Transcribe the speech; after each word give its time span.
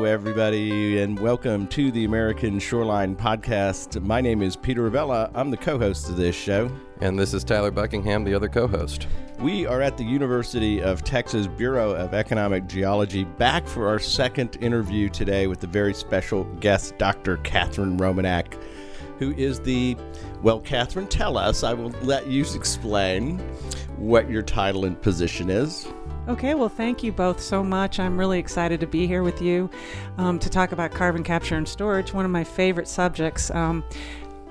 Hello, 0.00 0.10
everybody, 0.10 1.02
and 1.02 1.20
welcome 1.20 1.66
to 1.66 1.90
the 1.90 2.06
American 2.06 2.58
Shoreline 2.58 3.14
Podcast. 3.14 4.00
My 4.00 4.22
name 4.22 4.40
is 4.40 4.56
Peter 4.56 4.90
Ravella. 4.90 5.30
I'm 5.34 5.50
the 5.50 5.58
co 5.58 5.78
host 5.78 6.08
of 6.08 6.16
this 6.16 6.34
show. 6.34 6.72
And 7.02 7.18
this 7.18 7.34
is 7.34 7.44
Tyler 7.44 7.70
Buckingham, 7.70 8.24
the 8.24 8.32
other 8.32 8.48
co 8.48 8.66
host. 8.66 9.08
We 9.38 9.66
are 9.66 9.82
at 9.82 9.98
the 9.98 10.04
University 10.04 10.80
of 10.80 11.04
Texas 11.04 11.46
Bureau 11.46 11.90
of 11.90 12.14
Economic 12.14 12.66
Geology, 12.66 13.24
back 13.24 13.66
for 13.66 13.88
our 13.88 13.98
second 13.98 14.56
interview 14.62 15.10
today 15.10 15.48
with 15.48 15.60
the 15.60 15.66
very 15.66 15.92
special 15.92 16.44
guest, 16.60 16.96
Dr. 16.96 17.36
Katherine 17.36 17.98
Romanak, 17.98 18.54
who 19.18 19.34
is 19.34 19.60
the, 19.60 19.98
well, 20.40 20.60
Katherine, 20.60 21.08
tell 21.08 21.36
us. 21.36 21.62
I 21.62 21.74
will 21.74 21.92
let 22.00 22.26
you 22.26 22.40
explain 22.54 23.38
what 23.98 24.30
your 24.30 24.42
title 24.42 24.86
and 24.86 25.00
position 25.02 25.50
is. 25.50 25.86
Okay, 26.28 26.54
well, 26.54 26.68
thank 26.68 27.02
you 27.02 27.12
both 27.12 27.40
so 27.40 27.64
much. 27.64 27.98
I'm 27.98 28.16
really 28.16 28.38
excited 28.38 28.78
to 28.80 28.86
be 28.86 29.06
here 29.06 29.22
with 29.22 29.40
you 29.40 29.68
um, 30.18 30.38
to 30.38 30.50
talk 30.50 30.70
about 30.70 30.92
carbon 30.92 31.24
capture 31.24 31.56
and 31.56 31.66
storage, 31.66 32.12
one 32.12 32.24
of 32.24 32.30
my 32.30 32.44
favorite 32.44 32.86
subjects. 32.86 33.50
Um, 33.50 33.82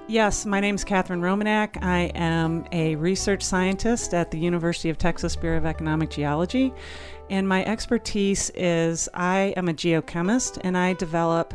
yes, 0.08 0.46
my 0.46 0.60
name 0.60 0.76
is 0.76 0.84
Katherine 0.84 1.22
Romanak. 1.22 1.82
I 1.82 2.12
am 2.16 2.66
a 2.72 2.96
research 2.96 3.44
scientist 3.44 4.14
at 4.14 4.32
the 4.32 4.40
University 4.40 4.90
of 4.90 4.98
Texas 4.98 5.36
Bureau 5.36 5.58
of 5.58 5.66
Economic 5.66 6.10
Geology, 6.10 6.74
and 7.30 7.48
my 7.48 7.64
expertise 7.64 8.50
is 8.56 9.08
I 9.14 9.54
am 9.56 9.70
a 9.70 9.74
geochemist 9.74 10.60
and 10.64 10.76
I 10.76 10.94
develop 10.94 11.54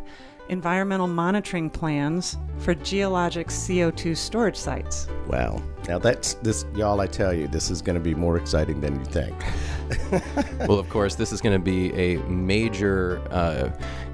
environmental 0.48 1.06
monitoring 1.06 1.70
plans 1.70 2.36
for 2.58 2.74
geologic 2.74 3.48
CO2 3.48 4.16
storage 4.16 4.56
sites. 4.56 5.08
Wow. 5.26 5.62
Now 5.88 5.98
that's 5.98 6.34
this 6.34 6.64
y'all 6.74 7.00
I 7.00 7.06
tell 7.06 7.32
you 7.32 7.46
this 7.48 7.70
is 7.70 7.82
going 7.82 7.94
to 7.94 8.02
be 8.02 8.14
more 8.14 8.36
exciting 8.36 8.80
than 8.80 8.98
you 8.98 9.04
think. 9.04 9.36
well, 10.68 10.78
of 10.78 10.88
course, 10.88 11.14
this 11.14 11.32
is 11.32 11.40
going 11.40 11.58
to 11.58 11.64
be 11.64 11.92
a 11.94 12.16
major 12.28 13.20
uh, 13.30 13.70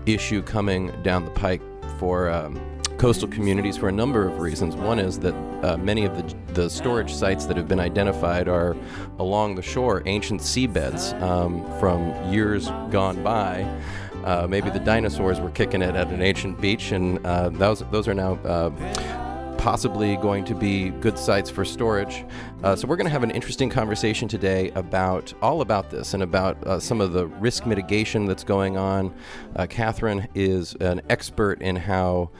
issue 0.06 0.42
coming 0.42 0.90
down 1.02 1.24
the 1.24 1.30
pike 1.30 1.62
for 1.98 2.30
um, 2.30 2.60
coastal 3.00 3.28
communities 3.28 3.78
for 3.78 3.88
a 3.88 3.92
number 3.92 4.28
of 4.28 4.40
reasons. 4.40 4.76
One 4.76 4.98
is 4.98 5.18
that 5.20 5.34
uh, 5.64 5.78
many 5.78 6.04
of 6.04 6.14
the, 6.16 6.52
the 6.52 6.68
storage 6.68 7.10
sites 7.10 7.46
that 7.46 7.56
have 7.56 7.66
been 7.66 7.80
identified 7.80 8.46
are 8.46 8.76
along 9.18 9.54
the 9.54 9.62
shore, 9.62 10.02
ancient 10.04 10.42
seabeds 10.42 11.18
um, 11.22 11.64
from 11.80 12.12
years 12.30 12.68
gone 12.90 13.22
by. 13.22 13.66
Uh, 14.24 14.46
maybe 14.48 14.70
the 14.70 14.80
dinosaurs 14.80 15.40
were 15.40 15.50
kicking 15.50 15.82
it 15.82 15.94
at 15.94 16.08
an 16.08 16.22
ancient 16.22 16.60
beach, 16.60 16.92
and 16.92 17.24
uh, 17.26 17.48
those 17.48 17.82
those 17.90 18.06
are 18.06 18.14
now 18.14 18.34
uh, 18.44 18.70
possibly 19.56 20.16
going 20.16 20.44
to 20.44 20.54
be 20.54 20.90
good 20.90 21.18
sites 21.18 21.50
for 21.50 21.64
storage. 21.64 22.24
Uh, 22.62 22.74
so 22.74 22.86
we're 22.86 22.96
going 22.96 23.06
to 23.06 23.12
have 23.12 23.22
an 23.22 23.30
interesting 23.30 23.68
conversation 23.68 24.28
today 24.28 24.70
about 24.74 25.32
all 25.42 25.60
about 25.60 25.90
this 25.90 26.14
and 26.14 26.22
about 26.22 26.62
uh, 26.66 26.78
some 26.78 27.00
of 27.00 27.12
the 27.12 27.26
risk 27.26 27.66
mitigation 27.66 28.26
that's 28.26 28.44
going 28.44 28.76
on. 28.76 29.14
Catherine 29.68 30.28
is 30.34 30.74
an 30.80 31.02
expert 31.10 31.60
in 31.60 31.76
how 31.76 32.30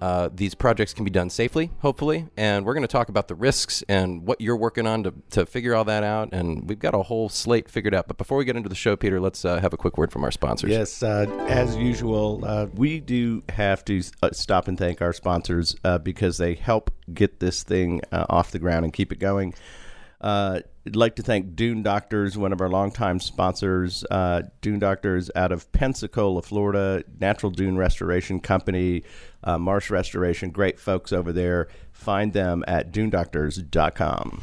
uh, 0.00 0.30
these 0.32 0.54
projects 0.54 0.94
can 0.94 1.04
be 1.04 1.10
done 1.10 1.30
safely, 1.30 1.70
hopefully. 1.80 2.26
And 2.36 2.64
we're 2.64 2.74
going 2.74 2.82
to 2.82 2.88
talk 2.88 3.08
about 3.08 3.28
the 3.28 3.34
risks 3.34 3.82
and 3.88 4.26
what 4.26 4.40
you're 4.40 4.56
working 4.56 4.86
on 4.86 5.02
to, 5.04 5.14
to 5.30 5.46
figure 5.46 5.74
all 5.74 5.84
that 5.84 6.02
out. 6.02 6.30
And 6.32 6.68
we've 6.68 6.78
got 6.78 6.94
a 6.94 7.02
whole 7.02 7.28
slate 7.28 7.68
figured 7.68 7.94
out. 7.94 8.08
But 8.08 8.16
before 8.16 8.38
we 8.38 8.44
get 8.44 8.56
into 8.56 8.68
the 8.68 8.74
show, 8.74 8.96
Peter, 8.96 9.20
let's 9.20 9.44
uh, 9.44 9.60
have 9.60 9.72
a 9.72 9.76
quick 9.76 9.98
word 9.98 10.12
from 10.12 10.24
our 10.24 10.30
sponsors. 10.30 10.70
Yes, 10.70 11.02
uh, 11.02 11.26
as 11.48 11.76
usual, 11.76 12.42
uh, 12.44 12.66
we 12.74 13.00
do 13.00 13.42
have 13.50 13.84
to 13.86 14.02
uh, 14.22 14.30
stop 14.32 14.68
and 14.68 14.78
thank 14.78 15.02
our 15.02 15.12
sponsors 15.12 15.76
because 16.02 16.38
they 16.38 16.54
help 16.54 16.90
get 17.12 17.40
this 17.40 17.62
thing 17.62 18.00
off 18.12 18.50
the 18.50 18.58
ground 18.58 18.84
and 18.84 18.92
keep 18.92 19.12
it 19.12 19.18
going. 19.18 19.54
Uh, 20.20 20.60
I'd 20.86 20.96
like 20.96 21.16
to 21.16 21.22
thank 21.22 21.54
Dune 21.56 21.82
Doctors, 21.82 22.36
one 22.36 22.52
of 22.52 22.60
our 22.60 22.68
longtime 22.68 23.20
sponsors. 23.20 24.04
Uh, 24.10 24.42
Dune 24.60 24.78
Doctors 24.78 25.30
out 25.34 25.52
of 25.52 25.70
Pensacola, 25.72 26.42
Florida, 26.42 27.04
Natural 27.18 27.50
Dune 27.50 27.76
Restoration 27.76 28.40
Company, 28.40 29.02
uh, 29.44 29.58
Marsh 29.58 29.90
Restoration, 29.90 30.50
great 30.50 30.78
folks 30.78 31.12
over 31.12 31.32
there. 31.32 31.68
Find 32.00 32.32
them 32.32 32.64
at 32.66 32.92
dunedoctors.com. 32.92 34.42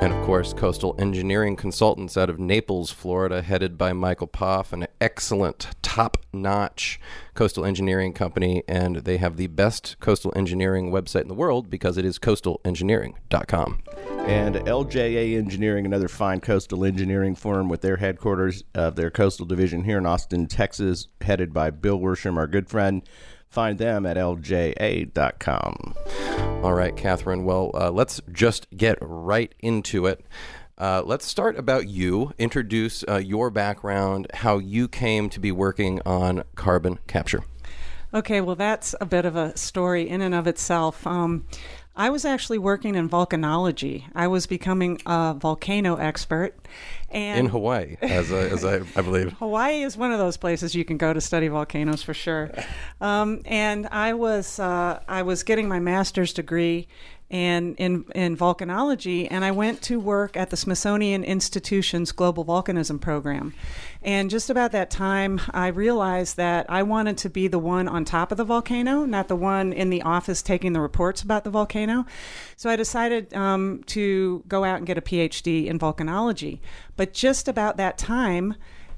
And 0.00 0.12
of 0.12 0.26
course, 0.26 0.52
Coastal 0.52 0.96
Engineering 0.98 1.54
Consultants 1.54 2.16
out 2.16 2.28
of 2.28 2.40
Naples, 2.40 2.90
Florida, 2.90 3.42
headed 3.42 3.78
by 3.78 3.92
Michael 3.92 4.26
Poff, 4.26 4.72
an 4.72 4.88
excellent, 5.00 5.68
top 5.82 6.16
notch 6.32 6.98
coastal 7.34 7.64
engineering 7.64 8.12
company. 8.12 8.64
And 8.66 8.96
they 8.96 9.18
have 9.18 9.36
the 9.36 9.46
best 9.46 9.96
coastal 10.00 10.32
engineering 10.34 10.90
website 10.90 11.22
in 11.22 11.28
the 11.28 11.34
world 11.34 11.70
because 11.70 11.96
it 11.96 12.04
is 12.04 12.18
coastalengineering.com. 12.18 13.82
And 14.26 14.56
LJA 14.56 15.38
Engineering, 15.38 15.86
another 15.86 16.08
fine 16.08 16.40
coastal 16.40 16.84
engineering 16.84 17.36
firm 17.36 17.68
with 17.68 17.82
their 17.82 17.98
headquarters 17.98 18.64
of 18.74 18.96
their 18.96 19.12
coastal 19.12 19.46
division 19.46 19.84
here 19.84 19.98
in 19.98 20.06
Austin, 20.06 20.48
Texas, 20.48 21.06
headed 21.20 21.54
by 21.54 21.70
Bill 21.70 22.00
Worsham, 22.00 22.36
our 22.36 22.48
good 22.48 22.68
friend. 22.68 23.08
Find 23.56 23.78
them 23.78 24.04
at 24.04 24.18
lja.com. 24.18 25.94
All 26.62 26.74
right, 26.74 26.94
Katherine. 26.94 27.46
Well, 27.46 27.70
uh, 27.72 27.90
let's 27.90 28.20
just 28.30 28.66
get 28.76 28.98
right 29.00 29.54
into 29.60 30.04
it. 30.04 30.26
Uh, 30.76 31.02
let's 31.06 31.24
start 31.24 31.58
about 31.58 31.88
you. 31.88 32.34
Introduce 32.36 33.02
uh, 33.08 33.16
your 33.16 33.48
background, 33.48 34.26
how 34.34 34.58
you 34.58 34.88
came 34.88 35.30
to 35.30 35.40
be 35.40 35.52
working 35.52 36.02
on 36.04 36.44
carbon 36.54 36.98
capture. 37.06 37.44
Okay, 38.12 38.42
well, 38.42 38.56
that's 38.56 38.94
a 39.00 39.06
bit 39.06 39.24
of 39.24 39.36
a 39.36 39.56
story 39.56 40.06
in 40.06 40.20
and 40.20 40.34
of 40.34 40.46
itself. 40.46 41.06
Um, 41.06 41.46
I 41.96 42.10
was 42.10 42.26
actually 42.26 42.58
working 42.58 42.94
in 42.94 43.08
volcanology. 43.08 44.04
I 44.14 44.26
was 44.26 44.46
becoming 44.46 45.00
a 45.06 45.32
volcano 45.32 45.96
expert. 45.96 46.54
And 47.10 47.40
in 47.40 47.46
Hawaii, 47.46 47.96
as, 48.02 48.32
I, 48.32 48.38
as 48.38 48.64
I, 48.64 48.80
I, 48.96 49.02
believe. 49.02 49.32
Hawaii 49.38 49.82
is 49.82 49.96
one 49.96 50.10
of 50.10 50.18
those 50.18 50.36
places 50.36 50.74
you 50.74 50.84
can 50.84 50.96
go 50.96 51.12
to 51.12 51.20
study 51.20 51.46
volcanoes 51.48 52.02
for 52.02 52.12
sure. 52.12 52.50
Um, 53.00 53.42
and 53.44 53.86
I 53.86 54.14
was 54.14 54.58
uh, 54.58 55.00
I 55.06 55.22
was 55.22 55.44
getting 55.44 55.68
my 55.68 55.78
master's 55.78 56.32
degree 56.32 56.88
and 57.30 57.74
in, 57.76 58.04
in 58.14 58.36
volcanology, 58.36 59.26
and 59.30 59.44
I 59.44 59.50
went 59.50 59.82
to 59.82 59.98
work 59.98 60.36
at 60.36 60.50
the 60.50 60.56
Smithsonian 60.56 61.24
Institution's 61.24 62.12
Global 62.12 62.44
Volcanism 62.44 63.00
Program. 63.00 63.52
And 64.02 64.30
just 64.30 64.50
about 64.50 64.72
that 64.72 64.90
time, 64.90 65.40
I 65.50 65.68
realized 65.68 66.36
that 66.36 66.66
I 66.68 66.82
wanted 66.82 67.18
to 67.18 67.30
be 67.30 67.48
the 67.48 67.58
one 67.58 67.88
on 67.88 68.04
top 68.04 68.30
of 68.30 68.38
the 68.38 68.44
volcano, 68.44 69.04
not 69.04 69.28
the 69.28 69.36
one 69.36 69.72
in 69.72 69.90
the 69.90 70.02
office 70.02 70.42
taking 70.42 70.72
the 70.72 70.80
reports 70.80 71.22
about 71.22 71.44
the 71.44 71.50
volcano. 71.50 72.06
So 72.56 72.70
I 72.70 72.76
decided 72.76 73.34
um, 73.34 73.82
to 73.86 74.44
go 74.48 74.64
out 74.64 74.78
and 74.78 74.86
get 74.86 74.98
a 74.98 75.02
PhD 75.02 75.66
in 75.66 75.78
volcanology. 75.78 76.60
But 76.96 77.12
just 77.12 77.48
about 77.48 77.76
that 77.78 77.98
time, 77.98 78.54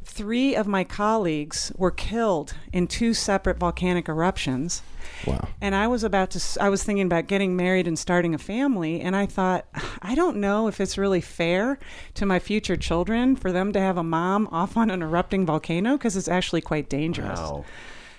three 0.08 0.56
of 0.56 0.66
my 0.66 0.84
colleagues 0.84 1.70
were 1.76 1.90
killed 1.90 2.54
in 2.72 2.86
two 2.86 3.14
separate 3.14 3.58
volcanic 3.58 4.08
eruptions. 4.08 4.82
Wow. 5.26 5.48
And 5.60 5.74
I 5.74 5.86
was 5.86 6.02
about 6.02 6.30
to, 6.32 6.62
I 6.62 6.70
was 6.70 6.82
thinking 6.82 7.06
about 7.06 7.26
getting 7.26 7.54
married 7.54 7.86
and 7.86 7.98
starting 7.98 8.34
a 8.34 8.38
family. 8.38 9.00
And 9.00 9.14
I 9.14 9.26
thought, 9.26 9.66
I 10.02 10.14
don't 10.14 10.38
know 10.38 10.66
if 10.66 10.80
it's 10.80 10.96
really 10.96 11.20
fair 11.20 11.78
to 12.14 12.26
my 12.26 12.38
future 12.38 12.76
children 12.76 13.36
for 13.36 13.52
them 13.52 13.72
to 13.72 13.80
have 13.80 13.96
a 13.96 14.02
mom 14.02 14.48
off 14.50 14.76
on 14.76 14.90
an 14.90 15.02
erupting 15.02 15.44
volcano 15.44 15.96
because 15.96 16.16
it's 16.16 16.28
actually 16.28 16.62
quite 16.62 16.88
dangerous. 16.88 17.38
Wow. 17.38 17.64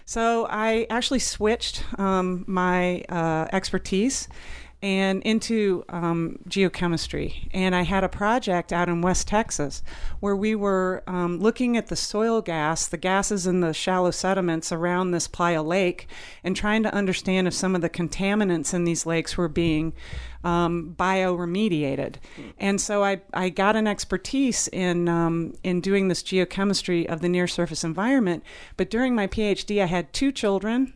So 0.05 0.47
I 0.49 0.87
actually 0.89 1.19
switched 1.19 1.83
um, 1.99 2.43
my 2.47 3.01
uh, 3.09 3.47
expertise 3.51 4.27
and 4.81 5.21
into 5.23 5.83
um, 5.89 6.39
geochemistry. 6.47 7.49
And 7.53 7.75
I 7.75 7.81
had 7.81 8.05
a 8.05 8.09
project 8.09 8.71
out 8.71 8.87
in 8.87 9.01
West 9.01 9.27
Texas 9.27 9.83
where 10.21 10.35
we 10.35 10.55
were 10.55 11.03
um, 11.05 11.39
looking 11.39 11.75
at 11.75 11.87
the 11.87 11.97
soil 11.97 12.41
gas, 12.41 12.87
the 12.87 12.97
gases 12.97 13.45
in 13.45 13.59
the 13.59 13.73
shallow 13.73 14.11
sediments 14.11 14.71
around 14.71 15.11
this 15.11 15.27
playa 15.27 15.61
lake, 15.61 16.07
and 16.45 16.55
trying 16.55 16.83
to 16.83 16.93
understand 16.93 17.47
if 17.47 17.53
some 17.53 17.75
of 17.75 17.81
the 17.81 17.89
contaminants 17.89 18.73
in 18.73 18.85
these 18.85 19.05
lakes 19.05 19.35
were 19.35 19.49
being 19.49 19.91
um, 20.45 20.95
bioremediated. 20.97 22.15
And 22.57 22.79
so 22.79 23.03
I, 23.03 23.21
I 23.33 23.49
got 23.49 23.75
an 23.75 23.85
expertise 23.85 24.69
in, 24.69 25.09
um, 25.09 25.55
in 25.63 25.81
doing 25.81 26.07
this 26.07 26.23
geochemistry 26.23 27.05
of 27.05 27.19
the 27.19 27.27
near 27.27 27.47
surface 27.47 27.83
environment. 27.83 28.43
But 28.77 28.89
during 28.89 29.13
my 29.13 29.27
PhD, 29.27 29.83
I 29.83 29.87
had 29.87 30.13
two 30.13 30.31
children 30.31 30.93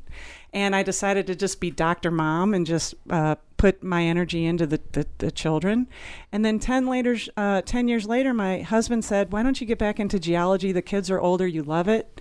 and 0.54 0.75
I 0.75 0.84
decided 0.84 1.28
to 1.28 1.36
just 1.36 1.60
be 1.60 1.72
Dr. 1.72 2.12
Mom 2.12 2.54
and 2.54 2.66
just 2.66 2.94
uh, 3.10 3.36
put 3.63 3.81
my 3.81 4.04
energy 4.04 4.45
into 4.45 4.68
the, 4.68 4.81
the, 4.92 5.07
the 5.19 5.31
children. 5.31 5.88
And 6.33 6.44
then 6.44 6.60
10, 6.60 6.86
later, 6.86 7.15
uh, 7.38 7.62
10 7.62 7.88
years 7.88 8.06
later, 8.06 8.33
my 8.33 8.60
husband 8.60 9.06
said, 9.06 9.31
Why 9.31 9.42
don't 9.42 9.62
you 9.62 9.65
get 9.65 9.80
back 9.80 10.01
into 10.01 10.19
geology? 10.19 10.74
The 10.74 10.81
kids 10.81 11.10
are 11.10 11.18
older, 11.18 11.48
you 11.48 11.63
love 11.63 11.88
it. 11.88 12.19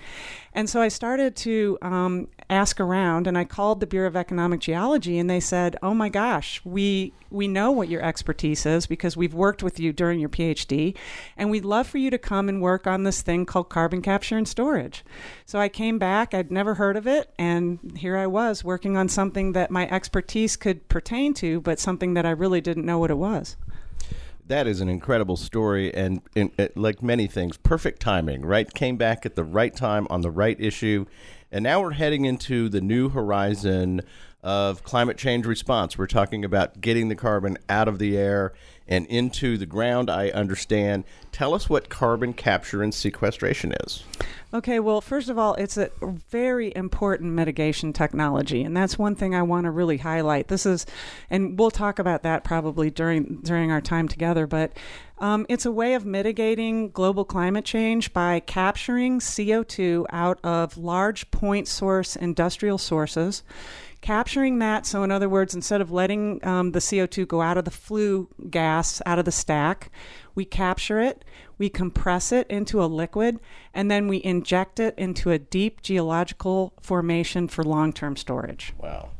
And 0.54 0.68
so 0.68 0.82
I 0.82 0.88
started 0.88 1.34
to 1.36 1.78
um, 1.80 2.28
ask 2.50 2.78
around, 2.78 3.26
and 3.26 3.38
I 3.38 3.44
called 3.44 3.80
the 3.80 3.86
Bureau 3.86 4.06
of 4.06 4.16
Economic 4.16 4.60
Geology, 4.60 5.18
and 5.18 5.28
they 5.28 5.40
said, 5.40 5.76
"Oh 5.82 5.94
my 5.94 6.10
gosh, 6.10 6.60
we 6.64 7.14
we 7.30 7.48
know 7.48 7.70
what 7.70 7.88
your 7.88 8.02
expertise 8.02 8.66
is 8.66 8.86
because 8.86 9.16
we've 9.16 9.32
worked 9.32 9.62
with 9.62 9.80
you 9.80 9.90
during 9.94 10.20
your 10.20 10.28
PhD, 10.28 10.94
and 11.38 11.50
we'd 11.50 11.64
love 11.64 11.86
for 11.86 11.96
you 11.96 12.10
to 12.10 12.18
come 12.18 12.50
and 12.50 12.60
work 12.60 12.86
on 12.86 13.04
this 13.04 13.22
thing 13.22 13.46
called 13.46 13.70
carbon 13.70 14.02
capture 14.02 14.36
and 14.36 14.46
storage." 14.46 15.02
So 15.46 15.58
I 15.58 15.70
came 15.70 15.98
back. 15.98 16.34
I'd 16.34 16.50
never 16.50 16.74
heard 16.74 16.98
of 16.98 17.06
it, 17.06 17.32
and 17.38 17.96
here 17.96 18.18
I 18.18 18.26
was 18.26 18.62
working 18.62 18.96
on 18.98 19.08
something 19.08 19.52
that 19.52 19.70
my 19.70 19.88
expertise 19.88 20.56
could 20.56 20.86
pertain 20.88 21.31
to, 21.34 21.60
but 21.60 21.78
something 21.78 22.14
that 22.14 22.26
I 22.26 22.30
really 22.30 22.60
didn't 22.60 22.86
know 22.86 22.98
what 22.98 23.10
it 23.10 23.18
was. 23.18 23.56
That 24.46 24.66
is 24.66 24.80
an 24.80 24.88
incredible 24.88 25.36
story, 25.36 25.94
and, 25.94 26.20
and 26.34 26.50
uh, 26.58 26.68
like 26.74 27.02
many 27.02 27.26
things, 27.26 27.56
perfect 27.56 28.00
timing. 28.00 28.44
Right, 28.44 28.72
came 28.72 28.96
back 28.96 29.24
at 29.24 29.34
the 29.34 29.44
right 29.44 29.74
time 29.74 30.06
on 30.10 30.20
the 30.20 30.30
right 30.30 30.60
issue, 30.60 31.06
and 31.50 31.62
now 31.62 31.80
we're 31.80 31.92
heading 31.92 32.24
into 32.24 32.68
the 32.68 32.80
new 32.80 33.08
horizon 33.08 34.02
of 34.42 34.82
climate 34.82 35.16
change 35.16 35.46
response. 35.46 35.96
We're 35.96 36.06
talking 36.06 36.44
about 36.44 36.80
getting 36.80 37.08
the 37.08 37.14
carbon 37.14 37.58
out 37.68 37.86
of 37.86 37.98
the 37.98 38.16
air 38.16 38.52
and 38.88 39.06
into 39.06 39.56
the 39.56 39.66
ground. 39.66 40.10
I 40.10 40.30
understand. 40.30 41.04
Tell 41.30 41.54
us 41.54 41.68
what 41.68 41.88
carbon 41.88 42.32
capture 42.32 42.82
and 42.82 42.92
sequestration 42.92 43.72
is. 43.84 44.04
Okay, 44.54 44.80
well, 44.80 45.00
first 45.00 45.30
of 45.30 45.38
all, 45.38 45.54
it's 45.54 45.78
a 45.78 45.90
very 46.30 46.74
important 46.76 47.32
mitigation 47.32 47.94
technology, 47.94 48.62
and 48.62 48.76
that's 48.76 48.98
one 48.98 49.14
thing 49.14 49.34
I 49.34 49.42
want 49.42 49.64
to 49.64 49.70
really 49.70 49.96
highlight. 49.96 50.48
This 50.48 50.66
is, 50.66 50.84
and 51.30 51.58
we'll 51.58 51.70
talk 51.70 51.98
about 51.98 52.22
that 52.24 52.44
probably 52.44 52.90
during 52.90 53.40
during 53.42 53.70
our 53.70 53.80
time 53.80 54.08
together. 54.08 54.46
But 54.46 54.72
um, 55.18 55.46
it's 55.48 55.64
a 55.64 55.70
way 55.72 55.94
of 55.94 56.04
mitigating 56.04 56.90
global 56.90 57.24
climate 57.24 57.64
change 57.64 58.12
by 58.12 58.40
capturing 58.40 59.20
CO2 59.20 60.04
out 60.10 60.38
of 60.44 60.76
large 60.76 61.30
point 61.30 61.66
source 61.66 62.14
industrial 62.14 62.76
sources 62.76 63.42
capturing 64.02 64.58
that. 64.58 64.84
So, 64.84 65.02
in 65.02 65.10
other 65.10 65.28
words, 65.28 65.54
instead 65.54 65.80
of 65.80 65.90
letting 65.90 66.44
um, 66.46 66.72
the 66.72 66.80
CO2 66.80 67.26
go 67.26 67.40
out 67.40 67.56
of 67.56 67.64
the 67.64 67.70
flue 67.70 68.28
gas, 68.50 69.00
out 69.06 69.18
of 69.18 69.24
the 69.24 69.32
stack, 69.32 69.90
we 70.34 70.44
capture 70.44 71.00
it, 71.00 71.24
we 71.56 71.70
compress 71.70 72.32
it 72.32 72.46
into 72.50 72.82
a 72.82 72.86
liquid, 72.86 73.38
and 73.72 73.90
then 73.90 74.08
we 74.08 74.22
inject 74.22 74.78
it 74.78 74.94
into 74.98 75.30
a 75.30 75.38
deep 75.38 75.80
geological 75.80 76.74
formation 76.82 77.48
for 77.48 77.64
long 77.64 77.92
term 77.92 78.16
storage. 78.16 78.74
Wow. 78.78 79.10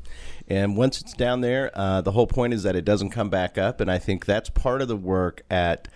And 0.48 0.76
once 0.76 1.00
it's 1.00 1.14
down 1.14 1.40
there, 1.40 1.70
uh, 1.74 2.00
the 2.02 2.10
whole 2.10 2.26
point 2.26 2.52
is 2.52 2.64
that 2.64 2.76
it 2.76 2.84
doesn't 2.84 3.10
come 3.10 3.30
back 3.30 3.56
up. 3.56 3.80
And 3.80 3.90
I 3.90 3.98
think 3.98 4.26
that's 4.26 4.50
part 4.50 4.82
of 4.82 4.88
the 4.88 4.96
work 4.96 5.42
at 5.48 5.88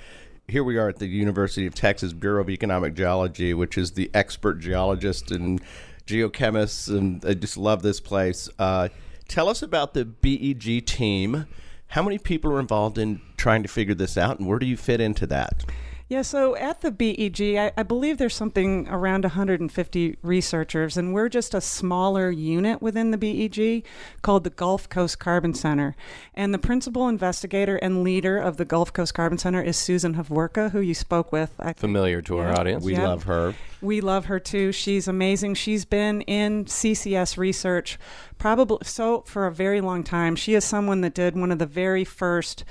here 0.48 0.62
we 0.62 0.78
are 0.78 0.88
at 0.88 0.98
the 0.98 1.06
University 1.06 1.66
of 1.66 1.74
Texas 1.74 2.12
Bureau 2.12 2.40
of 2.40 2.48
Economic 2.48 2.94
Geology, 2.94 3.52
which 3.52 3.76
is 3.76 3.92
the 3.92 4.10
expert 4.14 4.60
geologist 4.60 5.32
and 5.32 5.60
geochemists, 6.06 6.88
and 6.88 7.24
I 7.24 7.34
just 7.34 7.56
love 7.56 7.82
this 7.82 8.00
place. 8.00 8.48
Uh, 8.58 8.88
tell 9.28 9.48
us 9.48 9.62
about 9.62 9.94
the 9.94 10.04
BEG 10.04 10.86
team. 10.86 11.46
How 11.88 12.02
many 12.02 12.18
people 12.18 12.52
are 12.52 12.60
involved 12.60 12.98
in 12.98 13.20
trying 13.36 13.62
to 13.62 13.68
figure 13.68 13.94
this 13.94 14.16
out, 14.16 14.38
and 14.38 14.48
where 14.48 14.58
do 14.58 14.66
you 14.66 14.76
fit 14.76 15.00
into 15.00 15.26
that? 15.28 15.64
Yeah, 16.08 16.22
so 16.22 16.54
at 16.54 16.82
the 16.82 16.92
BEG, 16.92 17.56
I, 17.56 17.72
I, 17.76 17.82
believe 17.82 18.18
there's 18.18 18.36
something 18.36 18.86
around 18.88 19.24
150 19.24 20.16
researchers, 20.22 20.96
and 20.96 21.12
we're 21.12 21.28
just 21.28 21.52
a 21.52 21.60
smaller 21.60 22.30
unit 22.30 22.80
within 22.80 23.10
the 23.10 23.18
BEG 23.18 23.84
called 24.22 24.44
the 24.44 24.50
Gulf 24.50 24.88
Coast 24.88 25.18
Carbon 25.18 25.52
Center. 25.52 25.96
And 26.32 26.54
the 26.54 26.60
principal 26.60 27.08
investigator 27.08 27.74
and 27.76 28.04
leader 28.04 28.38
of 28.38 28.56
the 28.56 28.64
Gulf 28.64 28.92
Coast 28.92 29.14
Carbon 29.14 29.36
Center 29.36 29.60
is 29.60 29.76
Susan 29.76 30.14
Hovorka, 30.14 30.70
who 30.70 30.80
you 30.80 30.94
spoke 30.94 31.32
with. 31.32 31.52
I 31.58 31.72
Familiar 31.72 32.22
to 32.22 32.36
yeah. 32.36 32.42
our 32.42 32.60
audience. 32.60 32.84
We 32.84 32.92
yeah. 32.92 33.08
love 33.08 33.24
her. 33.24 33.56
We 33.82 34.00
love 34.00 34.26
her 34.26 34.38
too. 34.38 34.70
She's 34.70 35.08
amazing. 35.08 35.54
She's 35.54 35.84
been 35.84 36.20
in 36.22 36.66
CCS 36.66 37.36
research 37.36 37.98
probably 38.38 38.78
so 38.84 39.22
for 39.22 39.46
a 39.46 39.52
very 39.52 39.80
long 39.80 40.04
time. 40.04 40.36
She 40.36 40.54
is 40.54 40.64
someone 40.64 41.00
that 41.00 41.14
did 41.14 41.36
one 41.36 41.50
of 41.50 41.58
the 41.58 41.66
very 41.66 42.04
first 42.04 42.64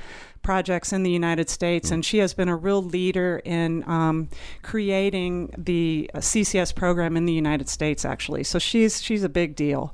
projects 0.46 0.94
in 0.94 1.02
the 1.02 1.10
United 1.10 1.50
States, 1.50 1.90
and 1.90 2.06
she 2.06 2.20
has 2.20 2.36
been 2.36 2.48
a 2.48 2.56
real 2.56 2.82
leader 2.82 3.42
in 3.44 3.84
um, 3.90 4.30
creating 4.62 5.52
the 5.58 6.10
uh, 6.14 6.20
CCS 6.20 6.74
program 6.74 7.18
in 7.18 7.26
the 7.26 7.34
United 7.34 7.68
States. 7.68 8.06
Actually, 8.06 8.44
so 8.44 8.60
she's 8.60 9.02
she's 9.02 9.24
a 9.24 9.30
big 9.30 9.56
deal, 9.56 9.92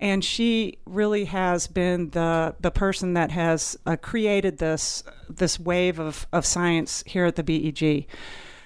and 0.00 0.24
she 0.24 0.78
really 0.86 1.26
has 1.26 1.66
been 1.66 2.10
the 2.10 2.56
the 2.60 2.70
person 2.70 3.12
that 3.12 3.30
has 3.30 3.76
uh, 3.84 3.94
created 3.96 4.56
this 4.56 5.04
this 5.28 5.60
wave 5.60 6.00
of 6.00 6.26
of 6.32 6.46
science 6.46 7.04
here 7.06 7.26
at 7.26 7.36
the 7.36 7.44
BEG. 7.44 8.06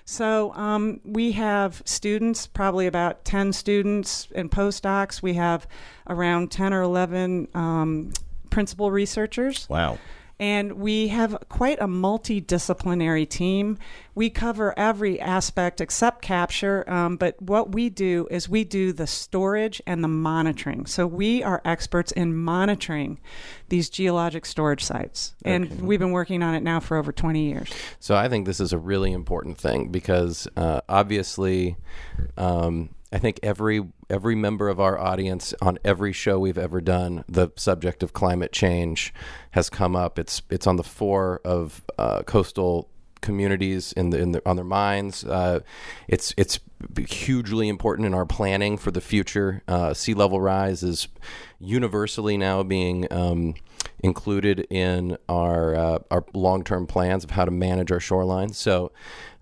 So 0.06 0.52
um, 0.54 1.00
we 1.04 1.32
have 1.32 1.82
students, 1.84 2.46
probably 2.46 2.86
about 2.86 3.24
10 3.24 3.54
students 3.54 4.28
and 4.34 4.50
postdocs. 4.50 5.22
We 5.22 5.32
have 5.32 5.66
around 6.06 6.50
10 6.50 6.74
or 6.74 6.82
11 6.82 7.48
um, 7.54 8.12
principal 8.50 8.90
researchers. 8.90 9.66
Wow 9.70 9.98
and 10.38 10.72
we 10.74 11.08
have 11.08 11.36
quite 11.48 11.78
a 11.80 11.86
multidisciplinary 11.86 13.28
team. 13.28 13.78
We 14.14 14.30
cover 14.30 14.76
every 14.78 15.20
aspect 15.20 15.80
except 15.80 16.22
capture, 16.22 16.88
um, 16.90 17.16
but 17.16 17.40
what 17.40 17.72
we 17.72 17.88
do 17.90 18.26
is 18.30 18.48
we 18.48 18.64
do 18.64 18.92
the 18.92 19.06
storage 19.06 19.80
and 19.86 20.02
the 20.02 20.08
monitoring. 20.08 20.86
So 20.86 21.06
we 21.06 21.42
are 21.42 21.60
experts 21.64 22.12
in 22.12 22.36
monitoring 22.36 23.20
these 23.68 23.88
geologic 23.88 24.46
storage 24.46 24.84
sites, 24.84 25.34
okay. 25.44 25.54
and 25.54 25.82
we've 25.82 26.00
been 26.00 26.12
working 26.12 26.42
on 26.42 26.54
it 26.54 26.62
now 26.62 26.80
for 26.80 26.96
over 26.96 27.12
20 27.12 27.48
years. 27.48 27.70
So 27.98 28.14
I 28.14 28.28
think 28.28 28.46
this 28.46 28.60
is 28.60 28.72
a 28.72 28.78
really 28.78 29.12
important 29.12 29.58
thing 29.58 29.88
because 29.88 30.48
uh, 30.56 30.80
obviously. 30.88 31.76
Um, 32.36 32.90
I 33.14 33.18
think 33.18 33.38
every 33.44 33.80
every 34.10 34.34
member 34.34 34.68
of 34.68 34.80
our 34.80 34.98
audience 34.98 35.54
on 35.62 35.78
every 35.84 36.12
show 36.12 36.40
we've 36.40 36.58
ever 36.58 36.80
done, 36.80 37.24
the 37.28 37.50
subject 37.54 38.02
of 38.02 38.12
climate 38.12 38.50
change 38.50 39.14
has 39.52 39.70
come 39.70 39.94
up. 39.94 40.18
It's 40.18 40.42
it's 40.50 40.66
on 40.66 40.74
the 40.74 40.82
fore 40.82 41.40
of 41.44 41.84
uh, 41.96 42.24
coastal 42.24 42.90
communities 43.20 43.92
in 43.92 44.10
the, 44.10 44.18
in 44.18 44.32
the 44.32 44.42
on 44.44 44.56
their 44.56 44.64
minds. 44.64 45.24
Uh, 45.24 45.60
it's 46.08 46.34
it's 46.36 46.58
hugely 47.08 47.68
important 47.68 48.04
in 48.04 48.14
our 48.14 48.26
planning 48.26 48.76
for 48.76 48.90
the 48.90 49.00
future. 49.00 49.62
Uh, 49.68 49.94
sea 49.94 50.14
level 50.14 50.40
rise 50.40 50.82
is 50.82 51.06
universally 51.60 52.36
now 52.36 52.64
being 52.64 53.06
um, 53.12 53.54
included 54.02 54.66
in 54.70 55.16
our 55.28 55.74
uh, 55.74 55.98
our 56.10 56.24
long 56.34 56.64
term 56.64 56.86
plans 56.86 57.22
of 57.22 57.30
how 57.30 57.44
to 57.44 57.52
manage 57.52 57.92
our 57.92 58.00
shoreline. 58.00 58.52
So 58.52 58.90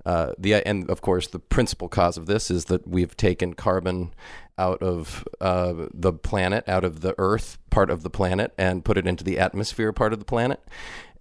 uh, 0.05 0.33
the 0.39 0.55
and 0.67 0.89
of 0.91 1.01
course 1.01 1.29
the 1.29 1.39
principal 1.39 1.89
cause 1.89 2.17
of 2.17 2.27
this 2.27 2.51
is 2.51 2.67
that 2.67 2.87
we've 2.87 3.17
taken 3.17 3.55
carbon 3.55 4.13
out 4.59 4.83
of 4.83 5.25
uh, 5.41 5.73
the 5.93 6.13
planet, 6.13 6.69
out 6.69 6.85
of 6.85 7.01
the 7.01 7.15
Earth 7.19 7.59
part 7.71 7.91
of 7.91 8.03
the 8.03 8.11
planet, 8.11 8.53
and 8.59 8.85
put 8.85 8.99
it 8.99 9.07
into 9.07 9.25
the 9.25 9.39
atmosphere 9.39 9.93
part 9.93 10.13
of 10.13 10.19
the 10.19 10.25
planet. 10.25 10.61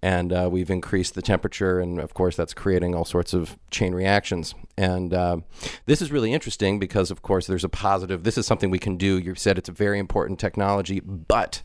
And 0.04 0.32
uh, 0.32 0.48
we've 0.50 0.70
increased 0.70 1.14
the 1.14 1.22
temperature, 1.22 1.78
and 1.78 2.00
of 2.00 2.12
course, 2.12 2.34
that's 2.34 2.54
creating 2.54 2.94
all 2.94 3.04
sorts 3.04 3.32
of 3.32 3.56
chain 3.70 3.94
reactions. 3.94 4.52
And 4.76 5.14
uh, 5.14 5.38
this 5.86 6.02
is 6.02 6.10
really 6.10 6.32
interesting 6.32 6.80
because, 6.80 7.12
of 7.12 7.22
course, 7.22 7.46
there's 7.46 7.62
a 7.62 7.68
positive. 7.68 8.24
This 8.24 8.36
is 8.36 8.44
something 8.44 8.68
we 8.68 8.80
can 8.80 8.96
do. 8.96 9.16
You 9.18 9.36
said 9.36 9.58
it's 9.58 9.68
a 9.68 9.72
very 9.72 10.00
important 10.00 10.40
technology, 10.40 10.98
but 10.98 11.62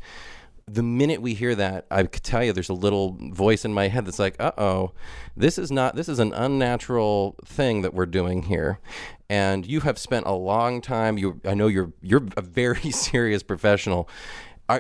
the 0.69 0.83
minute 0.83 1.21
we 1.21 1.33
hear 1.33 1.55
that, 1.55 1.85
I 1.89 2.03
could 2.03 2.23
tell 2.23 2.43
you 2.43 2.51
there's 2.51 2.69
a 2.69 2.73
little 2.73 3.17
voice 3.31 3.63
in 3.63 3.73
my 3.73 3.87
head 3.87 4.05
that's 4.05 4.19
like, 4.19 4.35
"Uh 4.39 4.51
oh, 4.57 4.91
this 5.35 5.57
is 5.57 5.71
not. 5.71 5.95
This 5.95 6.09
is 6.09 6.19
an 6.19 6.33
unnatural 6.33 7.35
thing 7.45 7.81
that 7.83 7.93
we're 7.93 8.05
doing 8.05 8.43
here." 8.43 8.79
And 9.29 9.65
you 9.65 9.81
have 9.81 9.97
spent 9.97 10.25
a 10.25 10.33
long 10.33 10.81
time. 10.81 11.17
You, 11.17 11.39
I 11.45 11.53
know 11.53 11.67
you're 11.67 11.93
you're 12.01 12.25
a 12.35 12.41
very 12.41 12.91
serious 12.91 13.43
professional. 13.43 14.09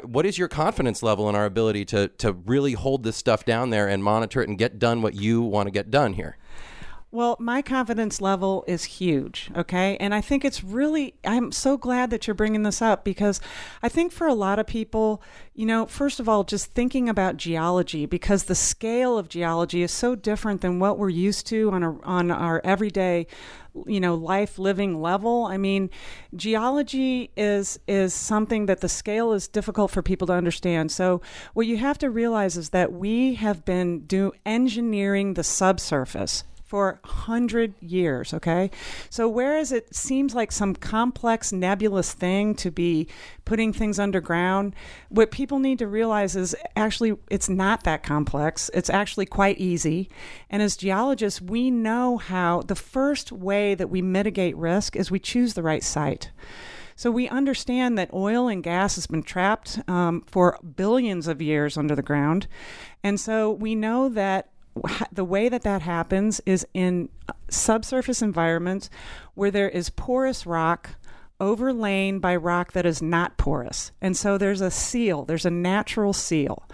what 0.03 0.25
is 0.25 0.37
your 0.37 0.49
confidence 0.49 1.01
level 1.01 1.29
in 1.29 1.35
our 1.35 1.45
ability 1.45 1.85
to 1.85 2.09
to 2.09 2.33
really 2.33 2.73
hold 2.73 3.03
this 3.03 3.15
stuff 3.15 3.45
down 3.45 3.69
there 3.69 3.87
and 3.87 4.03
monitor 4.03 4.41
it 4.41 4.49
and 4.49 4.57
get 4.57 4.79
done 4.79 5.01
what 5.01 5.15
you 5.15 5.41
want 5.41 5.67
to 5.67 5.71
get 5.71 5.89
done 5.89 6.13
here? 6.13 6.37
Well, 7.09 7.37
my 7.39 7.61
confidence 7.61 8.19
level 8.19 8.65
is 8.67 8.83
huge, 8.83 9.49
okay? 9.55 9.95
And 9.97 10.13
I 10.13 10.19
think 10.19 10.43
it's 10.43 10.61
really, 10.61 11.13
I'm 11.23 11.53
so 11.53 11.77
glad 11.77 12.09
that 12.09 12.27
you're 12.27 12.33
bringing 12.33 12.63
this 12.63 12.81
up 12.81 13.05
because 13.05 13.39
I 13.81 13.87
think 13.87 14.11
for 14.11 14.27
a 14.27 14.33
lot 14.33 14.59
of 14.59 14.67
people, 14.67 15.21
you 15.53 15.65
know, 15.65 15.85
first 15.85 16.19
of 16.19 16.27
all, 16.27 16.43
just 16.43 16.73
thinking 16.73 17.07
about 17.07 17.37
geology 17.37 18.05
because 18.05 18.43
the 18.43 18.55
scale 18.55 19.17
of 19.17 19.29
geology 19.29 19.83
is 19.83 19.91
so 19.93 20.15
different 20.15 20.59
than 20.59 20.79
what 20.79 20.97
we're 20.97 21.07
used 21.07 21.47
to 21.47 21.71
on, 21.71 21.81
a, 21.81 21.97
on 22.01 22.29
our 22.29 22.59
everyday 22.65 23.27
you 23.85 23.99
know 23.99 24.15
life 24.15 24.57
living 24.57 24.99
level. 25.01 25.45
I 25.45 25.57
mean 25.57 25.91
geology 26.35 27.29
is 27.37 27.79
is 27.87 28.11
something 28.11 28.65
that 28.65 28.81
the 28.81 28.89
scale 28.89 29.33
is 29.33 29.47
difficult 29.47 29.91
for 29.91 30.01
people 30.01 30.25
to 30.27 30.33
understand. 30.33 30.91
So 30.91 31.21
what 31.53 31.67
you 31.67 31.77
have 31.77 31.99
to 31.99 32.09
realize 32.09 32.57
is 32.57 32.69
that 32.69 32.91
we 32.91 33.35
have 33.35 33.63
been 33.65 33.99
do 34.07 34.31
engineering 34.47 35.35
the 35.35 35.43
subsurface 35.43 36.43
for 36.67 36.99
100 37.05 37.75
years, 37.81 38.33
okay? 38.33 38.69
So, 39.09 39.29
whereas 39.29 39.71
it 39.71 39.95
seems 39.95 40.35
like 40.35 40.51
some 40.51 40.75
complex, 40.75 41.53
nebulous 41.53 42.11
thing 42.11 42.55
to 42.55 42.69
be 42.69 43.07
putting 43.45 43.71
things 43.71 43.99
underground, 43.99 44.75
what 45.07 45.31
people 45.31 45.59
need 45.59 45.79
to 45.79 45.87
realize 45.87 46.35
is 46.35 46.55
actually 46.75 47.15
it's 47.31 47.47
not 47.47 47.83
that 47.85 48.03
complex. 48.03 48.69
It's 48.73 48.89
actually 48.89 49.25
quite 49.25 49.57
easy. 49.59 50.09
And 50.49 50.61
as 50.61 50.75
geologists, 50.75 51.41
we 51.41 51.71
know 51.71 52.17
how 52.17 52.63
the 52.63 52.75
first 52.75 53.31
way 53.31 53.73
that 53.73 53.89
we 53.89 54.01
mitigate 54.01 54.57
risk 54.57 54.97
is 54.97 55.09
we 55.09 55.19
choose 55.19 55.53
the 55.53 55.63
right 55.63 55.83
site. 55.83 56.31
So 56.97 57.11
we 57.11 57.29
understand 57.29 57.97
that 57.97 58.11
oil 58.11 58.49
and 58.49 58.61
gas 58.61 58.95
has 58.95 59.07
been 59.07 59.23
trapped 59.23 59.79
um, 59.87 60.23
for 60.25 60.59
billions 60.75 61.27
of 61.27 61.41
years 61.41 61.77
under 61.77 61.95
the 61.95 62.01
ground. 62.01 62.47
And 63.03 63.19
so 63.19 63.51
we 63.51 63.75
know 63.75 64.09
that 64.09 64.49
the 65.11 65.25
way 65.25 65.49
that 65.49 65.63
that 65.63 65.81
happens 65.81 66.41
is 66.45 66.65
in 66.73 67.09
subsurface 67.49 68.21
environments 68.21 68.89
where 69.33 69.51
there 69.51 69.69
is 69.69 69.89
porous 69.89 70.45
rock, 70.45 70.91
overlain 71.39 72.19
by 72.19 72.35
rock 72.35 72.71
that 72.73 72.85
is 72.85 73.01
not 73.01 73.37
porous. 73.37 73.91
And 74.01 74.17
so 74.17 74.37
there's 74.37 74.61
a 74.61 74.71
seal, 74.71 75.25
there's 75.25 75.45
a 75.45 75.51
natural 75.51 76.13
seal. 76.13 76.67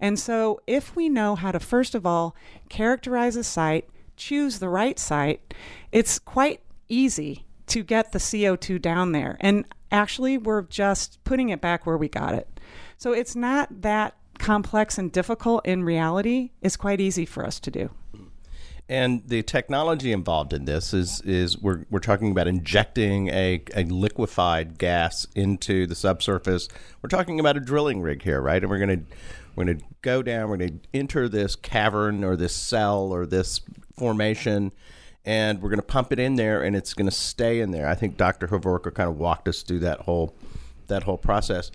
And 0.00 0.18
so 0.18 0.60
if 0.66 0.94
we 0.94 1.08
know 1.08 1.34
how 1.34 1.52
to, 1.52 1.60
first 1.60 1.94
of 1.94 2.06
all, 2.06 2.36
characterize 2.68 3.36
a 3.36 3.44
site, 3.44 3.88
choose 4.16 4.58
the 4.58 4.68
right 4.68 4.98
site, 4.98 5.54
it's 5.90 6.18
quite 6.18 6.60
easy 6.88 7.44
to 7.66 7.82
get 7.82 8.12
the 8.12 8.18
CO2 8.18 8.80
down 8.80 9.12
there. 9.12 9.36
And 9.40 9.64
actually, 9.90 10.38
we're 10.38 10.62
just 10.62 11.22
putting 11.24 11.48
it 11.48 11.60
back 11.60 11.86
where 11.86 11.96
we 11.96 12.08
got 12.08 12.34
it. 12.34 12.60
So 12.96 13.12
it's 13.12 13.34
not 13.34 13.82
that 13.82 14.14
complex 14.38 14.98
and 14.98 15.10
difficult 15.10 15.66
in 15.66 15.84
reality. 15.84 16.50
is 16.60 16.76
quite 16.76 17.00
easy 17.00 17.24
for 17.24 17.44
us 17.44 17.60
to 17.60 17.70
do. 17.70 17.90
And 18.88 19.26
the 19.26 19.42
technology 19.42 20.12
involved 20.12 20.52
in 20.52 20.66
this 20.66 20.92
is 20.92 21.22
is 21.22 21.56
we're, 21.58 21.86
we're 21.90 22.00
talking 22.00 22.30
about 22.30 22.46
injecting 22.46 23.28
a, 23.28 23.62
a 23.74 23.84
liquefied 23.84 24.76
gas 24.76 25.26
into 25.34 25.86
the 25.86 25.94
subsurface. 25.94 26.68
We're 27.00 27.08
talking 27.08 27.40
about 27.40 27.56
a 27.56 27.60
drilling 27.60 28.02
rig 28.02 28.22
here, 28.22 28.42
right? 28.42 28.62
And 28.62 28.70
we're 28.70 28.78
gonna 28.78 29.00
we're 29.56 29.64
gonna 29.64 29.78
go 30.02 30.22
down. 30.22 30.50
We're 30.50 30.58
gonna 30.58 30.80
enter 30.92 31.30
this 31.30 31.56
cavern 31.56 32.24
or 32.24 32.36
this 32.36 32.54
cell 32.54 33.10
or 33.10 33.24
this 33.24 33.62
formation, 33.96 34.70
and 35.24 35.62
we're 35.62 35.70
gonna 35.70 35.82
pump 35.82 36.12
it 36.12 36.18
in 36.18 36.34
there, 36.36 36.62
and 36.62 36.76
it's 36.76 36.92
gonna 36.92 37.10
stay 37.10 37.60
in 37.60 37.70
there. 37.70 37.88
I 37.88 37.94
think 37.94 38.18
Dr. 38.18 38.48
Hovorka 38.48 38.94
kind 38.94 39.08
of 39.08 39.16
walked 39.16 39.48
us 39.48 39.62
through 39.62 39.80
that 39.80 40.00
whole 40.00 40.36
that 40.88 41.04
whole 41.04 41.18
process. 41.18 41.70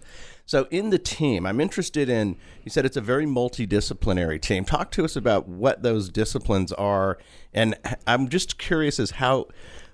So, 0.50 0.66
in 0.72 0.90
the 0.90 0.98
team, 0.98 1.46
I'm 1.46 1.62
interested 1.62 2.10
in, 2.10 2.36
you 2.64 2.72
said 2.72 2.84
it's 2.84 2.98
a 2.98 3.02
very 3.02 3.28
multidisciplinary 3.28 4.42
team. 4.42 4.66
Talk 4.66 4.90
to 4.94 5.06
us 5.06 5.16
about 5.16 5.48
what 5.48 5.84
those 5.84 6.10
disciplines 6.10 6.74
are. 6.74 7.20
And 7.54 7.76
I'm 8.08 8.30
just 8.30 8.58
curious 8.58 9.00
as 9.00 9.12
how, 9.12 9.50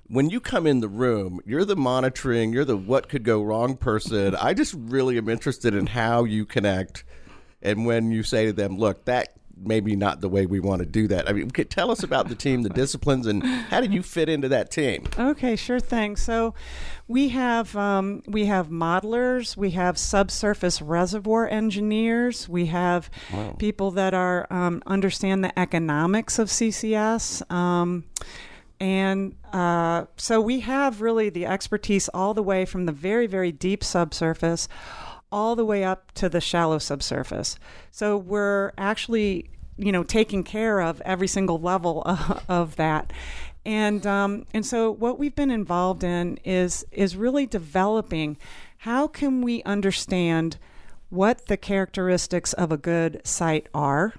when 0.07 0.29
you 0.29 0.39
come 0.39 0.65
in 0.65 0.79
the 0.79 0.88
room, 0.88 1.41
you're 1.45 1.65
the 1.65 1.75
monitoring, 1.75 2.53
you're 2.53 2.63
the 2.63 2.77
what 2.77 3.09
could 3.09 3.25
go 3.25 3.43
wrong 3.43 3.75
person. 3.75 4.33
I 4.33 4.53
just 4.53 4.74
really 4.77 5.17
am 5.17 5.27
interested 5.27 5.75
in 5.75 5.88
how 5.88 6.24
you 6.24 6.45
connect. 6.45 7.03
And 7.62 7.85
when 7.85 8.12
you 8.12 8.24
say 8.24 8.45
to 8.45 8.53
them, 8.53 8.77
look, 8.77 9.03
that 9.03 9.33
maybe 9.57 9.95
not 9.95 10.21
the 10.21 10.29
way 10.29 10.45
we 10.45 10.59
want 10.59 10.79
to 10.79 10.85
do 10.85 11.07
that. 11.07 11.29
I 11.29 11.33
mean, 11.33 11.50
could 11.51 11.69
tell 11.69 11.91
us 11.91 12.03
about 12.03 12.29
the 12.29 12.35
team, 12.35 12.63
the 12.63 12.69
disciplines, 12.69 13.27
and 13.27 13.43
how 13.43 13.81
did 13.81 13.93
you 13.93 14.03
fit 14.03 14.29
into 14.29 14.50
that 14.50 14.71
team? 14.71 15.05
Okay, 15.17 15.55
sure 15.55 15.79
thing. 15.79 16.15
So, 16.15 16.53
we 17.07 17.29
have 17.29 17.75
um, 17.75 18.24
we 18.27 18.45
have 18.45 18.69
modelers, 18.69 19.55
we 19.55 19.71
have 19.71 19.97
subsurface 19.97 20.81
reservoir 20.81 21.47
engineers, 21.47 22.50
we 22.50 22.67
have 22.67 23.09
wow. 23.31 23.55
people 23.57 23.91
that 23.91 24.13
are 24.13 24.47
um, 24.50 24.81
understand 24.88 25.43
the 25.43 25.57
economics 25.57 26.39
of 26.39 26.50
CCS. 26.50 27.50
Um, 27.51 28.05
and 28.79 29.35
uh, 29.53 30.05
so 30.17 30.41
we 30.41 30.59
have 30.62 31.01
really 31.01 31.29
the 31.29 31.45
expertise 31.45 32.09
all 32.09 32.33
the 32.33 32.43
way 32.43 32.65
from 32.65 32.85
the 32.85 32.91
very, 32.91 33.25
very 33.25 33.51
deep 33.51 33.83
subsurface 33.83 34.67
all 35.32 35.55
the 35.55 35.65
way 35.65 35.84
up 35.84 36.12
to 36.13 36.29
the 36.29 36.41
shallow 36.41 36.77
subsurface. 36.77 37.58
So 37.91 38.17
we're 38.17 38.72
actually, 38.77 39.50
you 39.77 39.91
know, 39.91 40.03
taking 40.03 40.44
care 40.44 40.82
of 40.82 41.01
every 41.01 41.27
single 41.27 41.60
level 41.60 42.01
of, 42.03 42.44
of 42.50 42.75
that. 42.77 43.12
And 43.65 44.05
um, 44.05 44.46
and 44.53 44.63
so 44.65 44.91
what 44.91 45.17
we've 45.17 45.36
been 45.36 45.50
involved 45.50 46.03
in 46.03 46.38
is 46.46 46.86
is 46.91 47.15
really 47.15 47.48
developing 47.48 48.38
how 48.79 49.08
can 49.08 49.41
we 49.41 49.63
understand 49.63 50.58
what 51.10 51.48
the 51.48 51.58
characteristics 51.58 52.53
of 52.53 52.72
a 52.72 52.77
good 52.77 53.22
site 53.24 53.67
are. 53.74 54.13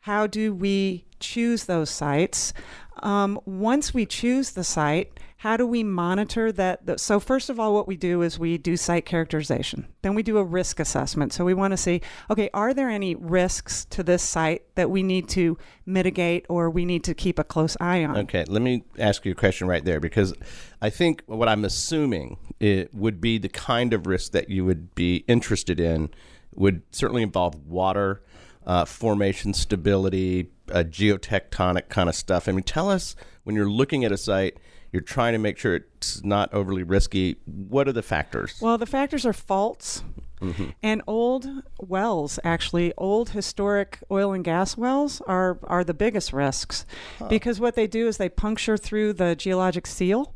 How 0.00 0.26
do 0.26 0.54
we 0.54 1.04
choose 1.20 1.64
those 1.64 1.90
sites? 1.90 2.54
Um, 3.02 3.38
once 3.44 3.92
we 3.92 4.06
choose 4.06 4.52
the 4.52 4.64
site, 4.64 5.18
how 5.38 5.56
do 5.56 5.66
we 5.66 5.82
monitor 5.82 6.50
that? 6.52 6.98
So, 6.98 7.20
first 7.20 7.50
of 7.50 7.60
all, 7.60 7.74
what 7.74 7.86
we 7.86 7.96
do 7.96 8.22
is 8.22 8.38
we 8.38 8.56
do 8.56 8.76
site 8.76 9.04
characterization. 9.04 9.86
Then 10.00 10.14
we 10.14 10.22
do 10.22 10.38
a 10.38 10.44
risk 10.44 10.80
assessment. 10.80 11.34
So, 11.34 11.44
we 11.44 11.52
want 11.52 11.72
to 11.72 11.76
see 11.76 12.00
okay, 12.30 12.48
are 12.54 12.72
there 12.72 12.88
any 12.88 13.14
risks 13.14 13.84
to 13.86 14.02
this 14.02 14.22
site 14.22 14.62
that 14.76 14.90
we 14.90 15.02
need 15.02 15.28
to 15.30 15.58
mitigate 15.84 16.46
or 16.48 16.70
we 16.70 16.86
need 16.86 17.04
to 17.04 17.14
keep 17.14 17.38
a 17.38 17.44
close 17.44 17.76
eye 17.80 18.02
on? 18.04 18.16
Okay, 18.16 18.44
let 18.48 18.62
me 18.62 18.84
ask 18.98 19.26
you 19.26 19.32
a 19.32 19.34
question 19.34 19.68
right 19.68 19.84
there 19.84 20.00
because 20.00 20.32
I 20.80 20.88
think 20.88 21.22
what 21.26 21.48
I'm 21.48 21.66
assuming 21.66 22.38
it 22.58 22.94
would 22.94 23.20
be 23.20 23.36
the 23.36 23.50
kind 23.50 23.92
of 23.92 24.06
risk 24.06 24.32
that 24.32 24.48
you 24.48 24.64
would 24.64 24.94
be 24.94 25.16
interested 25.28 25.78
in 25.78 26.10
would 26.54 26.82
certainly 26.92 27.22
involve 27.22 27.54
water. 27.66 28.22
Uh, 28.64 28.84
formation 28.84 29.54
stability, 29.54 30.50
uh, 30.72 30.82
geotectonic 30.82 31.88
kind 31.88 32.08
of 32.08 32.16
stuff. 32.16 32.48
I 32.48 32.52
mean, 32.52 32.64
tell 32.64 32.90
us 32.90 33.14
when 33.44 33.54
you're 33.54 33.70
looking 33.70 34.04
at 34.04 34.10
a 34.10 34.16
site, 34.16 34.58
you're 34.96 35.02
trying 35.02 35.34
to 35.34 35.38
make 35.38 35.58
sure 35.58 35.74
it's 35.74 36.24
not 36.24 36.54
overly 36.54 36.82
risky. 36.82 37.36
What 37.44 37.86
are 37.86 37.92
the 37.92 38.02
factors? 38.02 38.58
Well, 38.62 38.78
the 38.78 38.86
factors 38.86 39.26
are 39.26 39.34
faults. 39.34 40.02
Mm-hmm. 40.40 40.70
And 40.82 41.02
old 41.06 41.46
wells, 41.78 42.38
actually, 42.42 42.94
old 42.96 43.30
historic 43.30 43.98
oil 44.10 44.32
and 44.32 44.42
gas 44.42 44.74
wells 44.74 45.20
are, 45.26 45.58
are 45.64 45.84
the 45.84 45.92
biggest 45.92 46.32
risks 46.32 46.86
huh. 47.18 47.28
because 47.28 47.60
what 47.60 47.74
they 47.74 47.86
do 47.86 48.06
is 48.06 48.16
they 48.16 48.30
puncture 48.30 48.78
through 48.78 49.12
the 49.12 49.36
geologic 49.36 49.86
seal. 49.86 50.34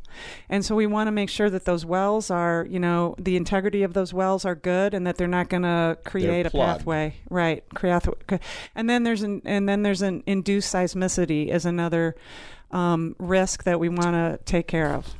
And 0.50 0.62
so 0.62 0.74
we 0.74 0.86
want 0.86 1.06
to 1.06 1.12
make 1.12 1.30
sure 1.30 1.48
that 1.48 1.64
those 1.64 1.86
wells 1.86 2.30
are, 2.30 2.66
you 2.68 2.78
know, 2.78 3.14
the 3.18 3.36
integrity 3.36 3.82
of 3.82 3.94
those 3.94 4.12
wells 4.12 4.44
are 4.44 4.54
good 4.54 4.92
and 4.92 5.06
that 5.06 5.16
they're 5.16 5.26
not 5.26 5.48
going 5.48 5.62
to 5.62 5.96
create 6.04 6.44
a 6.44 6.50
pathway. 6.50 7.14
Right. 7.30 7.64
Create, 7.74 8.02
and 8.74 8.90
then 8.90 9.04
there's 9.04 9.22
an 9.22 9.40
and 9.46 9.66
then 9.66 9.84
there's 9.84 10.02
an 10.02 10.22
induced 10.26 10.74
seismicity 10.74 11.48
is 11.48 11.64
another 11.64 12.14
um, 12.70 13.16
risk 13.18 13.64
that 13.64 13.80
we 13.80 13.88
want 13.88 14.12
to 14.12 14.38
take 14.44 14.66
care 14.66 14.92
of. 14.92 15.14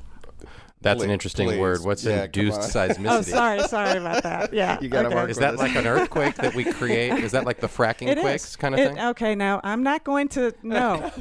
That's 0.83 0.99
please, 0.99 1.05
an 1.05 1.11
interesting 1.11 1.49
please. 1.49 1.59
word. 1.59 1.85
What's 1.85 2.05
yeah, 2.05 2.25
induced 2.25 2.61
seismicity? 2.75 3.11
oh, 3.11 3.23
sorry, 3.23 3.61
sorry 3.65 3.99
about 3.99 4.23
that. 4.23 4.55
Yeah, 4.55 4.79
you 4.83 4.89
got 4.89 5.03
to 5.03 5.09
okay. 5.09 5.31
Is 5.31 5.37
that 5.37 5.57
like 5.57 5.75
an 5.77 5.87
earthquake 5.87 6.37
that 6.37 6.55
we 6.55 6.65
create? 6.73 7.13
Is 7.23 7.33
that 7.33 7.45
like 7.45 7.61
the 7.61 7.67
fracking 7.67 8.09
it 8.09 8.19
quakes 8.19 8.51
is. 8.51 8.57
kind 8.57 8.75
of 8.75 8.81
it, 8.81 8.89
thing? 8.89 9.01
Okay, 9.01 9.35
now 9.35 9.61
I'm 9.63 9.83
not 9.83 10.05
going 10.05 10.29
to. 10.29 10.55
No, 10.63 11.13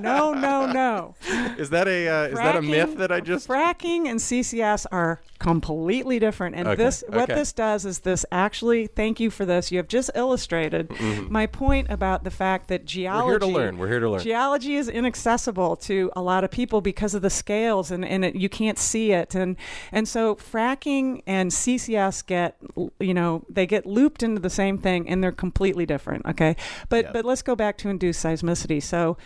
no, 0.00 0.32
no, 0.32 0.66
no. 0.66 1.14
Is 1.58 1.70
that 1.70 1.88
a 1.88 2.08
uh, 2.08 2.22
is 2.28 2.34
that 2.36 2.56
a 2.56 2.62
myth 2.62 2.96
that 2.98 3.10
I 3.10 3.20
just? 3.20 3.48
Fracking 3.48 4.08
and 4.08 4.20
CCS 4.20 4.86
are 4.92 5.20
completely 5.40 6.18
different. 6.18 6.54
And 6.54 6.68
okay. 6.68 6.84
this, 6.84 7.02
what 7.08 7.22
okay. 7.22 7.34
this 7.34 7.52
does 7.52 7.84
is 7.84 8.00
this 8.00 8.24
actually. 8.30 8.86
Thank 8.86 9.18
you 9.18 9.30
for 9.30 9.44
this. 9.44 9.72
You 9.72 9.78
have 9.78 9.88
just 9.88 10.10
illustrated 10.14 10.88
mm-hmm. 10.90 11.32
my 11.32 11.46
point 11.46 11.88
about 11.90 12.22
the 12.22 12.30
fact 12.30 12.68
that 12.68 12.84
geology. 12.84 13.26
We're 13.26 13.32
here 13.32 13.38
to 13.40 13.46
learn. 13.46 13.78
We're 13.78 13.88
here 13.88 14.00
to 14.00 14.10
learn. 14.10 14.20
Geology 14.20 14.76
is 14.76 14.88
inaccessible 14.88 15.76
to 15.76 16.12
a 16.14 16.22
lot 16.22 16.44
of 16.44 16.50
people 16.52 16.80
because 16.80 17.14
of 17.14 17.22
the 17.22 17.30
scales, 17.30 17.90
and 17.90 18.04
and 18.04 18.24
it, 18.24 18.36
you 18.36 18.48
can't 18.48 18.78
see 18.78 18.99
it, 19.08 19.34
and 19.34 19.56
and 19.92 20.06
so 20.06 20.36
fracking 20.36 21.22
and 21.26 21.50
CCS 21.50 22.24
get 22.24 22.56
you 22.98 23.14
know 23.14 23.44
they 23.48 23.66
get 23.66 23.86
looped 23.86 24.22
into 24.22 24.40
the 24.40 24.50
same 24.50 24.78
thing, 24.78 25.08
and 25.08 25.22
they're 25.22 25.32
completely 25.32 25.86
different. 25.86 26.26
Okay, 26.26 26.56
but 26.88 27.06
yeah. 27.06 27.12
but 27.12 27.24
let's 27.24 27.42
go 27.42 27.56
back 27.56 27.78
to 27.78 27.88
induced 27.88 28.24
seismicity. 28.24 28.82
So 28.82 29.16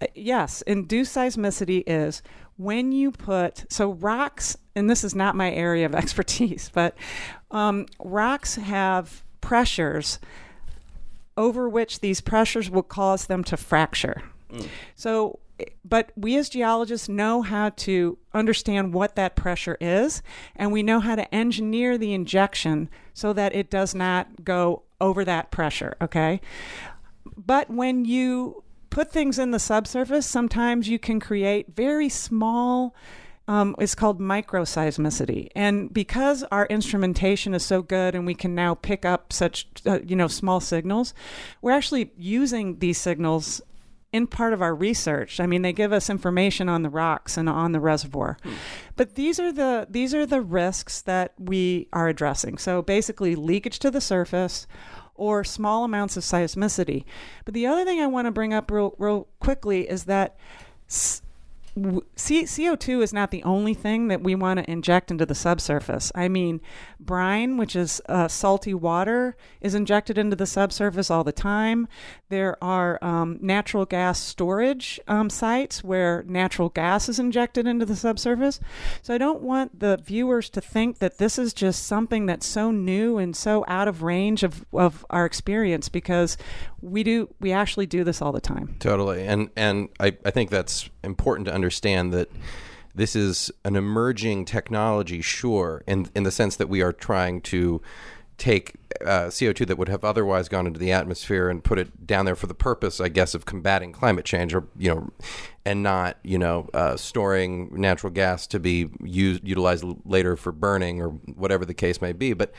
uh, 0.00 0.06
yes, 0.14 0.62
induced 0.62 1.14
seismicity 1.16 1.82
is 1.86 2.22
when 2.56 2.92
you 2.92 3.10
put 3.10 3.64
so 3.70 3.92
rocks, 3.92 4.56
and 4.76 4.88
this 4.88 5.04
is 5.04 5.14
not 5.14 5.34
my 5.34 5.52
area 5.52 5.86
of 5.86 5.94
expertise, 6.02 6.70
but 6.72 6.96
um, 7.50 7.86
rocks 7.98 8.56
have 8.56 9.22
pressures 9.40 10.18
over 11.36 11.68
which 11.68 12.00
these 12.00 12.20
pressures 12.20 12.70
will 12.70 12.82
cause 12.82 13.26
them 13.26 13.42
to 13.44 13.56
fracture. 13.56 14.22
Mm. 14.50 14.68
So, 14.94 15.38
but 15.84 16.12
we 16.16 16.36
as 16.36 16.48
geologists 16.48 17.08
know 17.08 17.42
how 17.42 17.70
to 17.70 18.18
understand 18.32 18.94
what 18.94 19.16
that 19.16 19.36
pressure 19.36 19.76
is, 19.80 20.22
and 20.56 20.72
we 20.72 20.82
know 20.82 21.00
how 21.00 21.14
to 21.16 21.34
engineer 21.34 21.98
the 21.98 22.14
injection 22.14 22.88
so 23.12 23.32
that 23.32 23.54
it 23.54 23.70
does 23.70 23.94
not 23.94 24.44
go 24.44 24.82
over 25.00 25.24
that 25.24 25.50
pressure, 25.50 25.96
okay? 26.00 26.40
But 27.36 27.70
when 27.70 28.04
you 28.04 28.62
put 28.90 29.10
things 29.10 29.38
in 29.38 29.50
the 29.50 29.58
subsurface, 29.58 30.26
sometimes 30.26 30.88
you 30.88 30.98
can 30.98 31.18
create 31.18 31.72
very 31.72 32.08
small. 32.08 32.94
Um, 33.48 33.74
it's 33.78 33.94
called 33.96 34.20
microseismicity, 34.20 35.48
and 35.56 35.92
because 35.92 36.44
our 36.52 36.66
instrumentation 36.66 37.54
is 37.54 37.64
so 37.64 37.82
good, 37.82 38.14
and 38.14 38.24
we 38.24 38.34
can 38.34 38.54
now 38.54 38.74
pick 38.76 39.04
up 39.04 39.32
such 39.32 39.66
uh, 39.84 39.98
you 40.06 40.14
know 40.14 40.28
small 40.28 40.60
signals, 40.60 41.12
we're 41.60 41.72
actually 41.72 42.12
using 42.16 42.78
these 42.78 42.98
signals 42.98 43.60
in 44.12 44.26
part 44.26 44.52
of 44.52 44.60
our 44.60 44.74
research. 44.74 45.40
I 45.40 45.46
mean, 45.46 45.62
they 45.62 45.72
give 45.72 45.92
us 45.92 46.10
information 46.10 46.68
on 46.68 46.82
the 46.82 46.90
rocks 46.90 47.36
and 47.36 47.48
on 47.48 47.72
the 47.72 47.80
reservoir. 47.80 48.36
Hmm. 48.42 48.52
But 48.96 49.14
these 49.14 49.40
are 49.40 49.50
the 49.52 49.86
these 49.88 50.14
are 50.14 50.26
the 50.26 50.40
risks 50.42 51.00
that 51.02 51.32
we 51.38 51.88
are 51.92 52.08
addressing. 52.08 52.58
So 52.58 52.82
basically 52.82 53.34
leakage 53.34 53.78
to 53.80 53.90
the 53.90 54.00
surface, 54.00 54.66
or 55.14 55.44
small 55.44 55.84
amounts 55.84 56.16
of 56.16 56.22
seismicity. 56.24 57.04
But 57.44 57.54
the 57.54 57.66
other 57.66 57.84
thing 57.84 58.00
I 58.00 58.06
want 58.06 58.26
to 58.26 58.32
bring 58.32 58.52
up 58.52 58.70
real, 58.70 58.94
real 58.98 59.28
quickly 59.40 59.88
is 59.88 60.04
that 60.04 60.36
s- 60.88 61.22
C- 62.16 62.44
CO2 62.44 63.02
is 63.02 63.12
not 63.14 63.30
the 63.30 63.42
only 63.44 63.72
thing 63.72 64.08
that 64.08 64.22
we 64.22 64.34
want 64.34 64.58
to 64.58 64.70
inject 64.70 65.10
into 65.10 65.24
the 65.24 65.34
subsurface. 65.34 66.12
I 66.14 66.28
mean, 66.28 66.60
brine, 67.00 67.56
which 67.56 67.74
is 67.74 68.02
uh, 68.08 68.28
salty 68.28 68.74
water, 68.74 69.36
is 69.60 69.74
injected 69.74 70.18
into 70.18 70.36
the 70.36 70.46
subsurface 70.46 71.10
all 71.10 71.24
the 71.24 71.32
time. 71.32 71.88
There 72.28 72.62
are 72.62 73.02
um, 73.02 73.38
natural 73.40 73.86
gas 73.86 74.20
storage 74.20 75.00
um, 75.08 75.30
sites 75.30 75.82
where 75.82 76.24
natural 76.26 76.68
gas 76.68 77.08
is 77.08 77.18
injected 77.18 77.66
into 77.66 77.86
the 77.86 77.96
subsurface. 77.96 78.60
So 79.00 79.14
I 79.14 79.18
don't 79.18 79.42
want 79.42 79.80
the 79.80 79.96
viewers 79.96 80.50
to 80.50 80.60
think 80.60 80.98
that 80.98 81.16
this 81.16 81.38
is 81.38 81.54
just 81.54 81.86
something 81.86 82.26
that's 82.26 82.46
so 82.46 82.70
new 82.70 83.16
and 83.16 83.34
so 83.34 83.64
out 83.66 83.88
of 83.88 84.02
range 84.02 84.42
of, 84.42 84.66
of 84.74 85.06
our 85.08 85.24
experience 85.24 85.88
because 85.88 86.36
we 86.82 87.02
do 87.02 87.32
we 87.40 87.52
actually 87.52 87.86
do 87.86 88.04
this 88.04 88.20
all 88.20 88.32
the 88.32 88.40
time. 88.40 88.76
Totally, 88.80 89.26
and 89.26 89.48
and 89.56 89.88
I, 89.98 90.16
I 90.24 90.30
think 90.30 90.50
that's 90.50 90.90
important 91.02 91.46
to 91.46 91.54
understand 91.54 92.12
that 92.12 92.28
this 92.94 93.16
is 93.16 93.50
an 93.64 93.76
emerging 93.76 94.44
technology, 94.44 95.22
sure, 95.22 95.82
in 95.86 96.08
in 96.14 96.24
the 96.24 96.32
sense 96.32 96.56
that 96.56 96.68
we 96.68 96.82
are 96.82 96.92
trying 96.92 97.40
to 97.42 97.80
take 98.42 98.74
uh, 99.00 99.26
CO2 99.26 99.68
that 99.68 99.78
would 99.78 99.88
have 99.88 100.04
otherwise 100.04 100.48
gone 100.48 100.66
into 100.66 100.80
the 100.80 100.90
atmosphere 100.90 101.48
and 101.48 101.62
put 101.62 101.78
it 101.78 102.08
down 102.08 102.24
there 102.24 102.34
for 102.34 102.48
the 102.48 102.54
purpose, 102.54 103.00
I 103.00 103.08
guess, 103.08 103.36
of 103.36 103.46
combating 103.46 103.92
climate 103.92 104.24
change, 104.24 104.52
or 104.52 104.64
you 104.76 104.92
know, 104.92 105.12
and 105.64 105.80
not 105.80 106.18
you 106.24 106.38
know 106.38 106.68
uh, 106.74 106.96
storing 106.96 107.70
natural 107.72 108.12
gas 108.12 108.48
to 108.48 108.58
be 108.58 108.90
used 109.00 109.46
utilized 109.46 109.84
later 110.04 110.36
for 110.36 110.50
burning 110.50 111.00
or 111.00 111.10
whatever 111.10 111.64
the 111.64 111.72
case 111.72 112.00
may 112.00 112.12
be. 112.12 112.32
But 112.32 112.52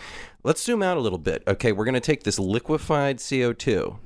let's 0.46 0.64
zoom 0.64 0.82
out 0.82 0.96
a 0.96 1.02
little 1.02 1.20
bit. 1.20 1.44
Okay, 1.48 1.74
we're 1.74 1.86
going 1.86 1.96
to 1.96 2.00
take 2.00 2.24
this 2.24 2.40
liquefied 2.40 3.18
CO2 3.18 3.98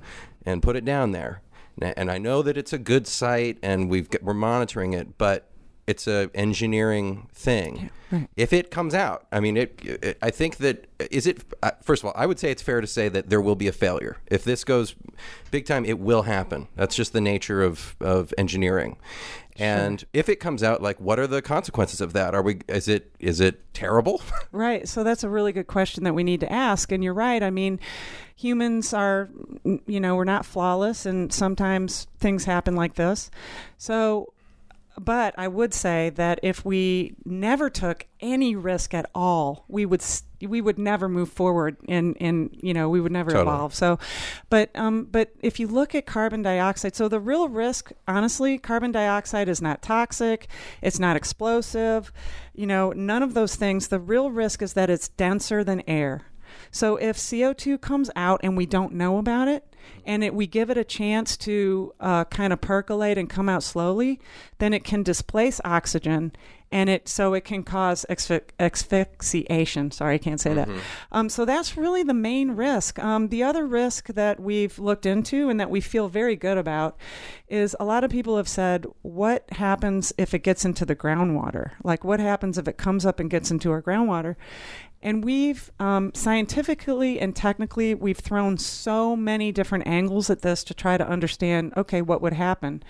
and 0.48 0.64
put 0.64 0.76
it 0.76 0.84
down 0.84 1.12
there. 1.12 1.44
And 1.80 2.10
I 2.10 2.18
know 2.18 2.42
that 2.42 2.58
it's 2.58 2.74
a 2.74 2.80
good 2.80 3.06
site 3.06 3.60
and 3.62 3.88
we've 3.88 4.10
we're 4.24 4.34
monitoring 4.34 4.94
it, 4.94 5.20
but 5.20 5.48
it's 5.88 6.06
a 6.06 6.30
engineering 6.36 7.30
thing. 7.34 7.78
Yeah, 8.12 8.20
right. 8.20 8.30
If 8.36 8.52
it 8.52 8.70
comes 8.70 8.94
out, 8.94 9.26
I 9.32 9.40
mean, 9.40 9.56
it, 9.56 9.80
it, 9.84 10.18
I 10.22 10.30
think 10.30 10.58
that 10.58 10.88
is 11.00 11.26
it. 11.26 11.44
Uh, 11.64 11.72
first 11.82 12.04
of 12.04 12.08
all, 12.08 12.14
I 12.16 12.26
would 12.26 12.40
say 12.40 12.52
it's 12.52 12.62
fair 12.62 12.82
to 12.82 12.88
say 12.88 13.10
that 13.10 13.30
there 13.30 13.42
will 13.42 13.56
be 13.56 13.68
a 13.68 13.72
failure 13.72 14.18
if 14.28 14.44
this 14.44 14.64
goes 14.64 14.96
big 15.50 15.66
time. 15.66 15.86
It 15.86 15.98
will 15.98 16.24
happen. 16.24 16.68
That's 16.76 16.96
just 16.96 17.14
the 17.14 17.22
nature 17.22 17.64
of 17.64 17.96
of 18.02 18.34
engineering. 18.38 18.98
And 19.60 20.02
sure. 20.02 20.10
if 20.14 20.30
it 20.30 20.36
comes 20.36 20.62
out, 20.62 20.84
like, 20.84 21.02
what 21.02 21.18
are 21.18 21.26
the 21.26 21.42
consequences 21.42 22.00
of 22.00 22.14
that? 22.14 22.36
Are 22.36 22.44
we? 22.44 22.60
Is 22.68 22.88
it? 22.88 23.12
Is 23.20 23.40
it 23.40 23.74
terrible? 23.74 24.22
right. 24.52 24.88
So 24.88 25.04
that's 25.04 25.24
a 25.24 25.30
really 25.30 25.52
good 25.52 25.68
question 25.68 26.04
that 26.04 26.14
we 26.14 26.24
need 26.24 26.42
to 26.42 26.52
ask. 26.52 26.92
And 26.92 27.04
you're 27.04 27.14
right. 27.14 27.42
I 27.42 27.50
mean, 27.50 27.80
humans 28.36 28.94
are, 28.94 29.30
you 29.64 30.00
know, 30.00 30.16
we're 30.16 30.26
not 30.26 30.46
flawless, 30.46 31.06
and 31.06 31.34
sometimes 31.34 32.08
things 32.20 32.46
happen 32.46 32.76
like 32.76 32.96
this. 32.96 33.32
So 33.78 34.34
but 35.00 35.36
I 35.38 35.48
would 35.48 35.74
say 35.74 36.10
that 36.12 36.40
if 36.42 36.66
we 36.66 37.16
never 37.24 37.70
took 37.70 38.08
any 38.20 38.56
risk 38.56 38.94
at 38.94 39.10
all, 39.14 39.66
we 39.68 39.86
would 39.86 40.04
we 40.42 40.62
would 40.62 40.78
never 40.78 41.08
move 41.08 41.32
forward 41.32 41.78
and 41.88 42.16
and 42.20 42.56
you 42.62 42.74
know 42.74 42.90
we 42.90 43.00
would 43.00 43.12
never 43.12 43.32
totally. 43.32 43.56
evolve. 43.56 43.76
So, 43.76 44.00
but 44.50 44.70
um, 44.76 45.06
but 45.06 45.32
if 45.42 45.60
you 45.60 45.68
look 45.68 45.94
at 45.94 46.06
carbon 46.06 46.42
dioxide, 46.42 46.96
so 46.96 47.08
the 47.08 47.20
real 47.20 47.48
risk, 47.48 47.92
honestly, 48.08 48.58
carbon 48.58 48.92
dioxide 48.92 49.48
is 49.48 49.62
not 49.62 49.82
toxic, 49.82 50.48
it's 50.82 51.00
not 51.00 51.16
explosive, 51.16 52.12
you 52.54 52.66
know, 52.66 52.92
none 52.92 53.22
of 53.22 53.36
those 53.36 53.56
things. 53.56 53.90
The 53.90 54.00
real 54.00 54.32
risk 54.32 54.62
is 54.62 54.74
that 54.74 54.90
it's 54.90 55.10
denser 55.10 55.64
than 55.64 55.84
air. 55.88 56.26
So 56.72 56.96
if 56.96 57.18
CO2 57.18 57.80
comes 57.82 58.10
out 58.16 58.40
and 58.44 58.58
we 58.58 58.66
don't 58.66 58.94
know 58.94 59.18
about 59.18 59.48
it, 59.48 59.76
and 60.06 60.24
it, 60.24 60.34
we 60.34 60.48
give 60.48 60.70
it 60.70 60.78
a 60.78 60.84
chance 60.84 61.38
to 61.38 61.94
uh, 62.00 62.26
kind 62.26 62.54
of 62.54 62.62
percolate 62.62 63.18
and 63.18 63.30
come 63.30 63.50
out 63.50 63.64
slowly, 63.64 64.20
then 64.60 64.74
it 64.74 64.84
can 64.84 65.04
displace 65.04 65.60
oxygen 65.66 66.32
and 66.72 66.90
it 66.90 67.08
so 67.08 67.34
it 67.34 67.46
can 67.46 67.64
cause 67.64 68.06
asphyxiation. 68.10 69.92
Sorry, 69.92 70.16
I 70.16 70.18
can't 70.18 70.40
say 70.40 70.52
mm-hmm. 70.52 70.74
that. 70.74 70.82
Um, 71.12 71.30
so 71.30 71.46
that's 71.46 71.78
really 71.78 72.04
the 72.04 72.14
main 72.14 72.52
risk. 72.52 73.00
Um, 73.00 73.30
the 73.30 73.44
other 73.44 73.66
risk 73.66 74.08
that 74.08 74.40
we've 74.40 74.78
looked 74.78 75.06
into 75.06 75.50
and 75.50 75.60
that 75.60 75.70
we 75.70 75.80
feel 75.80 76.10
very 76.10 76.36
good 76.36 76.58
about 76.58 76.98
is 77.48 77.76
a 77.80 77.86
lot 77.86 78.04
of 78.04 78.12
people 78.12 78.36
have 78.38 78.50
said, 78.50 78.86
"What 79.02 79.46
happens 79.54 80.12
if 80.18 80.34
it 80.34 80.40
gets 80.40 80.66
into 80.66 80.86
the 80.86 80.96
groundwater? 80.96 81.72
Like, 81.84 82.04
what 82.04 82.20
happens 82.20 82.58
if 82.58 82.68
it 82.68 82.78
comes 82.78 83.06
up 83.06 83.20
and 83.20 83.30
gets 83.30 83.50
into 83.50 83.72
our 83.72 83.82
groundwater?" 83.82 84.36
And 85.02 85.24
we've 85.24 85.72
um, 85.80 86.12
scientifically 86.14 87.20
and 87.20 87.36
technically, 87.36 87.94
we've 87.94 88.18
thrown 88.18 88.58
so 88.58 89.16
many 89.16 89.52
different 89.52 89.88
angles 89.88 90.30
at 90.30 90.42
this 90.42 90.64
to 90.66 90.74
try 90.74 90.98
to 90.98 91.08
understand, 91.08 91.74
okay, 91.78 92.02
what 92.02 92.22
would 92.22 92.34
happen. 92.34 92.84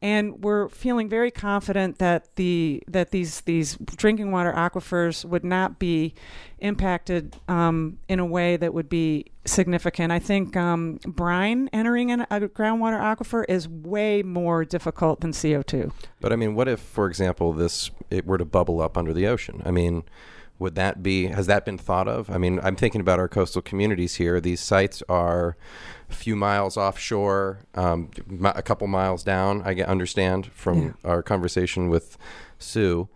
And 0.00 0.42
we're 0.42 0.68
feeling 0.68 1.08
very 1.08 1.30
confident 1.30 1.98
that 1.98 2.34
the 2.36 2.82
that 2.88 3.10
these 3.10 3.42
these 3.42 3.76
drinking 3.76 4.32
water 4.32 4.52
aquifers 4.52 5.24
would 5.24 5.44
not 5.44 5.78
be 5.78 6.14
impacted 6.58 7.36
um, 7.48 7.98
in 8.08 8.18
a 8.18 8.26
way 8.26 8.56
that 8.56 8.72
would 8.72 8.88
be 8.88 9.26
significant. 9.44 10.10
I 10.10 10.18
think 10.18 10.56
um, 10.56 11.00
brine 11.06 11.68
entering 11.72 12.10
an, 12.10 12.22
a 12.22 12.40
groundwater 12.40 13.00
aquifer 13.00 13.44
is 13.48 13.68
way 13.68 14.22
more 14.22 14.64
difficult 14.64 15.20
than 15.20 15.32
CO 15.32 15.62
two. 15.62 15.92
But 16.20 16.32
I 16.32 16.36
mean, 16.36 16.54
what 16.54 16.66
if, 16.66 16.80
for 16.80 17.06
example, 17.06 17.52
this 17.52 17.90
it 18.10 18.26
were 18.26 18.38
to 18.38 18.44
bubble 18.44 18.80
up 18.80 18.96
under 18.96 19.12
the 19.12 19.26
ocean? 19.26 19.62
I 19.64 19.70
mean 19.70 20.04
would 20.62 20.74
that 20.76 21.02
be 21.02 21.26
has 21.26 21.46
that 21.46 21.64
been 21.64 21.78
thought 21.78 22.08
of? 22.08 22.30
I 22.30 22.38
mean 22.38 22.58
i'm 22.62 22.76
thinking 22.76 23.00
about 23.00 23.18
our 23.18 23.28
coastal 23.28 23.60
communities 23.62 24.14
here. 24.14 24.40
These 24.40 24.60
sites 24.60 25.02
are 25.08 25.56
a 26.08 26.14
few 26.14 26.36
miles 26.36 26.76
offshore 26.76 27.66
um, 27.74 28.10
a 28.44 28.62
couple 28.62 28.86
miles 28.86 29.22
down 29.22 29.62
i 29.62 29.74
understand 29.82 30.46
from 30.52 30.82
yeah. 30.82 30.92
our 31.04 31.22
conversation 31.22 31.88
with 31.88 32.16
sue. 32.58 33.08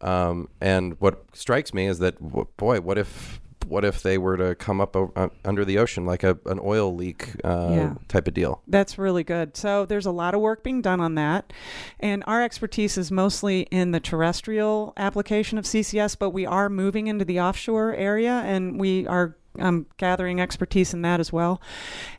Um, 0.00 0.48
and 0.60 0.96
what 1.00 1.24
strikes 1.34 1.74
me 1.74 1.86
is 1.86 1.98
that 1.98 2.16
boy 2.56 2.80
what 2.80 2.96
if 2.98 3.40
what 3.70 3.84
if 3.84 4.02
they 4.02 4.18
were 4.18 4.36
to 4.36 4.54
come 4.56 4.80
up 4.80 4.96
uh, 4.96 5.28
under 5.44 5.64
the 5.64 5.78
ocean 5.78 6.04
like 6.04 6.24
a, 6.24 6.36
an 6.46 6.58
oil 6.62 6.94
leak 6.94 7.30
uh, 7.44 7.68
yeah. 7.70 7.94
type 8.08 8.26
of 8.26 8.34
deal? 8.34 8.62
That's 8.66 8.98
really 8.98 9.22
good. 9.22 9.56
So 9.56 9.86
there's 9.86 10.06
a 10.06 10.10
lot 10.10 10.34
of 10.34 10.40
work 10.40 10.64
being 10.64 10.82
done 10.82 11.00
on 11.00 11.14
that. 11.14 11.52
And 12.00 12.24
our 12.26 12.42
expertise 12.42 12.98
is 12.98 13.10
mostly 13.10 13.62
in 13.70 13.92
the 13.92 14.00
terrestrial 14.00 14.92
application 14.96 15.56
of 15.56 15.64
CCS, 15.64 16.18
but 16.18 16.30
we 16.30 16.44
are 16.44 16.68
moving 16.68 17.06
into 17.06 17.24
the 17.24 17.40
offshore 17.40 17.94
area 17.94 18.42
and 18.44 18.80
we 18.80 19.06
are 19.06 19.36
um, 19.58 19.86
gathering 19.96 20.40
expertise 20.40 20.92
in 20.92 21.02
that 21.02 21.20
as 21.20 21.32
well. 21.32 21.60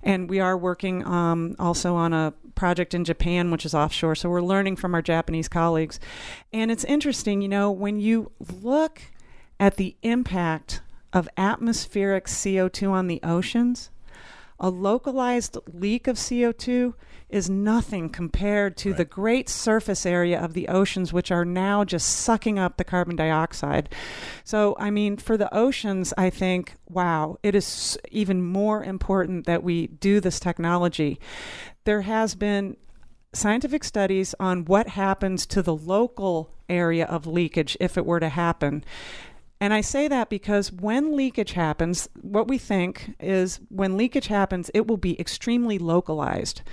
And 0.04 0.30
we 0.30 0.40
are 0.40 0.58
working 0.58 1.06
um, 1.06 1.56
also 1.60 1.96
on 1.96 2.14
a 2.14 2.34
project 2.56 2.94
in 2.94 3.04
Japan, 3.04 3.52
which 3.52 3.66
is 3.66 3.74
offshore. 3.74 4.16
So 4.16 4.30
we're 4.30 4.42
learning 4.42 4.78
from 4.78 4.94
our 4.94 5.02
Japanese 5.02 5.48
colleagues. 5.48 6.00
And 6.54 6.72
it's 6.72 6.84
interesting, 6.86 7.42
you 7.42 7.48
know, 7.48 7.72
when 7.72 8.00
you 8.00 8.32
look 8.62 9.02
at 9.60 9.78
the 9.78 9.96
impact 10.02 10.82
of 11.13 11.30
atmospheric 11.38 12.26
CO2 12.26 12.91
on 12.91 13.08
the 13.08 13.19
oceans, 13.24 13.89
a 14.60 14.69
localized 14.69 15.58
leak 15.74 16.08
of 16.08 16.17
CO2 16.17 16.93
is 17.30 17.50
nothing 17.50 18.10
compared 18.10 18.78
to 18.78 18.89
right. 18.89 18.97
the 18.97 19.06
great 19.06 19.50
surface 19.50 20.06
area 20.06 20.39
of 20.39 20.54
the 20.54 20.67
oceans, 20.67 21.12
which 21.12 21.32
are 21.32 21.45
now 21.45 21.84
just 21.84 22.08
sucking 22.08 22.60
up 22.60 22.78
the 22.78 22.84
carbon 22.84 23.15
dioxide. 23.15 23.89
So, 24.43 24.76
I 24.78 24.91
mean, 24.91 25.17
for 25.17 25.36
the 25.36 25.52
oceans, 25.54 26.13
I 26.17 26.30
think, 26.30 26.76
wow, 26.88 27.38
it 27.41 27.56
is 27.56 27.97
even 28.12 28.43
more 28.43 28.84
important 28.84 29.47
that 29.47 29.63
we 29.63 29.88
do 29.88 30.19
this 30.19 30.39
technology. 30.39 31.19
There 31.86 32.02
has 32.02 32.36
been 32.36 32.78
scientific 33.34 33.84
studies 33.84 34.36
on 34.39 34.65
what 34.65 34.89
happens 34.89 35.45
to 35.47 35.63
the 35.63 35.76
local 35.76 36.54
area 36.69 37.06
of 37.06 37.26
leakage 37.26 37.76
if 37.80 37.97
it 37.97 38.06
were 38.06 38.19
to 38.19 38.30
happen. 38.30 38.84
And 39.62 39.76
I 39.76 39.82
say 39.82 40.08
that 40.08 40.28
because 40.28 40.71
when 40.71 41.15
leakage 41.15 41.52
happens, 41.52 42.10
what 42.19 42.47
we 42.47 42.58
think 42.58 43.15
is 43.19 43.60
when 43.69 43.95
leakage 43.95 44.26
happens, 44.26 44.71
it 44.74 44.88
will 44.88 44.97
be 44.97 45.19
extremely 45.19 45.78
localized. 45.78 46.63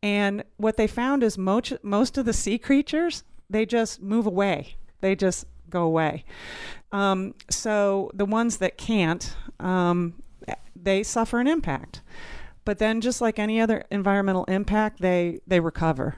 And 0.00 0.44
what 0.56 0.76
they 0.76 0.86
found 0.86 1.24
is 1.24 1.36
most, 1.36 1.72
most 1.82 2.16
of 2.16 2.26
the 2.26 2.32
sea 2.32 2.56
creatures, 2.56 3.24
they 3.50 3.66
just 3.66 4.00
move 4.00 4.26
away. 4.26 4.76
They 5.00 5.16
just 5.16 5.44
go 5.68 5.82
away. 5.82 6.24
Um, 6.92 7.34
so 7.50 8.12
the 8.14 8.24
ones 8.24 8.58
that 8.58 8.78
can't, 8.78 9.34
um, 9.58 10.14
they 10.76 11.02
suffer 11.02 11.40
an 11.40 11.48
impact. 11.48 12.00
But 12.64 12.78
then, 12.78 13.00
just 13.00 13.20
like 13.20 13.38
any 13.38 13.60
other 13.60 13.84
environmental 13.90 14.44
impact, 14.44 15.00
they, 15.00 15.40
they 15.46 15.58
recover. 15.58 16.16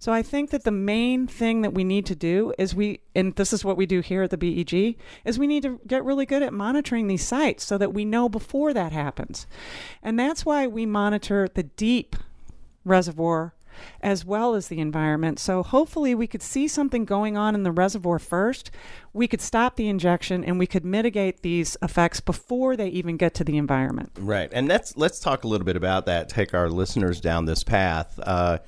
So 0.00 0.12
I 0.12 0.22
think 0.22 0.48
that 0.50 0.64
the 0.64 0.70
main 0.70 1.26
thing 1.26 1.60
that 1.60 1.74
we 1.74 1.84
need 1.84 2.06
to 2.06 2.16
do 2.16 2.54
is 2.58 2.74
we, 2.74 3.00
and 3.14 3.36
this 3.36 3.52
is 3.52 3.66
what 3.66 3.76
we 3.76 3.84
do 3.84 4.00
here 4.00 4.22
at 4.22 4.30
the 4.30 4.38
BEG, 4.38 4.96
is 5.26 5.38
we 5.38 5.46
need 5.46 5.62
to 5.62 5.78
get 5.86 6.02
really 6.04 6.24
good 6.24 6.42
at 6.42 6.54
monitoring 6.54 7.06
these 7.06 7.24
sites 7.24 7.64
so 7.64 7.76
that 7.76 7.92
we 7.92 8.06
know 8.06 8.26
before 8.26 8.72
that 8.72 8.92
happens. 8.92 9.46
And 10.02 10.18
that's 10.18 10.46
why 10.46 10.66
we 10.66 10.86
monitor 10.86 11.48
the 11.52 11.64
deep 11.64 12.16
reservoir 12.82 13.54
as 14.00 14.24
well 14.24 14.54
as 14.54 14.68
the 14.68 14.80
environment. 14.80 15.38
So 15.38 15.62
hopefully 15.62 16.14
we 16.14 16.26
could 16.26 16.42
see 16.42 16.66
something 16.66 17.04
going 17.04 17.36
on 17.36 17.54
in 17.54 17.62
the 17.62 17.70
reservoir 17.70 18.18
first. 18.18 18.70
We 19.12 19.28
could 19.28 19.40
stop 19.40 19.76
the 19.76 19.88
injection 19.88 20.44
and 20.44 20.58
we 20.58 20.66
could 20.66 20.84
mitigate 20.84 21.42
these 21.42 21.76
effects 21.82 22.20
before 22.20 22.74
they 22.74 22.88
even 22.88 23.16
get 23.18 23.34
to 23.34 23.44
the 23.44 23.58
environment. 23.58 24.12
Right. 24.18 24.48
And 24.52 24.66
let's 24.66 24.96
let's 24.96 25.20
talk 25.20 25.44
a 25.44 25.48
little 25.48 25.64
bit 25.64 25.76
about 25.76 26.06
that. 26.06 26.28
Take 26.30 26.54
our 26.54 26.70
listeners 26.70 27.20
down 27.20 27.44
this 27.44 27.62
path. 27.64 28.18
Uh, 28.18 28.58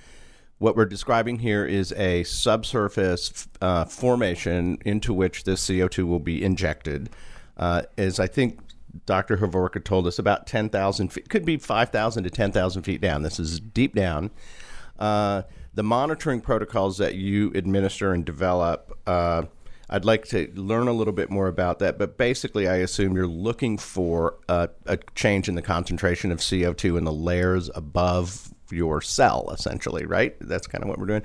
what 0.62 0.76
we're 0.76 0.84
describing 0.84 1.40
here 1.40 1.66
is 1.66 1.90
a 1.94 2.22
subsurface 2.22 3.48
uh, 3.60 3.84
formation 3.84 4.78
into 4.84 5.12
which 5.12 5.42
this 5.42 5.66
CO2 5.66 6.06
will 6.06 6.20
be 6.20 6.40
injected. 6.40 7.10
Uh, 7.56 7.82
as 7.98 8.20
I 8.20 8.28
think 8.28 8.60
Dr. 9.04 9.38
Hovorka 9.38 9.82
told 9.82 10.06
us, 10.06 10.20
about 10.20 10.46
10,000 10.46 11.08
feet, 11.08 11.28
could 11.28 11.44
be 11.44 11.56
5,000 11.56 12.22
to 12.22 12.30
10,000 12.30 12.82
feet 12.82 13.00
down. 13.00 13.22
This 13.22 13.40
is 13.40 13.58
deep 13.58 13.96
down. 13.96 14.30
Uh, 15.00 15.42
the 15.74 15.82
monitoring 15.82 16.40
protocols 16.40 16.96
that 16.98 17.16
you 17.16 17.50
administer 17.56 18.12
and 18.12 18.24
develop, 18.24 18.96
uh, 19.04 19.42
I'd 19.90 20.04
like 20.04 20.26
to 20.26 20.48
learn 20.54 20.86
a 20.86 20.92
little 20.92 21.12
bit 21.12 21.28
more 21.28 21.48
about 21.48 21.80
that. 21.80 21.98
But 21.98 22.16
basically, 22.16 22.68
I 22.68 22.76
assume 22.76 23.16
you're 23.16 23.26
looking 23.26 23.78
for 23.78 24.36
a, 24.48 24.68
a 24.86 24.98
change 25.16 25.48
in 25.48 25.56
the 25.56 25.62
concentration 25.62 26.30
of 26.30 26.38
CO2 26.38 26.98
in 26.98 27.02
the 27.02 27.12
layers 27.12 27.68
above 27.74 28.54
your 28.70 29.00
cell, 29.00 29.50
essentially, 29.52 30.06
right? 30.06 30.36
That's 30.40 30.66
kind 30.66 30.82
of 30.82 30.88
what 30.88 30.98
we're 30.98 31.06
doing. 31.06 31.24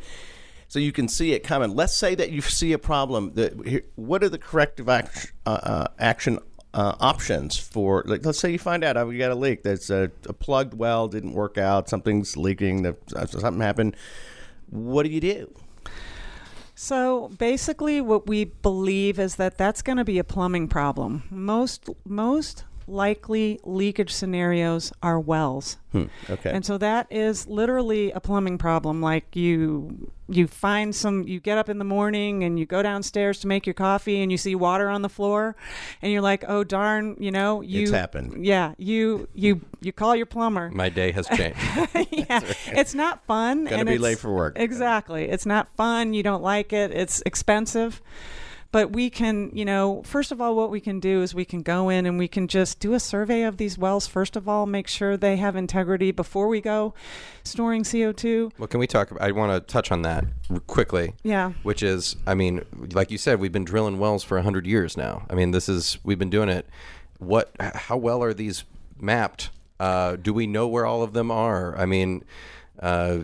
So 0.67 0.79
you 0.79 0.91
can 0.91 1.07
see 1.07 1.31
it 1.33 1.43
coming. 1.43 1.75
Let's 1.75 1.95
say 1.95 2.15
that 2.15 2.31
you 2.31 2.41
see 2.41 2.73
a 2.73 2.77
problem. 2.77 3.33
That 3.35 3.83
what 3.95 4.23
are 4.23 4.29
the 4.29 4.37
corrective 4.37 4.89
action, 4.89 5.31
uh, 5.45 5.49
uh, 5.63 5.87
action 5.97 6.39
uh, 6.73 6.95
options 6.99 7.57
for? 7.57 8.03
Like, 8.05 8.25
let's 8.25 8.39
say 8.39 8.51
you 8.51 8.59
find 8.59 8.83
out 8.83 8.97
oh, 8.97 9.05
we 9.05 9.17
got 9.17 9.31
a 9.31 9.35
leak. 9.35 9.63
There's 9.63 9.89
a, 9.89 10.11
a 10.27 10.33
plugged 10.33 10.73
well 10.73 11.07
didn't 11.07 11.33
work 11.33 11.57
out. 11.57 11.87
Something's 11.87 12.35
leaking. 12.35 12.95
Something 13.07 13.61
happened. 13.61 13.95
What 14.69 15.03
do 15.03 15.09
you 15.09 15.21
do? 15.21 15.53
So 16.75 17.29
basically, 17.39 18.01
what 18.01 18.27
we 18.27 18.43
believe 18.45 19.19
is 19.19 19.37
that 19.37 19.57
that's 19.57 19.81
going 19.81 19.97
to 19.97 20.05
be 20.05 20.19
a 20.19 20.23
plumbing 20.23 20.67
problem. 20.67 21.23
Most 21.31 21.89
most 22.05 22.65
likely 22.87 23.59
leakage 23.63 24.13
scenarios 24.13 24.91
are 25.03 25.19
wells. 25.19 25.77
Hmm, 25.91 26.05
okay. 26.29 26.51
And 26.51 26.65
so 26.65 26.77
that 26.77 27.07
is 27.11 27.47
literally 27.47 28.11
a 28.11 28.19
plumbing 28.19 28.57
problem. 28.57 29.01
Like 29.01 29.35
you 29.35 30.11
you 30.29 30.47
find 30.47 30.93
some 30.93 31.27
you 31.27 31.39
get 31.39 31.57
up 31.57 31.69
in 31.69 31.77
the 31.79 31.85
morning 31.85 32.43
and 32.43 32.59
you 32.59 32.65
go 32.65 32.81
downstairs 32.81 33.39
to 33.39 33.47
make 33.47 33.65
your 33.65 33.73
coffee 33.73 34.21
and 34.21 34.31
you 34.31 34.37
see 34.37 34.55
water 34.55 34.89
on 34.89 35.01
the 35.01 35.09
floor 35.09 35.55
and 36.01 36.11
you're 36.11 36.21
like, 36.21 36.43
"Oh 36.47 36.63
darn, 36.63 37.15
you 37.19 37.31
know, 37.31 37.61
you 37.61 37.83
It's 37.83 37.91
happened. 37.91 38.45
Yeah, 38.45 38.73
you 38.77 39.27
you 39.33 39.61
you 39.81 39.91
call 39.93 40.15
your 40.15 40.25
plumber. 40.25 40.69
My 40.71 40.89
day 40.89 41.11
has 41.11 41.27
changed. 41.27 41.59
yeah. 42.11 42.41
It's 42.67 42.93
not 42.93 43.25
fun 43.25 43.65
Gonna 43.65 43.77
and 43.77 43.89
be 43.89 43.97
late 43.97 44.19
for 44.19 44.33
work. 44.33 44.57
Exactly. 44.57 45.29
It's 45.29 45.45
not 45.45 45.69
fun, 45.75 46.13
you 46.13 46.23
don't 46.23 46.43
like 46.43 46.73
it, 46.73 46.91
it's 46.91 47.21
expensive. 47.25 48.01
But 48.71 48.91
we 48.91 49.09
can, 49.09 49.49
you 49.53 49.63
know, 49.63 50.03
first 50.03 50.31
of 50.31 50.41
all, 50.41 50.55
what 50.55 50.69
we 50.69 50.79
can 50.81 50.99
do 50.99 51.21
is 51.21 51.33
we 51.33 51.45
can 51.45 51.61
go 51.61 51.89
in 51.89 52.05
and 52.05 52.17
we 52.17 52.27
can 52.27 52.47
just 52.47 52.79
do 52.79 52.93
a 52.93 52.99
survey 52.99 53.43
of 53.43 53.57
these 53.57 53.77
wells. 53.77 54.07
First 54.07 54.35
of 54.35 54.49
all, 54.49 54.65
make 54.65 54.87
sure 54.87 55.15
they 55.15 55.37
have 55.37 55.55
integrity 55.55 56.11
before 56.11 56.47
we 56.47 56.59
go 56.59 56.93
storing 57.43 57.83
CO2. 57.83 58.51
Well, 58.57 58.67
can 58.67 58.79
we 58.79 58.87
talk? 58.87 59.11
I 59.21 59.31
want 59.31 59.53
to 59.53 59.71
touch 59.71 59.91
on 59.91 60.01
that 60.01 60.25
quickly. 60.67 61.13
Yeah. 61.23 61.53
Which 61.63 61.81
is, 61.81 62.17
I 62.25 62.33
mean, 62.33 62.63
like 62.91 63.09
you 63.09 63.17
said, 63.17 63.39
we've 63.39 63.51
been 63.51 63.65
drilling 63.65 63.99
wells 63.99 64.23
for 64.23 64.39
hundred 64.41 64.67
years 64.67 64.97
now. 64.97 65.25
I 65.29 65.35
mean, 65.35 65.51
this 65.51 65.69
is 65.69 65.97
we've 66.03 66.19
been 66.19 66.29
doing 66.29 66.49
it. 66.49 66.67
What? 67.19 67.51
How 67.59 67.97
well 67.97 68.21
are 68.21 68.33
these 68.33 68.65
mapped? 68.99 69.49
Uh, 69.79 70.15
do 70.15 70.33
we 70.33 70.47
know 70.47 70.67
where 70.67 70.85
all 70.85 71.03
of 71.03 71.13
them 71.13 71.31
are? 71.31 71.77
I 71.77 71.85
mean, 71.85 72.23
uh, 72.79 73.19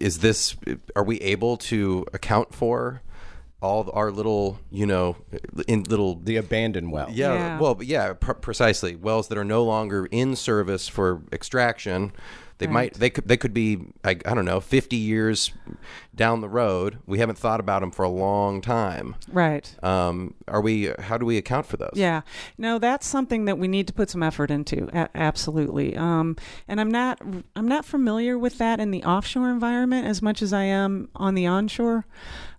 is 0.00 0.18
this? 0.18 0.56
Are 0.96 1.04
we 1.04 1.18
able 1.20 1.56
to 1.58 2.06
account 2.12 2.54
for 2.54 3.02
all 3.62 3.90
our 3.92 4.10
little, 4.10 4.58
you 4.70 4.86
know, 4.86 5.16
in 5.68 5.82
little 5.84 6.14
The 6.16 6.36
abandoned 6.36 6.92
well. 6.92 7.08
yeah, 7.10 7.34
Yeah. 7.34 7.58
well, 7.60 7.78
yeah, 7.82 8.12
pr- 8.14 8.32
precisely. 8.32 8.96
Wells 8.96 9.28
that 9.28 9.36
are 9.38 9.44
no 9.44 9.62
longer 9.64 10.06
in 10.10 10.34
service 10.36 10.88
for 10.88 11.22
extraction, 11.32 12.12
they 12.60 12.66
Right. 12.66 12.72
might 12.72 12.94
they 12.94 13.10
could 13.10 13.26
they 13.26 13.36
could 13.36 13.52
be 13.52 13.78
I, 14.04 14.10
I 14.10 14.34
don't 14.34 14.44
know, 14.44 14.60
50 14.60 14.94
years 14.96 15.50
down 16.14 16.40
the 16.42 16.48
road. 16.48 16.98
We 17.06 17.18
haven't 17.18 17.38
thought 17.38 17.58
about 17.58 17.80
them 17.80 17.90
for 17.90 18.04
a 18.04 18.08
long 18.08 18.60
time. 18.60 19.16
Right. 19.32 19.74
Um, 19.82 20.34
are 20.46 20.60
we 20.60 20.92
how 21.00 21.18
do 21.18 21.26
we 21.26 21.36
account 21.38 21.66
for 21.66 21.76
those? 21.78 21.92
Yeah, 21.94 22.20
no, 22.58 22.78
that's 22.78 23.06
something 23.06 23.46
that 23.46 23.58
we 23.58 23.66
need 23.66 23.86
to 23.88 23.92
put 23.92 24.10
some 24.10 24.22
effort 24.22 24.50
into. 24.50 24.88
A- 24.92 25.08
absolutely. 25.14 25.96
Um, 25.96 26.36
and 26.68 26.80
I'm 26.80 26.90
not 26.90 27.20
I'm 27.56 27.66
not 27.66 27.84
familiar 27.84 28.38
with 28.38 28.58
that 28.58 28.78
in 28.78 28.90
the 28.90 29.02
offshore 29.04 29.50
environment 29.50 30.06
as 30.06 30.20
much 30.22 30.42
as 30.42 30.52
I 30.52 30.64
am 30.64 31.08
on 31.16 31.34
the 31.34 31.46
onshore. 31.46 32.06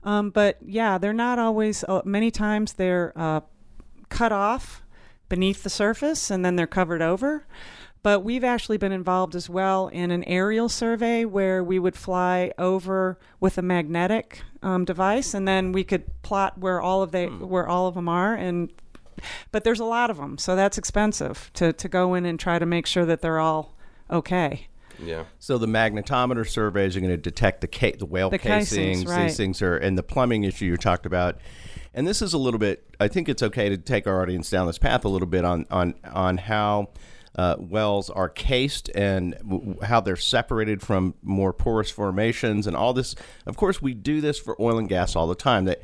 Um, 0.03 0.31
but 0.31 0.57
yeah, 0.65 0.97
they're 0.97 1.13
not 1.13 1.37
always. 1.39 1.83
Uh, 1.87 2.01
many 2.05 2.31
times 2.31 2.73
they're 2.73 3.13
uh, 3.15 3.41
cut 4.09 4.31
off 4.31 4.81
beneath 5.29 5.61
the 5.63 5.69
surface 5.69 6.29
and 6.31 6.43
then 6.43 6.55
they're 6.57 6.67
covered 6.67 7.01
over. 7.01 7.45
But 8.03 8.21
we've 8.23 8.43
actually 8.43 8.77
been 8.77 8.91
involved 8.91 9.35
as 9.35 9.47
well 9.47 9.87
in 9.89 10.09
an 10.09 10.23
aerial 10.23 10.69
survey 10.69 11.23
where 11.23 11.63
we 11.63 11.77
would 11.77 11.95
fly 11.95 12.51
over 12.57 13.19
with 13.39 13.57
a 13.59 13.61
magnetic 13.61 14.41
um, 14.63 14.85
device, 14.85 15.35
and 15.35 15.47
then 15.47 15.71
we 15.71 15.83
could 15.83 16.03
plot 16.23 16.57
where 16.57 16.81
all 16.81 17.03
of 17.03 17.11
they 17.11 17.27
where 17.27 17.67
all 17.67 17.87
of 17.87 17.93
them 17.93 18.09
are. 18.09 18.33
And 18.33 18.71
but 19.51 19.63
there's 19.63 19.79
a 19.79 19.85
lot 19.85 20.09
of 20.09 20.17
them, 20.17 20.39
so 20.39 20.55
that's 20.55 20.79
expensive 20.79 21.51
to 21.53 21.73
to 21.73 21.87
go 21.87 22.15
in 22.15 22.25
and 22.25 22.39
try 22.39 22.57
to 22.57 22.65
make 22.65 22.87
sure 22.87 23.05
that 23.05 23.21
they're 23.21 23.39
all 23.39 23.75
okay. 24.09 24.67
Yeah. 25.03 25.25
So 25.39 25.57
the 25.57 25.67
magnetometer 25.67 26.47
surveys 26.47 26.95
are 26.95 26.99
going 26.99 27.11
to 27.11 27.17
detect 27.17 27.61
the 27.61 27.67
ca- 27.67 27.95
the 27.97 28.05
whale 28.05 28.29
The 28.29 28.37
casings, 28.39 28.99
casings. 28.99 29.05
right. 29.05 29.23
These 29.27 29.37
things 29.37 29.61
are, 29.61 29.75
and 29.77 29.97
the 29.97 30.03
plumbing 30.03 30.43
issue 30.43 30.65
you 30.65 30.77
talked 30.77 31.05
about. 31.05 31.37
And 31.93 32.07
this 32.07 32.21
is 32.21 32.33
a 32.33 32.37
little 32.37 32.59
bit. 32.59 32.83
I 32.99 33.07
think 33.07 33.27
it's 33.29 33.43
okay 33.43 33.69
to 33.69 33.77
take 33.77 34.07
our 34.07 34.21
audience 34.21 34.49
down 34.49 34.65
this 34.67 34.77
path 34.77 35.05
a 35.05 35.09
little 35.09 35.27
bit 35.27 35.45
on 35.45 35.67
on 35.69 35.93
on 36.11 36.37
how. 36.37 36.89
Uh, 37.35 37.55
wells 37.59 38.09
are 38.09 38.27
cased 38.27 38.89
and 38.93 39.37
w- 39.37 39.77
how 39.81 40.01
they're 40.01 40.17
separated 40.17 40.81
from 40.81 41.15
more 41.21 41.53
porous 41.53 41.89
formations 41.89 42.67
and 42.67 42.75
all 42.75 42.93
this. 42.93 43.15
Of 43.45 43.55
course, 43.55 43.81
we 43.81 43.93
do 43.93 44.19
this 44.19 44.37
for 44.37 44.61
oil 44.61 44.77
and 44.77 44.89
gas 44.89 45.15
all 45.15 45.27
the 45.27 45.35
time. 45.35 45.65
That 45.65 45.81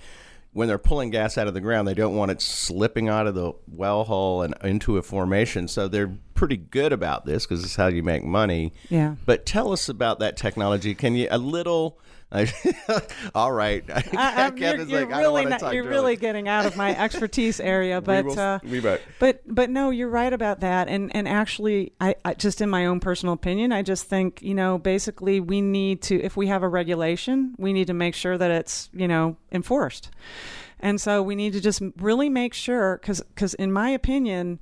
when 0.51 0.67
they're 0.67 0.77
pulling 0.77 1.12
gas 1.12 1.38
out 1.38 1.47
of 1.47 1.53
the 1.53 1.62
ground, 1.62 1.88
they 1.88 1.93
don't 1.93 2.15
want 2.15 2.31
it 2.31 2.41
slipping 2.41 3.07
out 3.10 3.27
of 3.27 3.36
the 3.36 3.53
well 3.71 4.03
hole 4.03 4.41
and 4.41 4.55
into 4.63 4.97
a 4.97 5.01
formation. 5.01 5.67
So 5.67 5.88
they're 5.88 6.17
pretty 6.33 6.57
good 6.57 6.91
about 6.91 7.25
this 7.25 7.45
because 7.45 7.63
it's 7.63 7.75
how 7.75 7.88
you 7.88 8.03
make 8.03 8.23
money. 8.23 8.73
Yeah. 8.89 9.15
But 9.25 9.45
tell 9.45 9.71
us 9.71 9.88
about 9.88 10.19
that 10.19 10.36
technology. 10.36 10.95
Can 10.95 11.15
you 11.15 11.27
a 11.29 11.38
little? 11.38 11.99
all 13.36 13.52
right. 13.52 13.84
I, 13.90 14.52
you're 14.56 14.76
you're 14.82 15.00
like, 15.02 15.13
I 15.13 15.22
don't 15.22 15.34
really 15.34 15.46
not, 15.46 15.60
talk 15.62 15.74
you're 15.74 15.88
really 15.88 16.18
getting 16.18 16.48
out 16.50 16.66
of 16.66 16.76
my 16.76 16.96
expertise 16.98 17.60
area, 17.60 18.02
but 18.02 18.26
will- 18.26 18.38
uh, 18.38 18.60
we 18.63 18.82
but 19.20 19.42
but 19.48 19.70
no, 19.70 19.92
you're 19.92 20.10
right 20.10 20.34
about 20.34 20.60
that. 20.60 20.90
And 20.90 21.16
and 21.16 21.28
actually, 21.28 21.94
I, 22.02 22.16
I 22.26 22.34
just 22.34 22.60
in 22.60 22.70
my 22.70 22.86
own 22.86 23.00
personal 23.00 23.34
opinion, 23.34 23.72
I 23.72 23.82
just 23.82 24.06
think 24.06 24.42
you 24.42 24.54
know 24.54 24.78
basically 24.78 25.40
we 25.40 25.62
need 25.62 26.02
to 26.04 26.22
if 26.22 26.36
we 26.36 26.48
have 26.48 26.63
a 26.63 26.68
regulation, 26.68 27.56
we 27.58 27.72
need 27.72 27.88
to 27.88 27.94
make 27.94 28.13
sure 28.13 28.38
that 28.38 28.52
it's 28.52 28.90
you 28.94 29.08
know 29.08 29.38
enforced. 29.52 30.10
And 30.80 31.02
so 31.02 31.24
we 31.24 31.36
need 31.36 31.54
to 31.54 31.62
just 31.62 31.82
really 31.98 32.30
make 32.30 32.54
sure 32.54 33.00
because 33.02 33.22
because 33.22 33.54
in 33.54 33.72
my 33.72 33.90
opinion, 33.90 34.60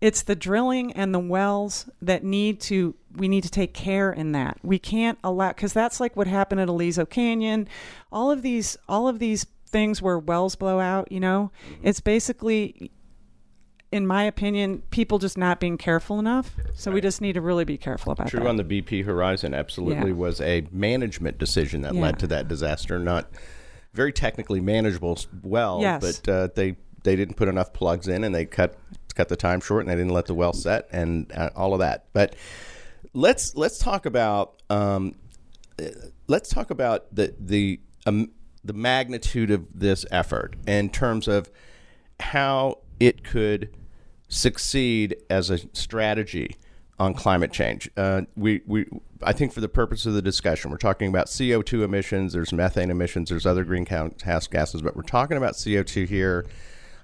it's 0.00 0.22
the 0.22 0.34
drilling 0.36 0.92
and 0.92 1.14
the 1.14 1.18
wells 1.18 1.88
that 2.00 2.24
need 2.24 2.60
to 2.60 2.94
we 3.16 3.28
need 3.28 3.42
to 3.42 3.50
take 3.50 3.74
care 3.74 4.12
in 4.12 4.32
that 4.32 4.58
we 4.62 4.78
can't 4.78 5.18
allow 5.24 5.48
because 5.48 5.72
that's 5.72 6.00
like 6.00 6.16
what 6.16 6.26
happened 6.26 6.60
at 6.60 6.68
aliso 6.68 7.04
canyon 7.04 7.68
all 8.12 8.30
of 8.30 8.42
these 8.42 8.76
all 8.88 9.08
of 9.08 9.18
these 9.18 9.46
things 9.66 10.00
where 10.00 10.18
wells 10.18 10.54
blow 10.56 10.80
out 10.80 11.10
you 11.12 11.20
know 11.20 11.50
it's 11.82 12.00
basically 12.00 12.90
in 13.92 14.06
my 14.06 14.22
opinion 14.22 14.82
people 14.90 15.18
just 15.18 15.36
not 15.36 15.58
being 15.60 15.76
careful 15.76 16.18
enough 16.18 16.54
so 16.74 16.90
we 16.90 17.00
just 17.00 17.20
need 17.20 17.32
to 17.32 17.40
really 17.40 17.64
be 17.64 17.76
careful 17.76 18.12
about 18.12 18.24
that. 18.26 18.30
True 18.30 18.40
that 18.40 18.48
on 18.48 18.56
the 18.56 18.64
BP 18.64 19.04
Horizon 19.04 19.52
absolutely 19.52 20.10
Yeah. 20.10 20.16
was 20.16 20.40
a 20.40 20.66
management 20.70 21.38
decision 21.38 21.82
that 21.82 21.94
Yeah. 21.94 22.00
led 22.00 22.18
to 22.20 22.26
that 22.28 22.46
disaster. 22.48 22.98
Not 23.00 23.28
very 23.92 24.12
technically 24.12 24.60
manageable 24.60 25.18
well, 25.42 25.80
Yes. 25.80 26.20
but 26.22 26.32
uh, 26.32 26.48
they 26.54 26.76
they 27.02 27.16
didn't 27.16 27.34
put 27.34 27.48
enough 27.48 27.72
plugs 27.72 28.06
in 28.06 28.22
and 28.24 28.32
they 28.34 28.44
cut 28.46 28.76
cut 29.12 29.28
the 29.28 29.36
time 29.36 29.60
short 29.60 29.82
and 29.82 29.90
they 29.90 29.96
didn't 29.96 30.12
let 30.12 30.26
the 30.26 30.34
well 30.34 30.52
set 30.52 30.88
and 30.92 31.30
uh, 31.32 31.50
all 31.56 31.72
of 31.72 31.80
that. 31.80 32.06
But 32.12 32.36
let's 33.12 33.54
let's 33.54 33.78
talk 33.78 34.06
about 34.06 34.62
um, 34.70 35.14
let's 36.26 36.48
talk 36.48 36.70
about 36.70 37.14
the 37.14 37.34
the 37.38 37.80
um, 38.06 38.30
the 38.64 38.72
magnitude 38.72 39.50
of 39.50 39.66
this 39.74 40.04
effort 40.10 40.56
in 40.66 40.90
terms 40.90 41.28
of 41.28 41.50
how 42.20 42.78
it 42.98 43.24
could 43.24 43.74
succeed 44.28 45.16
as 45.28 45.50
a 45.50 45.58
strategy 45.74 46.56
on 46.98 47.14
climate 47.14 47.50
change. 47.50 47.90
Uh, 47.96 48.22
we, 48.36 48.60
we, 48.66 48.86
I 49.22 49.32
think 49.32 49.52
for 49.52 49.62
the 49.62 49.68
purpose 49.68 50.04
of 50.04 50.12
the 50.12 50.20
discussion, 50.20 50.70
we're 50.70 50.76
talking 50.76 51.08
about 51.08 51.26
CO2 51.26 51.82
emissions, 51.82 52.34
there's 52.34 52.52
methane 52.52 52.90
emissions, 52.90 53.30
there's 53.30 53.46
other 53.46 53.64
greenhouse 53.64 54.46
gases, 54.46 54.82
but 54.82 54.94
we're 54.94 55.02
talking 55.02 55.38
about 55.38 55.54
CO2 55.54 56.06
here. 56.06 56.46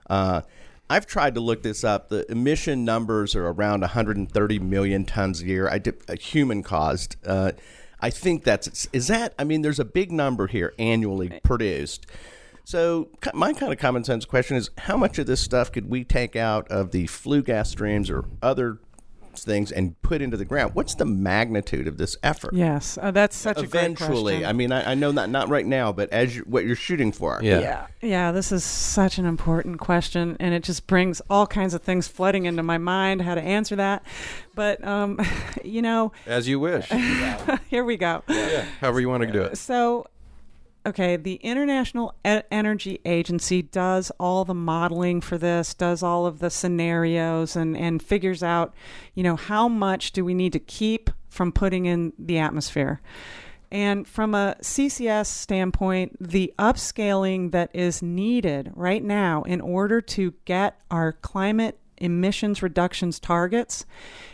Uh, 0.08 0.42
I've 0.88 1.06
tried 1.06 1.34
to 1.34 1.40
look 1.40 1.62
this 1.62 1.82
up. 1.82 2.08
The 2.08 2.30
emission 2.30 2.84
numbers 2.84 3.34
are 3.34 3.46
around 3.46 3.80
130 3.80 4.58
million 4.60 5.04
tons 5.04 5.42
a 5.42 5.46
year. 5.46 5.68
I 5.68 5.78
did 5.78 6.00
a 6.08 6.16
human 6.16 6.62
caused. 6.62 7.16
Uh, 7.26 7.52
I 8.00 8.10
think 8.10 8.44
that's 8.44 8.86
is 8.92 9.08
that. 9.08 9.34
I 9.38 9.44
mean, 9.44 9.62
there's 9.62 9.80
a 9.80 9.84
big 9.84 10.12
number 10.12 10.46
here 10.46 10.74
annually 10.78 11.40
produced. 11.42 12.06
So 12.64 13.08
my 13.32 13.52
kind 13.52 13.72
of 13.72 13.78
common 13.78 14.04
sense 14.04 14.24
question 14.24 14.56
is: 14.56 14.70
How 14.78 14.96
much 14.96 15.18
of 15.18 15.26
this 15.26 15.40
stuff 15.40 15.72
could 15.72 15.90
we 15.90 16.04
take 16.04 16.36
out 16.36 16.68
of 16.70 16.92
the 16.92 17.06
flue 17.06 17.42
gas 17.42 17.70
streams 17.70 18.10
or 18.10 18.24
other 18.42 18.78
things 19.44 19.72
and 19.72 20.00
put 20.02 20.22
into 20.22 20.36
the 20.36 20.44
ground. 20.44 20.74
What's 20.74 20.94
the 20.94 21.04
magnitude 21.04 21.86
of 21.86 21.96
this 21.98 22.16
effort? 22.22 22.54
Yes, 22.54 22.98
uh, 23.00 23.10
that's 23.10 23.36
such 23.36 23.58
a 23.58 23.66
great 23.66 23.84
Eventually, 23.84 24.34
question. 24.34 24.48
I 24.48 24.52
mean, 24.52 24.72
I, 24.72 24.92
I 24.92 24.94
know 24.94 25.10
not 25.12 25.30
not 25.30 25.48
right 25.48 25.66
now, 25.66 25.92
but 25.92 26.10
as 26.10 26.36
you, 26.36 26.42
what 26.42 26.64
you're 26.64 26.76
shooting 26.76 27.12
for. 27.12 27.40
Yeah. 27.42 27.60
Yeah, 27.60 27.86
yeah, 28.02 28.32
this 28.32 28.52
is 28.52 28.64
such 28.64 29.18
an 29.18 29.26
important 29.26 29.78
question, 29.80 30.36
and 30.40 30.54
it 30.54 30.62
just 30.62 30.86
brings 30.86 31.20
all 31.28 31.46
kinds 31.46 31.74
of 31.74 31.82
things 31.82 32.08
flooding 32.08 32.44
into 32.46 32.62
my 32.62 32.78
mind 32.78 33.22
how 33.22 33.34
to 33.34 33.42
answer 33.42 33.76
that. 33.76 34.04
But 34.54 34.84
um, 34.84 35.20
you 35.64 35.82
know, 35.82 36.12
As 36.26 36.48
you 36.48 36.60
wish. 36.60 36.88
here 37.68 37.84
we 37.84 37.96
go. 37.96 38.22
yeah. 38.28 38.64
However 38.80 39.00
you 39.00 39.08
want 39.08 39.22
to 39.22 39.32
do 39.32 39.42
it. 39.42 39.58
So, 39.58 40.06
okay, 40.86 41.16
the 41.16 41.34
International 41.36 42.14
Energy 42.24 43.00
Agency 43.04 43.60
does 43.60 44.10
all 44.20 44.44
the 44.44 44.54
modeling 44.54 45.20
for 45.20 45.36
this, 45.36 45.74
does 45.74 46.02
all 46.02 46.26
of 46.26 46.38
the 46.38 46.50
scenarios, 46.50 47.56
and 47.56 47.76
and 47.76 48.02
figures 48.02 48.42
out, 48.42 48.72
you 49.14 49.22
know, 49.22 49.36
how 49.36 49.68
much 49.68 50.12
do 50.12 50.24
we 50.24 50.32
need 50.32 50.52
to 50.52 50.60
keep 50.60 51.10
from 51.28 51.52
putting 51.52 51.86
in 51.86 52.12
the 52.18 52.38
atmosphere. 52.38 53.00
And 53.70 54.06
from 54.06 54.34
a 54.34 54.56
CCS 54.62 55.26
standpoint, 55.26 56.16
the 56.20 56.54
upscaling 56.58 57.50
that 57.50 57.70
is 57.74 58.00
needed 58.00 58.70
right 58.74 59.02
now 59.02 59.42
in 59.42 59.60
order 59.60 60.00
to 60.00 60.34
get 60.44 60.80
our 60.90 61.12
climate 61.12 61.78
emissions 61.98 62.62
reductions 62.62 63.18
targets 63.18 63.84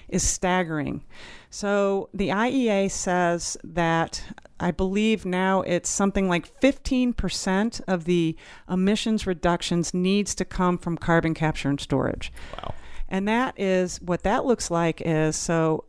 is 0.08 0.22
staggering. 0.22 1.02
So 1.50 2.08
the 2.12 2.28
IEA 2.28 2.90
says 2.90 3.56
that 3.64 4.22
I 4.62 4.70
believe 4.70 5.26
now 5.26 5.62
it's 5.62 5.90
something 5.90 6.28
like 6.28 6.60
15% 6.60 7.80
of 7.88 8.04
the 8.04 8.36
emissions 8.70 9.26
reductions 9.26 9.92
needs 9.92 10.34
to 10.36 10.44
come 10.44 10.78
from 10.78 10.96
carbon 10.96 11.34
capture 11.34 11.68
and 11.68 11.80
storage. 11.80 12.32
Wow. 12.56 12.74
And 13.08 13.28
that 13.28 13.58
is 13.58 14.00
what 14.00 14.22
that 14.22 14.46
looks 14.46 14.70
like 14.70 15.02
is 15.04 15.36
so 15.36 15.84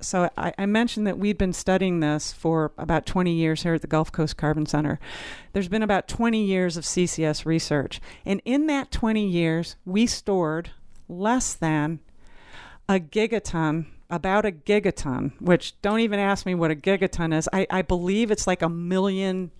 so 0.00 0.28
I, 0.36 0.52
I 0.58 0.66
mentioned 0.66 1.06
that 1.06 1.18
we've 1.18 1.38
been 1.38 1.52
studying 1.52 2.00
this 2.00 2.32
for 2.32 2.72
about 2.76 3.06
20 3.06 3.32
years 3.32 3.62
here 3.62 3.74
at 3.74 3.80
the 3.80 3.86
Gulf 3.86 4.12
Coast 4.12 4.36
Carbon 4.36 4.66
Center. 4.66 5.00
There's 5.52 5.68
been 5.68 5.82
about 5.82 6.06
20 6.06 6.42
years 6.44 6.76
of 6.76 6.84
CCS 6.84 7.46
research. 7.46 8.00
And 8.24 8.42
in 8.44 8.66
that 8.66 8.90
20 8.90 9.26
years, 9.26 9.76
we 9.86 10.06
stored 10.06 10.70
less 11.08 11.54
than 11.54 12.00
a 12.88 13.00
gigaton, 13.00 13.86
about 14.10 14.46
a 14.46 14.52
gigaton, 14.52 15.32
which 15.40 15.80
don't 15.82 16.00
even 16.00 16.18
ask 16.20 16.46
me 16.46 16.54
what 16.54 16.70
a 16.70 16.76
gigaton 16.76 17.36
is. 17.36 17.48
I, 17.52 17.66
I 17.70 17.82
believe 17.82 18.30
it's 18.30 18.46
like 18.46 18.62
a 18.62 18.68
million 18.68 19.50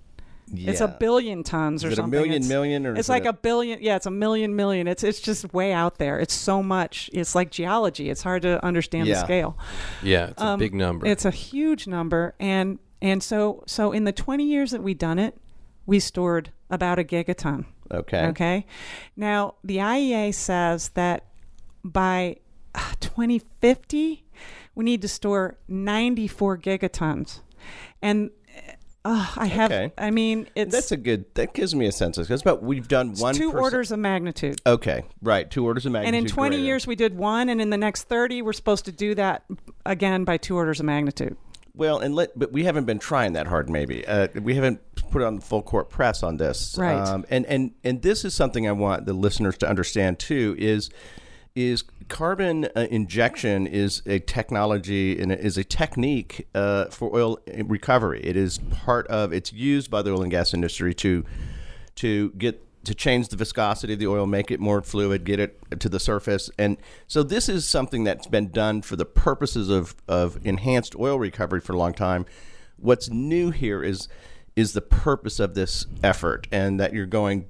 Yeah. 0.53 0.71
it's 0.71 0.81
a 0.81 0.87
billion 0.87 1.43
tons 1.43 1.83
or 1.83 1.89
Is 1.89 1.95
it 1.95 1.99
a 1.99 2.03
something. 2.03 2.11
million 2.21 2.35
It's- 2.35 2.49
million 2.49 2.87
or 2.87 2.95
it's 2.95 3.09
like 3.09 3.25
a- 3.25 3.31
a 3.31 3.33
billion. 3.33 3.81
Yeah, 3.83 3.97
it's 3.97 4.07
a 4.07 4.11
million 4.13 4.55
million. 4.55 4.87
It's 4.87 5.03
it's 5.03 5.19
just 5.21 5.53
way 5.53 5.73
out 5.73 5.99
there. 5.99 6.21
It's 6.21 6.35
so 6.35 6.63
much. 6.63 7.11
It's 7.13 7.35
like 7.35 7.51
geology. 7.51 8.09
It's 8.11 8.23
hard 8.23 8.43
to 8.43 8.65
understand 8.65 9.09
the 9.09 9.17
scale. 9.17 9.59
Yeah, 10.05 10.27
it's 10.29 10.41
a 10.41 10.47
Um, 10.47 10.59
big 10.61 10.73
number. 10.75 11.05
It's 11.07 11.25
a 11.25 11.33
huge 11.33 11.89
number, 11.89 12.35
and 12.39 12.79
and 13.03 13.23
so 13.23 13.65
so 13.67 13.91
in 13.91 14.05
the 14.05 14.13
20 14.13 14.45
years 14.45 14.71
that 14.71 14.83
we've 14.85 14.97
done 14.99 15.19
it, 15.19 15.37
we 15.85 15.99
stored 15.99 16.51
about 16.71 17.01
a 17.01 17.05
gigaton. 17.05 17.65
Okay. 17.91 18.27
Okay. 18.27 18.67
Now 19.17 19.55
the 19.65 19.79
IEA 19.79 20.33
says 20.33 20.91
that 20.91 21.25
by 21.85 22.37
uh, 22.75 22.93
2050, 23.01 24.25
we 24.77 24.85
need 24.85 25.03
to 25.03 25.09
store 25.09 25.59
94 25.67 26.59
gigatons, 26.59 27.41
and. 28.01 28.31
Uh, 29.09 29.25
I 29.37 29.47
have. 29.47 29.71
Okay. 29.71 29.93
I 29.97 30.11
mean, 30.11 30.49
it's 30.57 30.73
That's 30.73 30.91
a 30.91 30.97
good. 30.97 31.33
That 31.35 31.55
gives 31.55 31.77
me 31.77 31.87
a 31.87 31.93
sense. 31.93 32.19
Because 32.19 32.43
about 32.43 32.65
we've 32.65 32.89
done 32.89 33.15
one 33.15 33.37
two 33.37 33.53
percent- 33.53 33.63
orders 33.63 33.93
of 33.93 34.01
magnitude. 34.01 34.61
Okay, 34.67 35.05
right. 35.23 35.49
Two 35.49 35.65
orders 35.65 35.87
of 35.87 35.93
magnitude. 35.93 36.17
And 36.17 36.27
in 36.27 36.29
20 36.29 36.57
greater. 36.57 36.65
years, 36.65 36.89
we 36.89 36.97
did 36.97 37.17
one, 37.17 37.49
and 37.49 37.61
in 37.61 37.71
the 37.71 37.77
next 37.77 38.09
30, 38.09 38.43
we're 38.43 38.53
supposed 38.53 38.85
to 38.87 38.91
do 38.91 39.15
that 39.15 39.45
again 39.85 40.25
by 40.25 40.39
two 40.39 40.57
orders 40.57 40.81
of 40.81 40.87
magnitude. 40.87 41.37
Well, 41.77 42.01
and 42.01 42.17
let, 42.17 42.37
but 42.37 42.51
we 42.51 42.65
haven't 42.65 42.87
been 42.87 42.99
trying 42.99 43.35
that 43.35 43.47
hard. 43.47 43.71
Maybe 43.71 44.05
uh, 44.05 44.27
we 44.43 44.57
haven't 44.57 44.81
put 45.13 45.23
on 45.23 45.37
the 45.37 45.41
full 45.41 45.63
court 45.63 45.89
press 45.89 46.25
on 46.25 46.39
this. 46.39 46.75
Right. 46.77 46.97
Um, 46.97 47.25
and 47.31 47.47
and 47.47 47.75
and 47.85 48.03
this 48.03 48.25
is 48.25 48.35
something 48.35 48.67
I 48.67 48.73
want 48.73 49.07
the 49.07 49.13
listeners 49.13 49.57
to 49.59 49.69
understand 49.69 50.19
too. 50.19 50.57
Is 50.59 50.91
is 51.57 51.83
carbon 52.09 52.67
uh, 52.77 52.87
injection 52.91 53.67
is 53.67 54.03
a 54.07 54.21
technology 54.21 55.21
and 55.21 55.33
is 55.33 55.59
a 55.59 55.65
technique 55.65 56.47
uh, 56.55 56.85
for 56.87 57.13
oil 57.17 57.41
recovery. 57.65 58.21
It 58.23 58.37
is 58.37 58.59
part 58.59 59.09
of. 59.09 59.33
It's 59.33 59.53
used 59.53 59.91
by 59.91 60.03
the 60.03 60.13
oil 60.13 60.23
and 60.23 60.31
gas 60.31 60.55
industry 60.55 60.95
to 60.95 61.25
to 61.97 62.31
get 62.33 62.63
to 62.85 62.95
change 62.95 63.29
the 63.29 63.37
viscosity 63.37 63.95
of 63.95 63.99
the 63.99 64.07
oil, 64.07 64.27
make 64.27 64.53
it 64.53 64.61
more 64.61 64.81
fluid, 64.81 65.25
get 65.25 65.41
it 65.41 65.81
to 65.81 65.89
the 65.89 65.99
surface. 65.99 66.49
And 66.57 66.77
so 67.09 67.25
this 67.25 67.49
is 67.49 67.69
something 67.69 68.05
that's 68.05 68.29
been 68.29 68.51
done 68.51 68.81
for 68.81 68.95
the 68.95 69.05
purposes 69.05 69.69
of, 69.69 69.97
of 70.07 70.39
enhanced 70.47 70.95
oil 70.95 71.19
recovery 71.19 71.61
for 71.61 71.73
a 71.73 71.77
long 71.77 71.95
time. 71.95 72.27
What's 72.77 73.11
new 73.11 73.51
here 73.51 73.83
is 73.83 74.09
is 74.55 74.73
the 74.73 74.81
purpose 74.81 75.39
of 75.39 75.55
this 75.55 75.87
effort 76.03 76.47
and 76.51 76.81
that 76.81 76.95
you're 76.95 77.05
going 77.05 77.47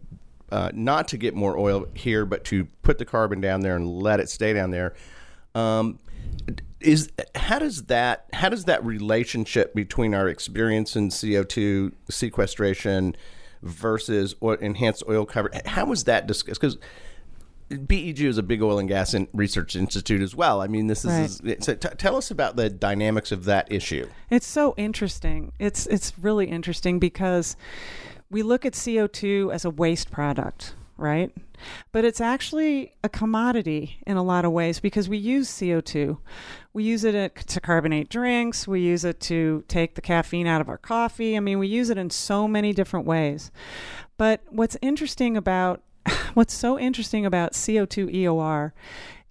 uh, 0.51 0.71
not 0.75 1.09
to 1.09 1.17
get 1.17 1.35
more 1.35 1.59
oil 1.59 1.87
here, 1.95 2.25
but 2.25 2.45
to 2.45 2.67
put 2.83 2.99
the 2.99 3.05
carbon 3.05 3.41
down 3.41 3.61
there 3.61 3.77
and 3.77 3.89
let 3.89 4.21
it 4.21 4.29
stay 4.29 4.53
down 4.53 4.71
there. 4.71 4.95
Um, 5.55 5.99
is 6.81 7.11
how 7.35 7.59
does 7.59 7.85
that 7.85 8.27
how 8.33 8.49
does 8.49 8.67
that 8.67 8.85
relationship 8.85 9.75
between 9.75 10.15
our 10.15 10.29
experience 10.29 10.95
in 10.95 11.11
CO 11.11 11.43
two 11.43 11.93
sequestration 12.11 13.17
versus 13.63 14.35
oil, 14.43 14.59
enhanced 14.61 15.03
oil 15.09 15.25
cover 15.25 15.51
how 15.65 15.87
was 15.87 16.05
that 16.05 16.27
discussed? 16.27 16.61
Because 16.61 16.79
BEG 17.69 18.21
is 18.21 18.39
a 18.39 18.43
big 18.45 18.63
oil 18.63 18.79
and 18.79 18.89
gas 18.89 19.13
in 19.13 19.27
research 19.33 19.75
institute 19.75 20.23
as 20.23 20.37
well. 20.37 20.61
I 20.61 20.69
mean, 20.69 20.87
this 20.87 21.05
is 21.05 21.43
so 21.61 21.75
t- 21.75 21.89
tell 21.99 22.17
us 22.17 22.31
about 22.31 22.55
the 22.55 22.71
dynamics 22.71 23.33
of 23.33 23.45
that 23.47 23.73
issue. 23.73 24.09
It's 24.31 24.47
so 24.47 24.75
interesting. 24.77 25.51
It's 25.59 25.87
it's 25.87 26.17
really 26.19 26.47
interesting 26.47 27.01
because 27.01 27.57
we 28.31 28.43
look 28.43 28.65
at 28.65 28.73
CO2 28.73 29.53
as 29.53 29.65
a 29.65 29.71
waste 29.71 30.11
product, 30.11 30.75
right? 30.97 31.33
But 31.93 32.05
it's 32.05 32.21
actually 32.21 32.95
a 33.03 33.09
commodity 33.09 33.99
in 34.07 34.17
a 34.17 34.23
lot 34.23 34.45
of 34.45 34.53
ways 34.53 34.81
because 34.81 35.09
we 35.09 35.17
use 35.17 35.49
CO2. 35.49 36.19
We 36.73 36.85
use 36.85 37.05
it 37.05 37.37
to 37.37 37.61
carbonate 37.61 38.09
drinks, 38.11 38.69
we 38.69 38.81
use 38.81 39.05
it 39.05 39.21
to 39.21 39.65
take 39.69 39.95
the 39.95 40.03
caffeine 40.03 40.47
out 40.47 40.61
of 40.61 40.69
our 40.69 40.79
coffee. 40.79 41.37
I 41.37 41.41
mean, 41.41 41.59
we 41.59 41.69
use 41.69 41.91
it 41.91 41.99
in 41.99 42.11
so 42.11 42.47
many 42.47 42.73
different 42.73 43.07
ways. 43.07 43.51
But 44.19 44.43
what's 44.51 44.77
interesting 44.83 45.37
about 45.37 45.83
what's 46.35 46.55
so 46.55 46.79
interesting 46.79 47.27
about 47.27 47.53
CO2 47.53 48.15
EOR 48.15 48.73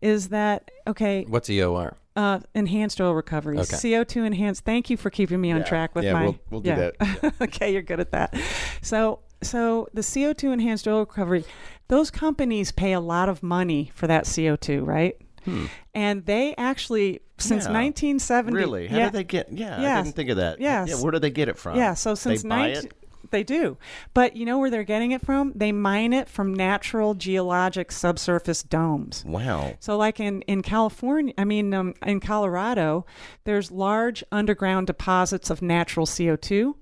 is 0.01 0.29
that 0.29 0.71
okay, 0.87 1.25
What's 1.27 1.49
EOR? 1.49 1.95
uh, 2.15 2.39
enhanced 2.53 3.01
oil 3.01 3.13
recovery. 3.13 3.57
Okay. 3.59 3.75
CO2 3.75 4.25
enhanced. 4.25 4.63
Thank 4.63 4.89
you 4.89 4.97
for 4.97 5.09
keeping 5.09 5.41
me 5.41 5.51
on 5.51 5.63
track 5.63 5.95
with 5.95 6.05
yeah, 6.05 6.13
my. 6.13 6.23
we'll- 6.23 6.39
we'll 6.49 6.61
do 6.61 6.75
that. 6.75 7.33
okay, 7.41 7.73
you're 7.73 7.81
good 7.81 7.99
at 7.99 8.11
that. 8.11 8.35
So, 8.81 9.19
so 9.41 9.87
the 9.93 10.01
CO2 10.01 10.53
enhanced 10.53 10.87
oil 10.87 10.99
recovery, 10.99 11.43
those 11.87 12.09
companies 12.11 12.71
pay 12.71 12.93
a 12.93 12.99
lot 12.99 13.29
of 13.29 13.43
money 13.43 13.91
for 13.93 14.07
that 14.07 14.25
CO2, 14.25 14.85
right? 14.85 15.15
Hmm. 15.43 15.65
And 15.93 16.25
they 16.25 16.55
actually 16.57 17.19
since. 17.37 17.65
Yeah. 17.65 17.73
1970. 17.73 18.55
Really? 18.55 18.87
How 18.87 18.97
yeah, 18.97 19.03
did 19.05 19.13
they 19.13 19.23
get? 19.23 19.51
Yeah, 19.51 19.77
I 19.77 20.01
didn't 20.01 20.15
think 20.15 20.29
of 20.29 20.37
that. 20.37 20.59
Yes. 20.59 20.89
Yeah, 20.89 20.95
where 20.95 21.11
do 21.11 21.19
they 21.19 21.29
get 21.29 21.49
it 21.49 21.57
from? 21.57 21.77
yeah, 21.77 21.93
so 21.93 22.15
since 22.15 22.43
19 22.43 22.85
it. 22.85 22.93
They 23.31 23.43
do. 23.43 23.77
But 24.13 24.35
you 24.35 24.45
know 24.45 24.57
where 24.57 24.69
they're 24.69 24.83
getting 24.83 25.11
it 25.11 25.21
from? 25.21 25.51
They 25.55 25.71
mine 25.71 26.13
it 26.13 26.29
from 26.29 26.53
natural 26.53 27.13
geologic 27.13 27.91
subsurface 27.91 28.63
domes. 28.63 29.23
Wow. 29.25 29.75
So, 29.79 29.97
like 29.97 30.19
in, 30.19 30.41
in 30.43 30.61
California, 30.61 31.33
I 31.37 31.45
mean, 31.45 31.73
um, 31.73 31.93
in 32.05 32.19
Colorado, 32.19 33.05
there's 33.43 33.71
large 33.71 34.23
underground 34.31 34.87
deposits 34.87 35.49
of 35.49 35.61
natural 35.61 36.05
CO2. 36.05 36.75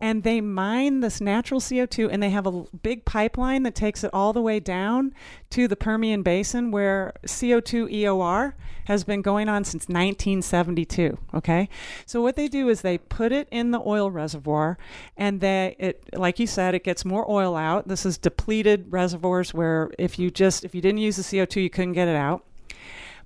And 0.00 0.22
they 0.22 0.40
mine 0.40 1.00
this 1.00 1.20
natural 1.20 1.60
CO2 1.60 2.08
and 2.10 2.22
they 2.22 2.30
have 2.30 2.46
a 2.46 2.64
big 2.82 3.04
pipeline 3.04 3.62
that 3.64 3.74
takes 3.74 4.04
it 4.04 4.10
all 4.12 4.32
the 4.32 4.42
way 4.42 4.60
down 4.60 5.14
to 5.50 5.68
the 5.68 5.76
Permian 5.76 6.22
Basin 6.22 6.70
where 6.70 7.12
CO2 7.26 7.92
EOR 7.92 8.54
has 8.88 9.04
been 9.04 9.20
going 9.20 9.48
on 9.50 9.64
since 9.64 9.82
1972. 9.82 11.18
Okay. 11.34 11.68
So, 12.06 12.22
what 12.22 12.36
they 12.36 12.48
do 12.48 12.68
is 12.68 12.80
they 12.80 12.96
put 12.96 13.32
it 13.32 13.46
in 13.50 13.70
the 13.70 13.80
oil 13.84 14.10
reservoir 14.10 14.78
and 15.16 15.40
they, 15.40 15.76
it, 15.78 16.08
like 16.14 16.38
you 16.38 16.46
said, 16.46 16.74
it 16.74 16.84
gets 16.84 17.04
more 17.04 17.30
oil 17.30 17.54
out. 17.54 17.88
This 17.88 18.06
is 18.06 18.16
depleted 18.16 18.86
reservoirs 18.90 19.52
where 19.52 19.90
if 19.98 20.18
you 20.18 20.30
just, 20.30 20.64
if 20.64 20.74
you 20.74 20.80
didn't 20.80 20.98
use 20.98 21.16
the 21.16 21.22
CO2, 21.22 21.62
you 21.62 21.70
couldn't 21.70 21.92
get 21.92 22.08
it 22.08 22.16
out. 22.16 22.44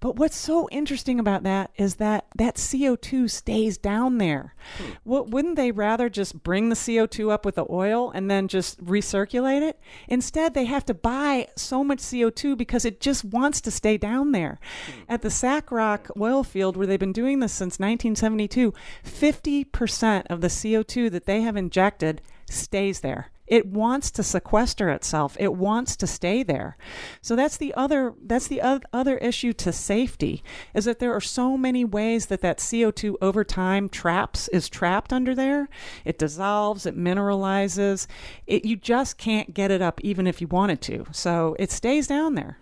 But 0.02 0.16
what's 0.16 0.36
so 0.36 0.68
interesting 0.72 1.20
about 1.20 1.44
that 1.44 1.70
is 1.76 1.94
that 1.94 2.26
that 2.34 2.56
CO2 2.56 3.30
stays 3.30 3.78
down 3.78 4.18
there. 4.18 4.52
Hmm. 4.76 4.90
What, 5.04 5.30
wouldn't 5.30 5.54
they 5.54 5.70
rather 5.70 6.08
just 6.10 6.42
bring 6.42 6.70
the 6.70 6.74
CO2 6.74 7.30
up 7.30 7.46
with 7.46 7.54
the 7.54 7.66
oil 7.70 8.10
and 8.10 8.28
then 8.28 8.48
just 8.48 8.84
recirculate 8.84 9.62
it? 9.62 9.78
Instead, 10.08 10.54
they 10.54 10.64
have 10.64 10.84
to 10.86 10.92
buy 10.92 11.46
so 11.54 11.84
much 11.84 12.00
CO2 12.00 12.58
because 12.58 12.84
it 12.84 13.00
just 13.00 13.24
wants 13.24 13.60
to 13.60 13.70
stay 13.70 13.96
down 13.96 14.32
there. 14.32 14.58
Hmm. 14.86 15.02
At 15.08 15.22
the 15.22 15.28
SACROC 15.28 16.10
oil 16.20 16.42
field, 16.42 16.76
where 16.76 16.88
they've 16.88 16.98
been 16.98 17.12
doing 17.12 17.38
this 17.38 17.52
since 17.52 17.78
1972, 17.78 18.74
50% 19.04 20.26
of 20.28 20.40
the 20.40 20.48
CO2 20.48 21.12
that 21.12 21.26
they 21.26 21.42
have 21.42 21.56
injected 21.56 22.20
stays 22.50 23.00
there. 23.00 23.31
It 23.52 23.66
wants 23.66 24.10
to 24.10 24.22
sequester 24.22 24.88
itself. 24.88 25.36
It 25.38 25.52
wants 25.52 25.94
to 25.96 26.06
stay 26.06 26.42
there. 26.42 26.78
So 27.20 27.36
that's 27.36 27.58
the 27.58 27.74
other 27.74 28.14
that's 28.24 28.48
the 28.48 28.62
other 28.62 29.18
issue 29.18 29.52
to 29.52 29.74
safety 29.74 30.42
is 30.72 30.86
that 30.86 31.00
there 31.00 31.12
are 31.12 31.20
so 31.20 31.58
many 31.58 31.84
ways 31.84 32.26
that 32.26 32.40
that 32.40 32.60
CO2 32.60 33.16
over 33.20 33.44
time 33.44 33.90
traps 33.90 34.48
is 34.48 34.70
trapped 34.70 35.12
under 35.12 35.34
there. 35.34 35.68
It 36.06 36.18
dissolves, 36.18 36.86
it 36.86 36.96
mineralizes. 36.96 38.06
It 38.46 38.64
you 38.64 38.74
just 38.74 39.18
can't 39.18 39.52
get 39.52 39.70
it 39.70 39.82
up 39.82 40.00
even 40.02 40.26
if 40.26 40.40
you 40.40 40.46
wanted 40.46 40.80
to. 40.82 41.04
So 41.12 41.54
it 41.58 41.70
stays 41.70 42.06
down 42.06 42.36
there. 42.36 42.56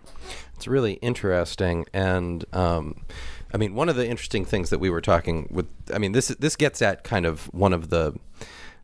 It's 0.55 0.67
really 0.67 0.95
interesting 0.95 1.85
and 1.93 2.43
um, 2.51 3.05
I 3.53 3.57
mean, 3.57 3.75
one 3.75 3.87
of 3.87 3.95
the 3.95 4.07
interesting 4.07 4.43
things 4.43 4.69
that 4.71 4.79
we 4.79 4.89
were 4.89 5.01
talking 5.01 5.47
with, 5.51 5.67
I 5.93 5.99
mean, 5.99 6.11
this 6.11 6.27
this 6.27 6.57
gets 6.57 6.81
at 6.81 7.05
kind 7.05 7.25
of 7.25 7.45
one 7.53 7.71
of 7.71 7.89
the 7.89 8.17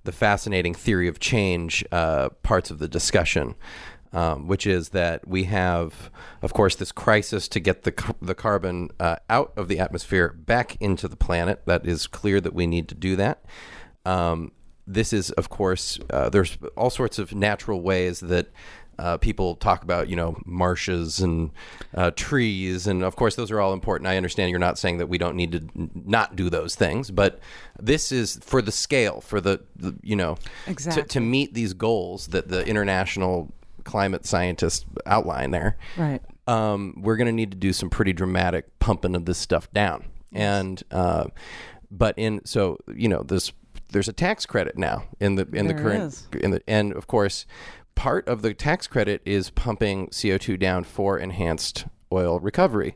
the 0.07 0.11
fascinating 0.13 0.73
theory 0.73 1.09
of 1.09 1.19
change 1.19 1.83
uh, 1.91 2.29
parts 2.41 2.71
of 2.71 2.79
the 2.79 2.87
discussion, 2.87 3.55
um, 4.13 4.47
which 4.47 4.65
is 4.65 4.89
that 4.89 5.27
we 5.27 5.43
have, 5.43 6.09
of 6.41 6.53
course, 6.53 6.75
this 6.75 6.93
crisis 6.93 7.49
to 7.49 7.59
get 7.59 7.83
the 7.83 7.93
the 8.21 8.33
carbon 8.33 8.89
uh, 9.01 9.17
out 9.29 9.51
of 9.57 9.67
the 9.67 9.79
atmosphere 9.79 10.29
back 10.29 10.77
into 10.79 11.09
the 11.09 11.17
planet. 11.17 11.61
That 11.65 11.85
is 11.85 12.07
clear 12.07 12.39
that 12.39 12.53
we 12.53 12.65
need 12.65 12.87
to 12.87 12.95
do 12.95 13.17
that. 13.17 13.43
Um, 14.05 14.53
this 14.87 15.11
is, 15.11 15.31
of 15.31 15.49
course, 15.49 15.99
uh, 16.09 16.29
there's 16.29 16.57
all 16.77 16.89
sorts 16.89 17.19
of 17.19 17.35
natural 17.35 17.81
ways 17.81 18.21
that 18.21 18.47
uh, 18.99 19.17
people 19.17 19.55
talk 19.55 19.83
about, 19.83 20.09
you 20.09 20.15
know, 20.15 20.37
marshes 20.45 21.19
and 21.19 21.51
uh, 21.93 22.11
trees, 22.11 22.87
and 22.87 23.03
of 23.03 23.15
course 23.15 23.35
those 23.35 23.51
are 23.51 23.59
all 23.59 23.73
important. 23.73 24.07
I 24.07 24.17
understand 24.17 24.49
you're 24.49 24.59
not 24.59 24.77
saying 24.77 24.97
that 24.97 25.07
we 25.07 25.17
don't 25.17 25.35
need 25.35 25.51
to 25.51 25.57
n- 25.75 25.91
not 25.93 26.35
do 26.35 26.49
those 26.49 26.75
things, 26.75 27.11
but 27.11 27.39
this 27.79 28.11
is 28.11 28.39
for 28.43 28.61
the 28.61 28.71
scale, 28.71 29.21
for 29.21 29.39
the, 29.39 29.61
the 29.75 29.95
you 30.01 30.15
know, 30.15 30.37
exactly. 30.65 31.03
to, 31.03 31.07
to 31.09 31.19
meet 31.19 31.53
these 31.53 31.73
goals 31.73 32.27
that 32.27 32.47
the 32.47 32.65
international 32.65 33.53
climate 33.83 34.25
scientists 34.25 34.85
outline 35.05 35.51
there. 35.51 35.77
Right. 35.95 36.21
Um, 36.47 36.95
we're 37.01 37.17
going 37.17 37.27
to 37.27 37.33
need 37.33 37.51
to 37.51 37.57
do 37.57 37.73
some 37.73 37.89
pretty 37.89 38.13
dramatic 38.13 38.79
pumping 38.79 39.15
of 39.15 39.25
this 39.25 39.37
stuff 39.37 39.71
down, 39.73 40.05
and 40.31 40.81
uh, 40.91 41.25
but 41.91 42.17
in 42.17 42.43
so 42.45 42.77
you 42.93 43.09
know 43.09 43.23
this 43.23 43.51
there's 43.91 44.07
a 44.07 44.13
tax 44.13 44.45
credit 44.45 44.77
now 44.77 45.03
in 45.19 45.35
the 45.35 45.47
in 45.53 45.67
there 45.67 45.75
the 45.75 45.81
current 45.81 46.27
in 46.41 46.51
the 46.51 46.61
and 46.67 46.93
of 46.93 47.07
course 47.07 47.45
part 47.97 48.27
of 48.27 48.43
the 48.43 48.53
tax 48.53 48.87
credit 48.87 49.21
is 49.25 49.49
pumping 49.49 50.07
CO2 50.09 50.57
down 50.59 50.83
for 50.83 51.17
enhanced 51.17 51.85
oil 52.11 52.39
recovery, 52.39 52.95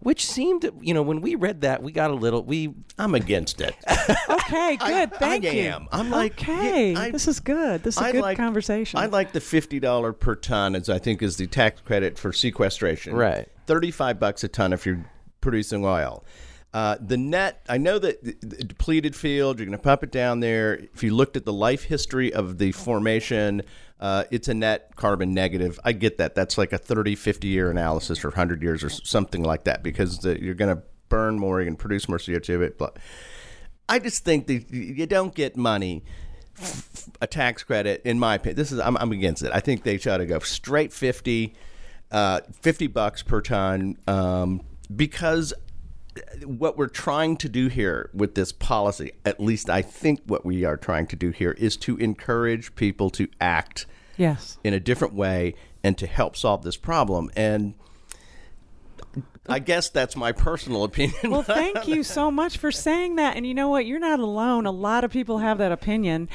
which 0.00 0.26
seemed, 0.26 0.68
you 0.80 0.92
know, 0.92 1.02
when 1.02 1.20
we 1.20 1.36
read 1.36 1.60
that, 1.62 1.82
we 1.82 1.92
got 1.92 2.10
a 2.10 2.14
little, 2.14 2.42
we. 2.42 2.74
I'm 2.98 3.14
against 3.14 3.60
it. 3.60 3.74
okay, 4.28 4.76
good. 4.76 5.14
Thank 5.14 5.46
I 5.46 5.50
you. 5.50 5.62
am. 5.62 5.88
I'm 5.92 6.10
like, 6.10 6.32
okay, 6.32 6.92
yeah, 6.92 6.98
I, 6.98 7.10
this 7.12 7.28
is 7.28 7.38
good. 7.40 7.84
This 7.84 7.96
is 7.96 8.02
a 8.02 8.06
I 8.06 8.12
good 8.12 8.22
like, 8.22 8.36
conversation. 8.36 8.98
I 8.98 9.06
like 9.06 9.32
the 9.32 9.40
fifty 9.40 9.78
dollar 9.78 10.12
per 10.12 10.34
ton, 10.34 10.74
as 10.74 10.90
I 10.90 10.98
think 10.98 11.22
is 11.22 11.36
the 11.36 11.46
tax 11.46 11.80
credit 11.80 12.18
for 12.18 12.32
sequestration. 12.32 13.14
Right. 13.14 13.48
Thirty 13.66 13.92
five 13.92 14.18
bucks 14.18 14.42
a 14.44 14.48
ton 14.48 14.72
if 14.72 14.84
you're 14.84 15.04
producing 15.40 15.84
oil. 15.84 16.24
Uh, 16.72 16.96
the 17.00 17.16
net, 17.16 17.62
I 17.68 17.78
know 17.78 17.98
that 17.98 18.22
the, 18.22 18.36
the 18.40 18.64
depleted 18.64 19.16
field, 19.16 19.58
you're 19.58 19.66
going 19.66 19.76
to 19.76 19.82
pump 19.82 20.04
it 20.04 20.12
down 20.12 20.38
there. 20.38 20.74
If 20.74 21.02
you 21.02 21.12
looked 21.14 21.36
at 21.36 21.44
the 21.44 21.52
life 21.52 21.82
history 21.82 22.32
of 22.32 22.58
the 22.58 22.70
formation, 22.70 23.62
uh, 24.00 24.24
it's 24.30 24.48
a 24.48 24.54
net 24.54 24.96
carbon 24.96 25.34
negative. 25.34 25.78
I 25.84 25.92
get 25.92 26.18
that. 26.18 26.34
That's 26.34 26.56
like 26.56 26.72
a 26.72 26.78
30, 26.78 27.14
50 27.14 27.48
year 27.48 27.70
analysis 27.70 28.24
or 28.24 28.28
100 28.28 28.62
years 28.62 28.82
or 28.82 28.88
something 28.88 29.42
like 29.42 29.64
that 29.64 29.82
because 29.82 30.18
the, 30.20 30.42
you're 30.42 30.54
going 30.54 30.74
to 30.74 30.82
burn 31.10 31.38
more, 31.38 31.62
to 31.62 31.74
produce 31.74 32.08
more 32.08 32.18
CO2. 32.18 32.72
But 32.78 32.98
I 33.88 33.98
just 33.98 34.24
think 34.24 34.46
that 34.46 34.70
you 34.72 35.06
don't 35.06 35.34
get 35.34 35.56
money 35.56 36.02
a 37.20 37.26
tax 37.26 37.62
credit 37.62 38.02
in 38.04 38.18
my 38.18 38.34
opinion 38.34 38.56
this 38.56 38.70
is 38.70 38.78
i'm, 38.80 38.96
I'm 38.98 39.12
against 39.12 39.42
it 39.42 39.50
i 39.54 39.60
think 39.60 39.82
they 39.82 39.96
should 39.96 40.18
to 40.18 40.26
go 40.26 40.38
straight 40.40 40.92
50 40.92 41.54
uh, 42.10 42.40
50 42.60 42.86
bucks 42.88 43.22
per 43.22 43.40
ton 43.40 43.96
um, 44.06 44.60
because 44.94 45.54
what 46.44 46.76
we're 46.76 46.88
trying 46.88 47.36
to 47.38 47.48
do 47.48 47.68
here 47.68 48.10
with 48.12 48.34
this 48.34 48.52
policy, 48.52 49.12
at 49.24 49.40
least 49.40 49.70
I 49.70 49.82
think 49.82 50.20
what 50.26 50.44
we 50.44 50.64
are 50.64 50.76
trying 50.76 51.06
to 51.08 51.16
do 51.16 51.30
here, 51.30 51.52
is 51.52 51.76
to 51.78 51.96
encourage 51.98 52.74
people 52.74 53.10
to 53.10 53.28
act 53.40 53.86
yes. 54.16 54.58
in 54.64 54.74
a 54.74 54.80
different 54.80 55.14
way 55.14 55.54
and 55.82 55.96
to 55.98 56.06
help 56.06 56.36
solve 56.36 56.62
this 56.62 56.76
problem. 56.76 57.30
And 57.36 57.74
I 59.48 59.58
guess 59.58 59.88
that's 59.88 60.14
my 60.16 60.30
personal 60.32 60.84
opinion. 60.84 61.30
Well, 61.30 61.42
thank 61.44 61.88
you 61.88 62.02
so 62.02 62.30
much 62.30 62.58
for 62.58 62.70
saying 62.70 63.16
that. 63.16 63.36
And 63.36 63.44
you 63.46 63.54
know 63.54 63.68
what? 63.68 63.84
You're 63.86 63.98
not 63.98 64.20
alone. 64.20 64.66
A 64.66 64.70
lot 64.70 65.02
of 65.02 65.10
people 65.10 65.38
have 65.38 65.58
that 65.58 65.72
opinion. 65.72 66.28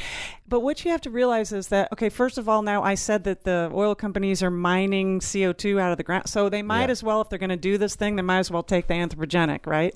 But 0.48 0.60
what 0.60 0.84
you 0.84 0.92
have 0.92 1.02
to 1.02 1.10
realize 1.10 1.52
is 1.54 1.70
that, 1.70 1.92
okay, 1.94 2.10
first 2.10 2.38
of 2.38 2.50
all, 2.50 2.62
now 2.62 2.84
I 2.84 2.96
said 2.96 3.24
that 3.24 3.44
the 3.44 3.72
oil 3.74 3.96
companies 3.96 4.44
are 4.44 4.52
mining 4.52 5.20
CO2 5.22 5.80
out 5.80 5.92
of 5.92 5.98
the 5.98 6.04
ground. 6.04 6.28
So 6.28 6.50
they 6.50 6.62
might 6.62 6.86
Yeah. 6.88 6.92
as 6.92 7.04
well, 7.04 7.22
if 7.22 7.30
they're 7.30 7.40
going 7.40 7.50
to 7.50 7.56
do 7.56 7.78
this 7.78 7.96
thing, 7.96 8.16
they 8.18 8.22
might 8.22 8.40
as 8.40 8.52
well 8.52 8.64
take 8.64 8.88
the 8.88 8.94
anthropogenic, 8.96 9.66
right? 9.66 9.96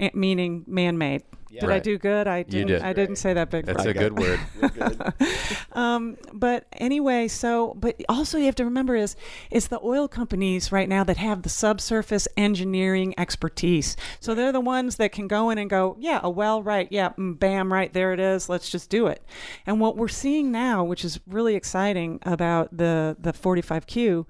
A- 0.00 0.10
meaning 0.14 0.64
man 0.68 0.96
made. 0.96 1.22
Did 1.60 1.70
I 1.70 1.78
do 1.78 1.98
good? 1.98 2.26
I 2.26 2.42
didn't. 2.42 2.68
did. 2.68 2.82
I 2.82 2.92
didn't 2.92 3.16
say 3.16 3.34
that 3.34 3.50
big. 3.50 3.66
That's 3.66 3.84
word. 3.84 3.96
a 3.96 3.98
good 3.98 4.18
word. 4.18 4.40
Um, 5.74 6.16
but 6.32 6.66
anyway, 6.72 7.28
so 7.28 7.74
but 7.74 8.00
also 8.08 8.38
you 8.38 8.44
have 8.44 8.54
to 8.56 8.64
remember 8.64 8.94
is 8.94 9.16
it's 9.50 9.66
the 9.66 9.80
oil 9.82 10.06
companies 10.06 10.70
right 10.70 10.88
now 10.88 11.02
that 11.04 11.16
have 11.16 11.42
the 11.42 11.48
subsurface 11.48 12.28
engineering 12.36 13.14
expertise. 13.18 13.96
So 14.20 14.34
they're 14.34 14.52
the 14.52 14.60
ones 14.60 14.96
that 14.96 15.12
can 15.12 15.26
go 15.26 15.50
in 15.50 15.58
and 15.58 15.68
go, 15.68 15.96
yeah, 15.98 16.20
a 16.22 16.30
well, 16.30 16.62
right, 16.62 16.86
yeah, 16.90 17.10
mm, 17.18 17.38
bam, 17.38 17.72
right 17.72 17.92
there 17.92 18.12
it 18.12 18.20
is. 18.20 18.48
Let's 18.48 18.70
just 18.70 18.88
do 18.88 19.08
it. 19.08 19.22
And 19.66 19.80
what 19.80 19.96
we're 19.96 20.08
seeing 20.08 20.52
now, 20.52 20.84
which 20.84 21.04
is 21.04 21.18
really 21.26 21.56
exciting 21.56 22.20
about 22.22 22.76
the 22.76 23.16
the 23.18 23.32
45Q, 23.32 24.26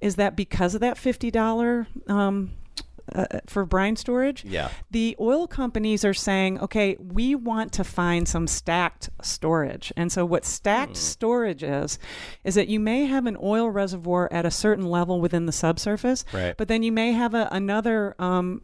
is 0.00 0.16
that 0.16 0.36
because 0.36 0.74
of 0.74 0.80
that 0.80 0.98
fifty 0.98 1.30
dollar. 1.30 1.86
Um, 2.08 2.50
uh, 3.14 3.26
for 3.46 3.64
brine 3.64 3.96
storage, 3.96 4.44
Yeah. 4.44 4.68
the 4.90 5.16
oil 5.20 5.46
companies 5.46 6.04
are 6.04 6.14
saying, 6.14 6.60
okay, 6.60 6.96
we 7.00 7.34
want 7.34 7.72
to 7.74 7.84
find 7.84 8.28
some 8.28 8.46
stacked 8.46 9.10
storage. 9.22 9.92
And 9.96 10.10
so, 10.12 10.24
what 10.24 10.44
stacked 10.44 10.96
storage 10.96 11.62
is, 11.62 11.98
is 12.44 12.54
that 12.54 12.68
you 12.68 12.80
may 12.80 13.06
have 13.06 13.26
an 13.26 13.36
oil 13.42 13.70
reservoir 13.70 14.28
at 14.32 14.44
a 14.46 14.50
certain 14.50 14.86
level 14.86 15.20
within 15.20 15.46
the 15.46 15.52
subsurface, 15.52 16.24
Right. 16.32 16.56
but 16.56 16.68
then 16.68 16.82
you 16.82 16.92
may 16.92 17.12
have 17.12 17.34
a, 17.34 17.48
another 17.52 18.14
um, 18.18 18.62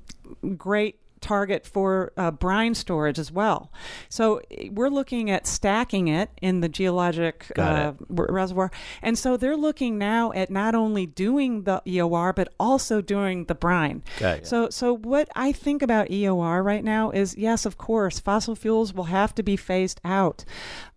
great 0.56 0.96
target 1.24 1.66
for 1.66 2.12
uh, 2.18 2.30
brine 2.30 2.74
storage 2.74 3.18
as 3.18 3.32
well. 3.32 3.72
So 4.10 4.42
eh, 4.50 4.68
we're 4.70 4.90
looking 4.90 5.30
at 5.30 5.46
stacking 5.46 6.08
it 6.08 6.28
in 6.42 6.60
the 6.60 6.68
geologic 6.68 7.50
uh, 7.58 7.92
reservoir. 8.08 8.70
And 9.00 9.18
so 9.18 9.36
they're 9.36 9.56
looking 9.56 9.96
now 9.96 10.32
at 10.32 10.50
not 10.50 10.74
only 10.74 11.06
doing 11.06 11.62
the 11.62 11.82
EOR 11.86 12.34
but 12.34 12.52
also 12.60 13.00
doing 13.00 13.46
the 13.46 13.54
brine. 13.54 14.02
So 14.44 14.68
so 14.70 14.94
what 14.94 15.28
I 15.34 15.50
think 15.52 15.80
about 15.82 16.08
EOR 16.08 16.62
right 16.62 16.84
now 16.84 17.10
is 17.10 17.36
yes, 17.36 17.64
of 17.64 17.78
course, 17.78 18.20
fossil 18.20 18.54
fuels 18.54 18.92
will 18.92 19.04
have 19.04 19.34
to 19.36 19.42
be 19.42 19.56
phased 19.56 20.00
out. 20.04 20.44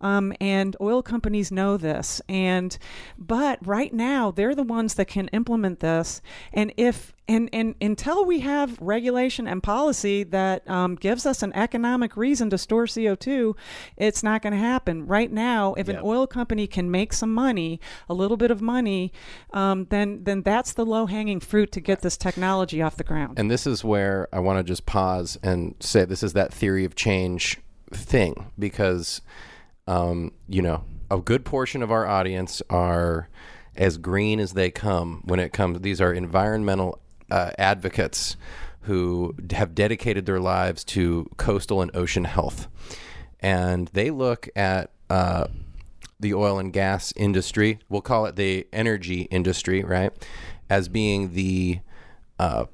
Um, 0.01 0.33
and 0.41 0.75
oil 0.81 1.01
companies 1.01 1.51
know 1.51 1.77
this. 1.77 2.21
And 2.27 2.77
but 3.17 3.65
right 3.65 3.93
now 3.93 4.31
they're 4.31 4.55
the 4.55 4.63
ones 4.63 4.95
that 4.95 5.07
can 5.07 5.29
implement 5.29 5.79
this. 5.79 6.21
And 6.51 6.73
if 6.75 7.13
and, 7.27 7.49
and 7.51 7.75
until 7.81 8.25
we 8.25 8.39
have 8.39 8.79
regulation 8.81 9.47
and 9.47 9.61
policy 9.61 10.23
that 10.23 10.67
um, 10.69 10.95
gives 10.95 11.25
us 11.25 11.43
an 11.43 11.51
economic 11.53 12.15
reason 12.15 12.49
to 12.51 12.57
store 12.57 12.85
CO2, 12.85 13.55
it's 13.97 14.23
not 14.23 14.41
going 14.41 14.53
to 14.53 14.59
happen. 14.59 15.05
Right 15.07 15.31
now, 15.31 15.73
if 15.73 15.87
Yeah. 15.87 15.95
an 15.95 16.01
oil 16.03 16.25
company 16.27 16.67
can 16.67 16.89
make 16.89 17.11
some 17.13 17.33
money, 17.33 17.79
a 18.07 18.13
little 18.13 18.37
bit 18.37 18.51
of 18.51 18.61
money, 18.61 19.11
um, 19.53 19.85
then 19.89 20.23
then 20.23 20.41
that's 20.41 20.73
the 20.73 20.85
low 20.85 21.05
hanging 21.05 21.39
fruit 21.39 21.71
to 21.73 21.81
get 21.81 22.01
this 22.01 22.17
technology 22.17 22.81
off 22.81 22.95
the 22.95 23.03
ground. 23.03 23.37
And 23.37 23.51
this 23.51 23.67
is 23.67 23.83
where 23.83 24.27
I 24.31 24.39
want 24.39 24.59
to 24.59 24.63
just 24.63 24.85
pause 24.85 25.37
and 25.43 25.75
say 25.79 26.05
this 26.05 26.23
is 26.23 26.33
that 26.33 26.53
theory 26.53 26.85
of 26.85 26.95
change 26.95 27.59
thing 27.91 28.51
because, 28.57 29.21
um, 29.87 30.31
you 30.47 30.61
know, 30.61 30.83
a 31.09 31.17
good 31.17 31.45
portion 31.45 31.81
of 31.83 31.91
our 31.91 32.05
audience 32.05 32.61
are 32.69 33.29
as 33.75 33.97
green 33.97 34.39
as 34.39 34.53
they 34.53 34.71
come 34.71 35.21
when 35.25 35.39
it 35.39 35.53
comes. 35.53 35.79
These 35.81 36.01
are 36.01 36.11
environmental 36.11 36.99
uh, 37.31 37.51
advocates 37.57 38.37
who 38.81 39.35
have 39.51 39.75
dedicated 39.75 40.25
their 40.25 40.39
lives 40.39 40.83
to 40.83 41.29
coastal 41.37 41.81
and 41.81 41.95
ocean 41.95 42.25
health, 42.25 42.67
and 43.39 43.89
they 43.89 44.11
look 44.11 44.49
at. 44.55 44.91
Uh, 45.09 45.47
the 46.19 46.33
oil 46.33 46.57
and 46.57 46.73
gas 46.73 47.13
industry, 47.15 47.77
we'll 47.89 48.01
call 48.01 48.25
it 48.25 48.35
the 48.35 48.67
energy 48.73 49.27
industry, 49.29 49.83
right, 49.83 50.11
as 50.67 50.89
being 50.89 51.33
the 51.33 51.79
uh, 52.39 52.65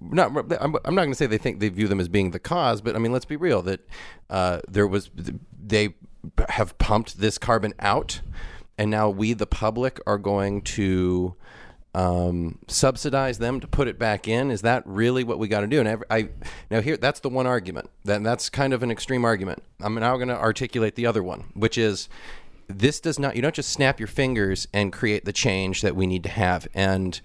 not 0.00 0.30
I'm, 0.60 0.72
not 0.72 0.84
going 0.84 1.10
to 1.10 1.14
say 1.14 1.26
they 1.26 1.38
think 1.38 1.60
they 1.60 1.68
view 1.68 1.88
them 1.88 2.00
as 2.00 2.08
being 2.08 2.30
the 2.30 2.38
cause, 2.38 2.80
but 2.80 2.94
I 2.96 2.98
mean 2.98 3.12
let's 3.12 3.24
be 3.24 3.36
real 3.36 3.62
that 3.62 3.86
uh, 4.28 4.60
there 4.68 4.86
was 4.86 5.10
they 5.58 5.94
have 6.48 6.76
pumped 6.78 7.18
this 7.18 7.38
carbon 7.38 7.74
out, 7.78 8.20
and 8.78 8.90
now 8.90 9.08
we 9.08 9.32
the 9.32 9.46
public 9.46 10.00
are 10.06 10.18
going 10.18 10.62
to 10.62 11.34
um, 11.94 12.58
subsidize 12.68 13.38
them 13.38 13.60
to 13.60 13.66
put 13.66 13.88
it 13.88 13.98
back 13.98 14.28
in. 14.28 14.50
Is 14.50 14.62
that 14.62 14.82
really 14.86 15.24
what 15.24 15.38
we 15.38 15.48
got 15.48 15.60
to 15.60 15.66
do? 15.66 15.80
And 15.80 16.04
I 16.10 16.28
now 16.70 16.80
here 16.80 16.96
that's 16.96 17.20
the 17.20 17.28
one 17.28 17.46
argument. 17.46 17.90
Then 18.04 18.22
that's 18.22 18.48
kind 18.48 18.72
of 18.72 18.82
an 18.82 18.90
extreme 18.90 19.24
argument. 19.24 19.62
I'm 19.80 19.94
now 19.94 20.16
going 20.16 20.28
to 20.28 20.38
articulate 20.38 20.94
the 20.94 21.06
other 21.06 21.22
one, 21.22 21.50
which 21.54 21.76
is 21.76 22.08
this 22.68 23.00
does 23.00 23.18
not 23.18 23.34
you 23.34 23.42
don't 23.42 23.54
just 23.54 23.70
snap 23.70 23.98
your 23.98 24.06
fingers 24.06 24.68
and 24.72 24.92
create 24.92 25.24
the 25.24 25.32
change 25.32 25.82
that 25.82 25.96
we 25.96 26.06
need 26.06 26.22
to 26.22 26.28
have 26.28 26.68
and 26.74 27.20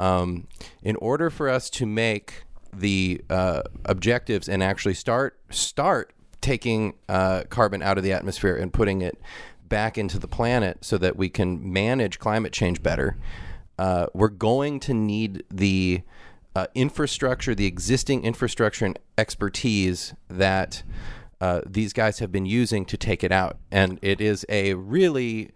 um, 0.00 0.48
in 0.82 0.96
order 0.96 1.30
for 1.30 1.48
us 1.48 1.70
to 1.70 1.86
make 1.86 2.44
the 2.72 3.20
uh, 3.28 3.62
objectives 3.84 4.48
and 4.48 4.62
actually 4.62 4.94
start 4.94 5.38
start 5.50 6.12
taking 6.40 6.94
uh, 7.08 7.44
carbon 7.50 7.82
out 7.82 7.98
of 7.98 8.04
the 8.04 8.12
atmosphere 8.12 8.56
and 8.56 8.72
putting 8.72 9.02
it 9.02 9.20
back 9.68 9.96
into 9.96 10.18
the 10.18 10.26
planet 10.26 10.78
so 10.84 10.98
that 10.98 11.16
we 11.16 11.28
can 11.28 11.72
manage 11.72 12.18
climate 12.18 12.52
change 12.52 12.82
better 12.82 13.16
uh, 13.80 14.08
we're 14.12 14.28
going 14.28 14.78
to 14.78 14.92
need 14.92 15.42
the 15.50 16.02
uh, 16.54 16.66
infrastructure 16.74 17.54
the 17.54 17.64
existing 17.64 18.24
infrastructure 18.24 18.84
and 18.84 18.98
expertise 19.16 20.12
that 20.28 20.82
uh, 21.40 21.62
these 21.66 21.94
guys 21.94 22.18
have 22.18 22.30
been 22.30 22.44
using 22.44 22.84
to 22.84 22.98
take 22.98 23.24
it 23.24 23.32
out. 23.32 23.56
And 23.70 23.98
it 24.02 24.20
is 24.20 24.44
a 24.50 24.74
really 24.74 25.52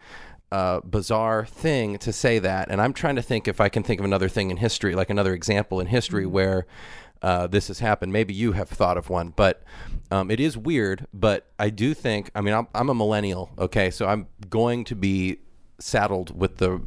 uh, 0.51 0.81
bizarre 0.81 1.45
thing 1.45 1.99
to 1.99 2.15
say 2.15 2.39
that. 2.39 2.71
And 2.71 2.81
I'm 2.81 2.95
trying 2.95 3.17
to 3.17 3.23
think 3.23 3.47
if 3.47 3.61
I 3.61 3.69
can 3.69 3.83
think 3.83 4.01
of 4.01 4.07
another 4.07 4.31
thing 4.31 4.51
in 4.51 4.57
history, 4.57 4.95
like 4.95 5.11
another 5.11 5.35
example 5.35 5.79
in 5.79 5.89
history 5.89 6.25
mm-hmm. 6.25 6.33
where 6.33 6.67
uh, 7.21 7.47
this 7.47 7.69
has 7.69 7.81
happened. 7.81 8.11
Maybe 8.11 8.33
you 8.33 8.53
have 8.53 8.71
thought 8.71 8.97
of 8.97 9.11
one, 9.11 9.35
but 9.37 9.63
um, 10.11 10.31
it 10.31 10.41
is 10.41 10.57
weird. 10.57 11.07
But 11.13 11.47
I 11.59 11.69
do 11.69 11.93
think, 11.93 12.31
I 12.35 12.41
mean, 12.41 12.55
I'm, 12.55 12.69
I'm 12.75 12.89
a 12.89 12.95
millennial, 12.95 13.51
okay? 13.59 13.91
So 13.91 14.07
I'm 14.07 14.29
going 14.49 14.85
to 14.85 14.97
be 14.97 15.41
saddled 15.79 16.39
with 16.39 16.57
the 16.57 16.81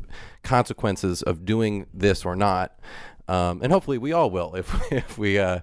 consequences 0.47 1.21
of 1.21 1.45
doing 1.45 1.85
this 1.93 2.23
or 2.23 2.35
not. 2.35 2.79
Um, 3.27 3.61
and 3.61 3.71
hopefully 3.71 3.97
we 3.97 4.13
all 4.13 4.31
will 4.31 4.55
if, 4.55 4.73
if 4.91 5.17
we 5.17 5.37
uh, 5.37 5.59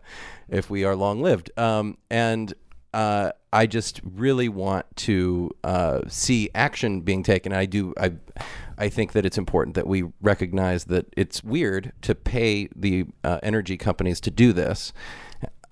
if 0.49 0.69
we 0.69 0.85
are 0.85 0.95
long 0.95 1.23
lived. 1.23 1.51
Um, 1.59 1.97
and 2.11 2.53
uh, 2.93 3.33
I 3.53 3.67
just 3.67 4.01
really 4.05 4.49
want 4.49 4.85
to 4.97 5.51
uh, 5.65 6.03
see 6.07 6.51
action 6.55 7.01
being 7.01 7.23
taken. 7.23 7.53
I 7.53 7.65
do. 7.65 7.95
I, 7.99 8.13
I 8.77 8.89
think 8.89 9.13
that 9.13 9.25
it's 9.25 9.39
important 9.39 9.75
that 9.75 9.87
we 9.87 10.05
recognize 10.21 10.85
that 10.85 11.07
it's 11.17 11.43
weird 11.43 11.93
to 12.03 12.15
pay 12.15 12.69
the 12.77 13.07
uh, 13.25 13.39
energy 13.43 13.77
companies 13.77 14.21
to 14.21 14.31
do 14.31 14.53
this, 14.53 14.93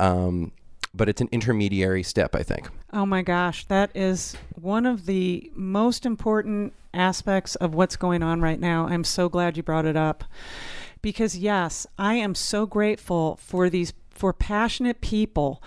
um, 0.00 0.52
but 0.94 1.08
it's 1.08 1.20
an 1.20 1.28
intermediary 1.32 2.02
step. 2.02 2.34
I 2.34 2.42
think. 2.42 2.68
Oh 2.92 3.06
my 3.06 3.22
gosh, 3.22 3.64
that 3.66 3.90
is 3.94 4.36
one 4.54 4.86
of 4.86 5.06
the 5.06 5.50
most 5.54 6.04
important 6.06 6.74
aspects 6.94 7.54
of 7.56 7.74
what's 7.74 7.96
going 7.96 8.22
on 8.22 8.40
right 8.40 8.60
now. 8.60 8.86
I'm 8.86 9.04
so 9.04 9.28
glad 9.28 9.56
you 9.56 9.62
brought 9.62 9.86
it 9.86 9.96
up 9.96 10.24
because 11.00 11.36
yes, 11.36 11.86
I 11.98 12.14
am 12.14 12.34
so 12.34 12.66
grateful 12.66 13.36
for 13.36 13.68
these 13.70 13.92
for 14.10 14.32
passionate 14.32 15.00
people 15.00 15.62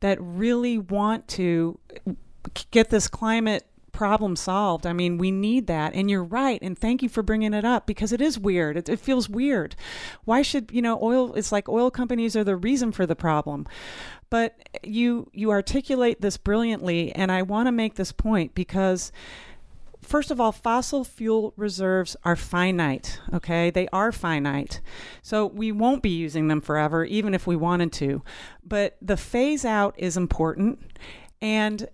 that 0.00 0.18
really 0.20 0.78
want 0.78 1.28
to 1.28 1.78
get 2.70 2.90
this 2.90 3.06
climate 3.06 3.66
problem 3.92 4.36
solved. 4.36 4.86
I 4.86 4.92
mean, 4.92 5.18
we 5.18 5.30
need 5.30 5.66
that. 5.66 5.94
And 5.94 6.10
you're 6.10 6.24
right. 6.24 6.60
And 6.62 6.78
thank 6.78 7.02
you 7.02 7.08
for 7.08 7.22
bringing 7.22 7.54
it 7.54 7.64
up 7.64 7.86
because 7.86 8.12
it 8.12 8.20
is 8.20 8.38
weird. 8.38 8.76
It, 8.76 8.88
it, 8.88 9.00
feels 9.00 9.28
weird. 9.28 9.76
Why 10.24 10.42
should, 10.42 10.70
you 10.72 10.82
know, 10.82 10.98
oil, 11.02 11.34
it's 11.34 11.52
like 11.52 11.68
oil 11.68 11.90
companies 11.90 12.36
are 12.36 12.44
the 12.44 12.56
reason 12.56 12.92
for 12.92 13.06
the 13.06 13.16
problem. 13.16 13.66
But 14.30 14.56
you, 14.82 15.28
you 15.32 15.50
articulate 15.50 16.20
this 16.20 16.36
brilliantly. 16.36 17.12
And 17.12 17.32
I 17.32 17.42
want 17.42 17.66
to 17.66 17.72
make 17.72 17.96
this 17.96 18.12
point 18.12 18.54
because 18.54 19.12
first 20.02 20.30
of 20.30 20.40
all, 20.40 20.52
fossil 20.52 21.04
fuel 21.04 21.52
reserves 21.56 22.16
are 22.24 22.36
finite, 22.36 23.20
okay? 23.32 23.70
They 23.70 23.88
are 23.92 24.12
finite. 24.12 24.80
So 25.22 25.46
we 25.46 25.72
won't 25.72 26.02
be 26.02 26.10
using 26.10 26.48
them 26.48 26.60
forever, 26.60 27.04
even 27.04 27.34
if 27.34 27.46
we 27.46 27.56
wanted 27.56 27.92
to. 27.94 28.22
But 28.64 28.96
the 29.00 29.16
phase 29.16 29.64
out 29.64 29.94
is 29.96 30.16
important. 30.16 30.80
And 31.40 31.88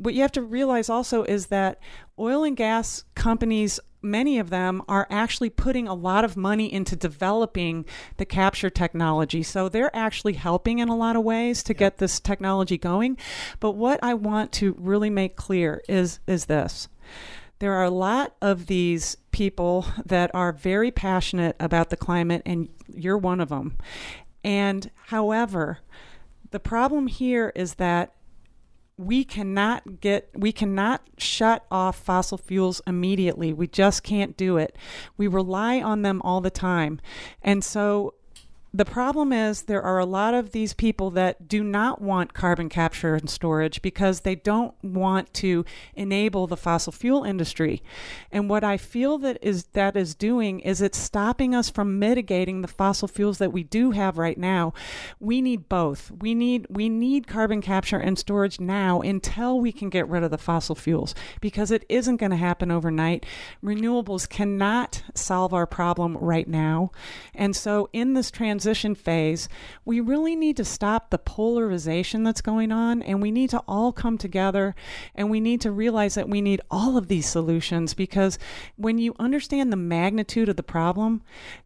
what 0.00 0.14
you 0.14 0.22
have 0.22 0.32
to 0.32 0.42
realize 0.42 0.88
also 0.88 1.24
is 1.24 1.46
that 1.46 1.78
oil 2.18 2.44
and 2.44 2.56
gas 2.56 3.04
companies 3.14 3.80
many 4.02 4.38
of 4.38 4.50
them 4.50 4.82
are 4.88 5.06
actually 5.10 5.48
putting 5.48 5.86
a 5.86 5.94
lot 5.94 6.24
of 6.24 6.36
money 6.36 6.72
into 6.72 6.96
developing 6.96 7.84
the 8.16 8.24
capture 8.24 8.68
technology. 8.68 9.42
So 9.42 9.68
they're 9.68 9.94
actually 9.96 10.32
helping 10.32 10.80
in 10.80 10.88
a 10.88 10.96
lot 10.96 11.14
of 11.14 11.22
ways 11.22 11.62
to 11.62 11.74
get 11.74 11.98
this 11.98 12.18
technology 12.18 12.76
going. 12.76 13.16
But 13.60 13.72
what 13.72 14.02
I 14.02 14.14
want 14.14 14.50
to 14.54 14.74
really 14.78 15.10
make 15.10 15.36
clear 15.36 15.82
is 15.88 16.18
is 16.26 16.46
this 16.46 16.88
there 17.60 17.74
are 17.74 17.84
a 17.84 17.90
lot 17.90 18.34
of 18.42 18.66
these 18.66 19.16
people 19.30 19.86
that 20.04 20.32
are 20.34 20.52
very 20.52 20.90
passionate 20.90 21.54
about 21.60 21.90
the 21.90 21.96
climate, 21.96 22.42
and 22.44 22.68
you're 22.92 23.16
one 23.16 23.40
of 23.40 23.50
them. 23.50 23.78
And 24.42 24.90
however, 25.06 25.78
the 26.50 26.58
problem 26.58 27.06
here 27.06 27.52
is 27.54 27.74
that 27.74 28.16
we 29.06 29.24
cannot 29.24 30.00
get 30.00 30.30
we 30.34 30.52
cannot 30.52 31.02
shut 31.18 31.64
off 31.70 31.96
fossil 31.98 32.38
fuels 32.38 32.80
immediately. 32.86 33.52
We 33.52 33.66
just 33.66 34.02
can't 34.02 34.36
do 34.36 34.56
it. 34.56 34.76
We 35.16 35.26
rely 35.26 35.80
on 35.80 36.02
them 36.02 36.20
all 36.22 36.40
the 36.40 36.50
time. 36.50 37.00
And 37.42 37.64
so 37.64 38.14
the 38.74 38.84
problem 38.86 39.34
is 39.34 39.62
there 39.62 39.82
are 39.82 39.98
a 39.98 40.06
lot 40.06 40.32
of 40.32 40.52
these 40.52 40.72
people 40.72 41.10
that 41.10 41.46
do 41.46 41.62
not 41.62 42.00
want 42.00 42.32
carbon 42.32 42.70
capture 42.70 43.14
and 43.14 43.28
storage 43.28 43.82
because 43.82 44.20
they 44.20 44.34
don't 44.34 44.74
want 44.82 45.32
to 45.34 45.62
enable 45.94 46.46
the 46.46 46.56
fossil 46.56 46.90
fuel 46.90 47.22
industry. 47.22 47.82
And 48.30 48.48
what 48.48 48.64
I 48.64 48.78
feel 48.78 49.18
that 49.18 49.36
is 49.42 49.64
that 49.74 49.94
is 49.94 50.14
doing 50.14 50.60
is 50.60 50.80
it's 50.80 50.96
stopping 50.96 51.54
us 51.54 51.68
from 51.68 51.98
mitigating 51.98 52.62
the 52.62 52.68
fossil 52.68 53.08
fuels 53.08 53.36
that 53.38 53.52
we 53.52 53.62
do 53.62 53.90
have 53.90 54.16
right 54.16 54.38
now. 54.38 54.72
We 55.20 55.42
need 55.42 55.68
both. 55.68 56.10
We 56.10 56.34
need 56.34 56.66
we 56.70 56.88
need 56.88 57.26
carbon 57.26 57.60
capture 57.60 57.98
and 57.98 58.18
storage 58.18 58.58
now 58.58 59.02
until 59.02 59.60
we 59.60 59.72
can 59.72 59.90
get 59.90 60.08
rid 60.08 60.22
of 60.22 60.30
the 60.30 60.38
fossil 60.38 60.74
fuels 60.74 61.14
because 61.42 61.70
it 61.70 61.84
isn't 61.90 62.16
going 62.16 62.30
to 62.30 62.36
happen 62.36 62.70
overnight. 62.70 63.26
Renewables 63.62 64.26
cannot 64.26 65.02
solve 65.14 65.52
our 65.52 65.66
problem 65.66 66.16
right 66.16 66.48
now. 66.48 66.90
And 67.34 67.54
so 67.54 67.90
in 67.92 68.14
this 68.14 68.30
transition 68.30 68.61
transition 68.62 68.94
phase, 68.94 69.48
we 69.84 69.98
really 69.98 70.36
need 70.36 70.56
to 70.56 70.64
stop 70.64 71.10
the 71.10 71.18
polarization 71.18 72.22
that's 72.22 72.40
going 72.40 72.70
on 72.70 73.02
and 73.02 73.20
we 73.20 73.32
need 73.32 73.50
to 73.50 73.60
all 73.66 73.92
come 73.92 74.16
together 74.16 74.72
and 75.16 75.28
we 75.28 75.40
need 75.40 75.60
to 75.60 75.72
realize 75.72 76.14
that 76.14 76.28
we 76.28 76.40
need 76.40 76.60
all 76.70 76.96
of 76.96 77.08
these 77.08 77.26
solutions 77.26 77.92
because 77.92 78.38
when 78.76 78.98
you 78.98 79.16
understand 79.18 79.72
the 79.72 79.76
magnitude 79.76 80.48
of 80.48 80.54
the 80.54 80.62
problem, 80.62 81.22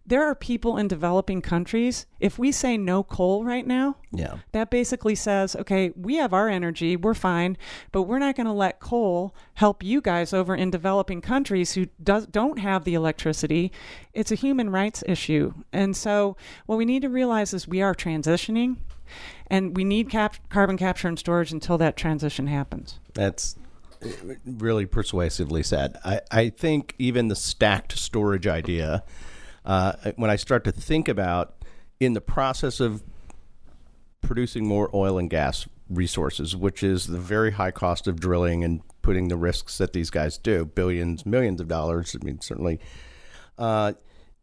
there 0.06 0.24
are 0.24 0.34
people 0.34 0.78
in 0.78 0.88
developing 0.88 1.42
countries. 1.42 2.06
If 2.18 2.38
we 2.38 2.50
say 2.50 2.78
no 2.78 3.02
coal 3.02 3.44
right 3.44 3.66
now, 3.66 3.96
yeah. 4.12 4.36
that 4.52 4.70
basically 4.70 5.16
says, 5.16 5.54
okay, 5.56 5.92
we 5.96 6.14
have 6.16 6.32
our 6.32 6.48
energy, 6.48 6.96
we're 6.96 7.12
fine, 7.12 7.58
but 7.92 8.02
we're 8.02 8.20
not 8.20 8.36
going 8.36 8.46
to 8.46 8.52
let 8.52 8.80
coal 8.80 9.34
help 9.54 9.82
you 9.82 10.00
guys 10.00 10.32
over 10.32 10.54
in 10.54 10.70
developing 10.70 11.20
countries 11.20 11.74
who 11.74 11.86
does, 12.02 12.26
don't 12.26 12.58
have 12.58 12.84
the 12.84 12.94
electricity. 12.94 13.70
It's 14.14 14.32
a 14.32 14.36
human 14.36 14.70
rights 14.70 15.02
issue. 15.06 15.52
And 15.72 15.94
so 15.94 16.36
what 16.64 16.76
we 16.76 16.85
need 16.86 17.02
to 17.02 17.08
realize 17.08 17.52
is 17.52 17.68
we 17.68 17.82
are 17.82 17.94
transitioning 17.94 18.76
and 19.48 19.76
we 19.76 19.84
need 19.84 20.10
cap- 20.10 20.48
carbon 20.48 20.76
capture 20.76 21.08
and 21.08 21.18
storage 21.18 21.52
until 21.52 21.78
that 21.78 21.96
transition 21.96 22.46
happens. 22.46 22.98
That's 23.14 23.56
really 24.44 24.86
persuasively 24.86 25.62
said. 25.62 25.96
I, 26.04 26.20
I 26.30 26.48
think 26.50 26.94
even 26.98 27.28
the 27.28 27.36
stacked 27.36 27.98
storage 27.98 28.46
idea 28.46 29.04
uh, 29.64 29.92
when 30.16 30.30
I 30.30 30.36
start 30.36 30.64
to 30.64 30.72
think 30.72 31.08
about 31.08 31.54
in 31.98 32.12
the 32.12 32.20
process 32.20 32.80
of 32.80 33.02
producing 34.20 34.66
more 34.66 34.90
oil 34.94 35.18
and 35.18 35.30
gas 35.30 35.66
resources, 35.88 36.56
which 36.56 36.82
is 36.82 37.06
the 37.06 37.18
very 37.18 37.52
high 37.52 37.70
cost 37.70 38.06
of 38.06 38.20
drilling 38.20 38.64
and 38.64 38.82
putting 39.02 39.28
the 39.28 39.36
risks 39.36 39.78
that 39.78 39.92
these 39.92 40.10
guys 40.10 40.36
do, 40.36 40.64
billions, 40.64 41.24
millions 41.24 41.60
of 41.60 41.68
dollars. 41.68 42.16
I 42.20 42.24
mean, 42.24 42.40
certainly. 42.40 42.80
Uh, 43.56 43.94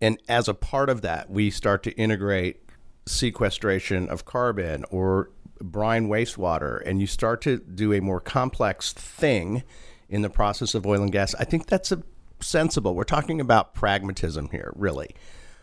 and 0.01 0.17
as 0.27 0.47
a 0.47 0.53
part 0.53 0.89
of 0.89 1.01
that, 1.01 1.29
we 1.29 1.49
start 1.49 1.83
to 1.83 1.91
integrate 1.91 2.61
sequestration 3.05 4.09
of 4.09 4.25
carbon 4.25 4.85
or 4.89 5.29
brine 5.61 6.07
wastewater, 6.07 6.81
and 6.85 6.99
you 6.99 7.07
start 7.07 7.41
to 7.41 7.57
do 7.57 7.93
a 7.93 8.01
more 8.01 8.19
complex 8.19 8.93
thing 8.93 9.63
in 10.09 10.21
the 10.21 10.29
process 10.29 10.75
of 10.75 10.85
oil 10.85 11.01
and 11.01 11.11
gas. 11.11 11.33
I 11.35 11.45
think 11.45 11.67
that's 11.67 11.91
a 11.91 12.03
sensible. 12.39 12.95
We're 12.95 13.03
talking 13.03 13.39
about 13.39 13.73
pragmatism 13.73 14.49
here, 14.49 14.73
really. 14.75 15.15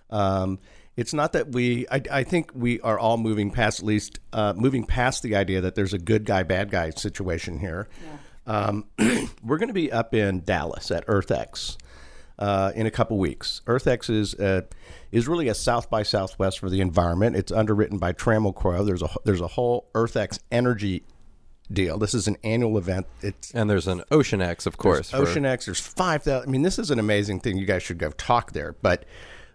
Um, 0.08 0.58
it's 0.96 1.14
not 1.14 1.32
that 1.32 1.52
we. 1.52 1.86
I, 1.90 2.02
I, 2.10 2.24
think 2.24 2.50
we 2.54 2.80
are 2.80 2.98
all 2.98 3.16
moving 3.16 3.50
past, 3.50 3.80
at 3.80 3.86
least 3.86 4.18
uh, 4.32 4.54
moving 4.56 4.84
past 4.84 5.22
the 5.22 5.36
idea 5.36 5.60
that 5.60 5.74
there's 5.74 5.94
a 5.94 5.98
good 5.98 6.24
guy, 6.24 6.42
bad 6.42 6.70
guy 6.70 6.90
situation 6.90 7.60
here. 7.60 7.88
Yeah. 8.04 8.52
Um, 8.52 8.86
we're 9.44 9.58
going 9.58 9.68
to 9.68 9.74
be 9.74 9.92
up 9.92 10.14
in 10.14 10.40
Dallas 10.40 10.90
at 10.90 11.06
EarthX 11.06 11.76
uh, 12.40 12.72
in 12.74 12.86
a 12.86 12.90
couple 12.90 13.18
weeks. 13.18 13.60
EarthX 13.66 14.10
is 14.10 14.34
uh, 14.34 14.62
is 15.12 15.28
really 15.28 15.48
a 15.48 15.54
South 15.54 15.90
by 15.90 16.02
Southwest 16.02 16.58
for 16.58 16.70
the 16.70 16.80
environment. 16.80 17.36
It's 17.36 17.52
underwritten 17.52 17.98
by 17.98 18.12
Trammell 18.12 18.54
Crow. 18.54 18.84
There's 18.84 19.02
a 19.02 19.10
there's 19.24 19.40
a 19.40 19.48
whole 19.48 19.88
EarthX 19.94 20.40
energy 20.50 21.04
deal. 21.70 21.98
This 21.98 22.14
is 22.14 22.26
an 22.26 22.36
annual 22.42 22.78
event. 22.78 23.06
It's 23.20 23.52
and 23.52 23.68
there's 23.68 23.86
an 23.86 24.02
OceanX, 24.10 24.66
of 24.66 24.76
course. 24.78 25.10
There's 25.10 25.28
OceanX. 25.28 25.66
There's 25.66 25.80
five 25.80 26.22
thousand. 26.22 26.48
I 26.48 26.52
mean, 26.52 26.62
this 26.62 26.78
is 26.78 26.90
an 26.90 26.98
amazing 26.98 27.40
thing. 27.40 27.58
You 27.58 27.66
guys 27.66 27.82
should 27.82 27.98
go 27.98 28.10
talk 28.10 28.52
there. 28.52 28.74
But 28.80 29.04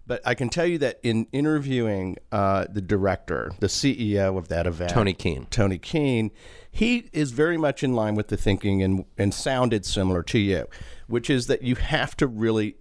But 0.08 0.22
I 0.24 0.36
can 0.36 0.50
tell 0.50 0.68
you 0.68 0.78
that 0.80 1.00
in 1.02 1.28
interviewing 1.32 2.18
uh, 2.32 2.66
the 2.70 2.82
director, 2.82 3.52
the 3.60 3.68
CEO 3.68 4.38
of 4.38 4.50
that 4.50 4.68
event, 4.68 4.92
Tony 4.92 5.14
Keene. 5.14 5.48
Tony 5.50 5.80
Keene, 5.80 6.30
he 6.70 7.10
is 7.12 7.32
very 7.32 7.58
much 7.58 7.84
in 7.84 7.94
line 7.94 8.16
with 8.16 8.28
the 8.28 8.38
thinking 8.38 8.84
and, 8.84 9.06
and 9.18 9.34
sounded 9.34 9.86
similar 9.86 10.22
to 10.24 10.38
you, 10.38 10.68
which 11.08 11.30
is 11.30 11.48
that 11.48 11.62
you 11.62 11.76
have 11.76 12.16
to 12.18 12.28
really 12.28 12.76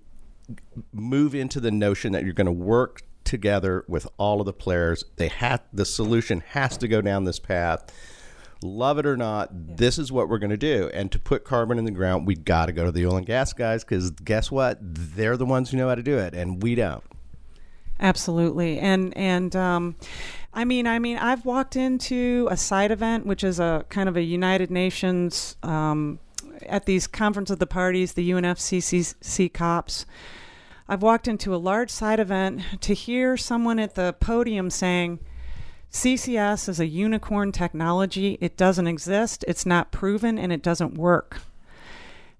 move 0.92 1.34
into 1.34 1.60
the 1.60 1.70
notion 1.70 2.12
that 2.12 2.24
you're 2.24 2.32
going 2.32 2.46
to 2.46 2.52
work 2.52 3.02
together 3.24 3.84
with 3.88 4.06
all 4.18 4.40
of 4.40 4.46
the 4.46 4.52
players. 4.52 5.04
They 5.16 5.28
have 5.28 5.62
the 5.72 5.84
solution 5.84 6.40
has 6.48 6.76
to 6.78 6.88
go 6.88 7.00
down 7.00 7.24
this 7.24 7.38
path. 7.38 7.92
Love 8.62 8.98
it 8.98 9.04
or 9.04 9.16
not, 9.16 9.50
this 9.76 9.98
is 9.98 10.10
what 10.10 10.28
we're 10.28 10.38
going 10.38 10.50
to 10.50 10.56
do. 10.56 10.90
And 10.94 11.12
to 11.12 11.18
put 11.18 11.44
carbon 11.44 11.78
in 11.78 11.84
the 11.84 11.90
ground, 11.90 12.26
we 12.26 12.34
got 12.34 12.66
to 12.66 12.72
go 12.72 12.84
to 12.84 12.92
the 12.92 13.04
oil 13.06 13.16
and 13.16 13.26
gas 13.26 13.52
guys 13.52 13.84
because 13.84 14.10
guess 14.10 14.50
what? 14.50 14.78
They're 14.80 15.36
the 15.36 15.44
ones 15.44 15.70
who 15.70 15.76
know 15.76 15.88
how 15.88 15.94
to 15.94 16.02
do 16.02 16.18
it, 16.18 16.34
and 16.34 16.62
we 16.62 16.74
don't. 16.74 17.04
Absolutely, 18.00 18.78
and 18.78 19.16
and 19.16 19.54
um, 19.54 19.96
I 20.52 20.64
mean, 20.64 20.86
I 20.86 20.98
mean, 20.98 21.18
I've 21.18 21.44
walked 21.44 21.76
into 21.76 22.48
a 22.50 22.56
side 22.56 22.90
event, 22.90 23.26
which 23.26 23.44
is 23.44 23.60
a 23.60 23.84
kind 23.88 24.08
of 24.08 24.16
a 24.16 24.22
United 24.22 24.70
Nations 24.70 25.56
um, 25.62 26.18
at 26.68 26.86
these 26.86 27.06
conference 27.06 27.50
of 27.50 27.58
the 27.58 27.66
parties, 27.66 28.12
the 28.12 28.30
UNFCCC 28.30 29.52
COPs. 29.52 30.06
I've 30.88 31.02
walked 31.02 31.28
into 31.28 31.54
a 31.54 31.56
large 31.56 31.90
side 31.90 32.20
event 32.20 32.62
to 32.80 32.94
hear 32.94 33.36
someone 33.36 33.78
at 33.78 33.94
the 33.94 34.14
podium 34.20 34.70
saying. 34.70 35.20
CCS 35.90 36.68
is 36.68 36.80
a 36.80 36.86
unicorn 36.86 37.52
technology. 37.52 38.36
It 38.40 38.56
doesn't 38.56 38.88
exist, 38.88 39.44
it's 39.46 39.64
not 39.64 39.92
proven, 39.92 40.38
and 40.38 40.52
it 40.52 40.60
doesn't 40.60 40.94
work. 40.94 41.40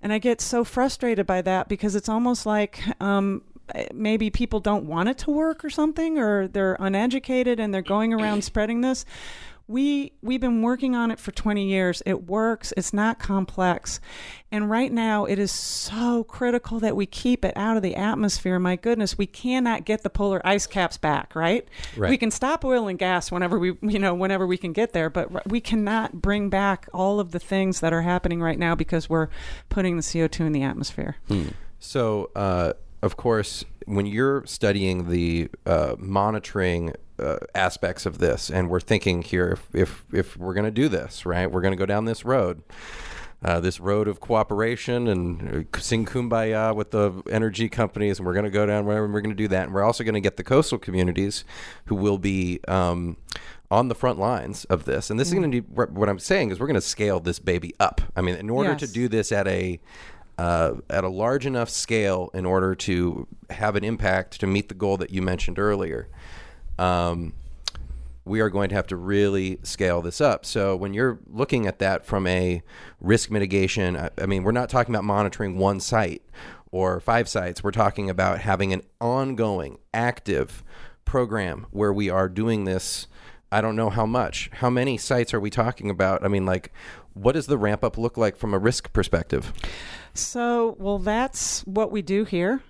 And 0.03 0.13
I 0.13 0.19
get 0.19 0.41
so 0.41 0.65
frustrated 0.65 1.25
by 1.25 1.41
that 1.43 1.69
because 1.69 1.95
it's 1.95 2.09
almost 2.09 2.47
like 2.47 2.83
um, 3.01 3.43
maybe 3.93 4.29
people 4.29 4.61
don't 4.61 4.87
want 4.87 5.09
it 5.09 5.19
to 5.19 5.31
work 5.31 5.65
or 5.65 5.71
something, 5.71 6.19
or 6.19 6.49
they're 6.49 6.77
uneducated 6.81 7.61
and 7.61 7.73
they're 7.73 7.81
going 7.81 8.13
around 8.13 8.45
spreading 8.45 8.81
this. 8.81 9.05
We 9.67 10.13
we've 10.23 10.41
been 10.41 10.63
working 10.63 10.95
on 10.95 11.11
it 11.11 11.19
for 11.19 11.31
20 11.31 11.67
years. 11.67 12.03
It 12.05 12.25
works. 12.25 12.73
It's 12.77 12.93
not 12.93 13.19
complex. 13.19 14.01
And 14.53 14.71
right 14.71 14.93
now 14.93 15.25
it 15.25 15.39
is 15.39 15.51
so 15.51 16.25
critical 16.25 16.81
that 16.81 16.95
we 16.95 17.07
keep 17.07 17.45
it 17.45 17.57
out 17.57 17.77
of 17.77 17.83
the 17.83 17.97
atmosphere. 17.97 18.59
My 18.59 18.77
goodness, 18.77 19.17
we 19.17 19.27
cannot 19.27 19.85
get 19.85 20.03
the 20.03 20.11
polar 20.11 20.41
ice 20.47 20.67
caps 20.67 20.99
back, 20.99 21.35
right? 21.35 21.67
Right. 21.97 22.11
We 22.11 22.19
can 22.19 22.31
stop 22.31 22.65
oil 22.65 22.89
and 22.89 22.99
gas 22.99 23.33
whenever 23.33 23.59
we 23.59 23.77
you 23.81 23.99
know 23.99 24.15
whenever 24.15 24.47
we 24.47 24.59
can 24.59 24.73
get 24.73 24.93
there, 24.93 25.09
but 25.09 25.49
we 25.49 25.61
cannot 25.61 26.21
bring 26.21 26.51
back 26.51 26.89
all 26.93 27.19
of 27.19 27.33
the 27.33 27.41
things 27.41 27.81
that 27.81 27.93
are 27.93 28.03
happening 28.03 28.43
right 28.43 28.59
now 28.59 28.75
because 28.75 29.09
we're 29.09 29.29
putting 29.71 29.97
the 29.97 30.03
CO2 30.03 30.41
in 30.41 30.53
the 30.53 30.63
atmosphere. 30.63 31.17
So, 31.79 32.31
uh, 32.35 32.73
of 33.03 33.17
course, 33.17 33.65
when 33.85 34.07
you're 34.07 34.45
studying 34.47 35.11
the 35.11 35.49
uh, 35.67 35.97
monitoring 35.99 36.95
uh, 37.19 37.39
aspects 37.55 38.07
of 38.07 38.19
this, 38.19 38.51
and 38.51 38.69
we're 38.69 38.81
thinking 38.81 39.23
here, 39.23 39.51
if 39.51 39.75
if, 39.75 40.05
if 40.13 40.37
we're 40.37 40.55
going 40.55 40.65
to 40.65 40.71
do 40.71 40.89
this, 40.89 41.25
right, 41.27 41.51
we're 41.51 41.61
going 41.61 41.73
to 41.73 41.79
go 41.79 41.87
down 41.87 42.05
this 42.05 42.25
road. 42.25 42.63
Uh, 43.45 43.61
this 43.61 43.79
road 43.79 44.09
of 44.09 44.21
cooperation 44.21 45.07
and 45.07 45.67
uh, 45.75 45.79
sing 45.79 46.07
kumbaya 46.07 46.75
with 46.75 46.93
the 46.93 47.23
energy 47.31 47.69
companies, 47.69 48.19
and 48.19 48.27
we're 48.27 48.33
going 48.33 48.47
to 48.47 48.51
go 48.51 48.65
down 48.65 48.87
wherever 48.87 49.07
we're 49.07 49.21
going 49.21 49.37
to 49.37 49.37
do 49.37 49.49
that. 49.49 49.65
And 49.65 49.75
we're 49.75 49.83
also 49.83 50.03
going 50.03 50.15
to 50.15 50.21
get 50.21 50.39
the 50.39 50.45
coastal 50.45 50.79
communities 50.79 51.45
who 51.85 51.95
will 51.95 52.17
be 52.17 52.61
um, 52.67 53.19
on 53.71 53.89
the 53.89 53.95
front 53.95 54.19
lines 54.19 54.65
of 54.67 54.87
this. 54.87 55.11
And 55.11 55.21
this 55.21 55.29
is 55.29 55.35
going 55.35 55.51
to 55.51 55.61
be 55.61 55.67
what 55.75 56.09
I'm 56.09 56.19
saying 56.19 56.53
is 56.53 56.61
we're 56.61 56.69
going 56.69 56.75
to 56.77 56.81
scale 56.81 57.21
this 57.21 57.39
baby 57.39 57.75
up. 57.79 58.01
I 58.17 58.23
mean, 58.23 58.37
in 58.37 58.49
order 58.49 58.75
to 58.77 58.87
do 58.87 59.09
this 59.09 59.31
at 59.31 59.47
a 59.47 59.79
uh, 60.39 60.75
at 60.91 61.05
a 61.05 61.09
large 61.09 61.47
enough 61.47 61.69
scale 61.69 62.31
in 62.35 62.45
order 62.45 62.75
to 62.75 63.27
have 63.51 63.77
an 63.77 63.85
impact 63.85 64.41
to 64.41 64.47
meet 64.47 64.69
the 64.69 64.75
goal 64.75 64.97
that 64.97 65.11
you 65.11 65.23
mentioned 65.23 65.59
earlier. 65.59 66.09
Um, 66.79 67.35
we 68.25 68.41
are 68.41 68.49
going 68.49 68.71
to 68.71 68.75
have 68.75 68.87
to 68.87 68.97
really 68.97 69.59
scale 69.63 70.01
this 70.01 70.21
up. 70.21 70.47
So 70.47 70.77
when 70.77 70.95
you're 70.95 71.19
looking 71.27 71.67
at 71.67 71.79
that 71.81 72.07
from 72.07 72.27
a 72.27 72.63
risk 73.01 73.31
mitigation, 73.31 73.97
I, 73.97 74.11
I 74.19 74.27
mean, 74.27 74.45
we're 74.45 74.53
not 74.53 74.71
talking 74.71 74.95
about 74.95 75.05
monitoring 75.05 75.59
one 75.59 75.79
site 75.81 76.23
or 76.71 77.01
five 77.01 77.29
sites. 77.29 77.63
We're 77.63 77.71
talking 77.71 78.09
about 78.09 78.41
having 78.41 78.73
an 78.73 78.83
ongoing, 79.01 79.79
active 79.93 80.65
program 81.05 81.67
where 81.71 81.93
we 81.93 82.09
are 82.09 82.29
doing 82.29 82.65
this. 82.65 83.07
I 83.53 83.61
don't 83.61 83.77
know 83.77 83.91
how 83.91 84.07
much. 84.07 84.51
How 84.55 84.71
many 84.71 84.97
sites 84.97 85.35
are 85.35 85.41
we 85.41 85.51
talking 85.51 85.91
about? 85.91 86.25
I 86.25 86.29
mean, 86.29 86.47
like, 86.47 86.73
what 87.13 87.33
does 87.33 87.47
the 87.47 87.59
ramp 87.59 87.85
up 87.85 87.97
look 87.97 88.17
like 88.17 88.37
from 88.37 88.55
a 88.55 88.59
risk 88.59 88.93
perspective? 88.93 89.53
So, 90.15 90.77
well, 90.79 90.99
that's 90.99 91.61
what 91.67 91.93
we 91.93 92.03
do 92.03 92.25
here. 92.25 92.63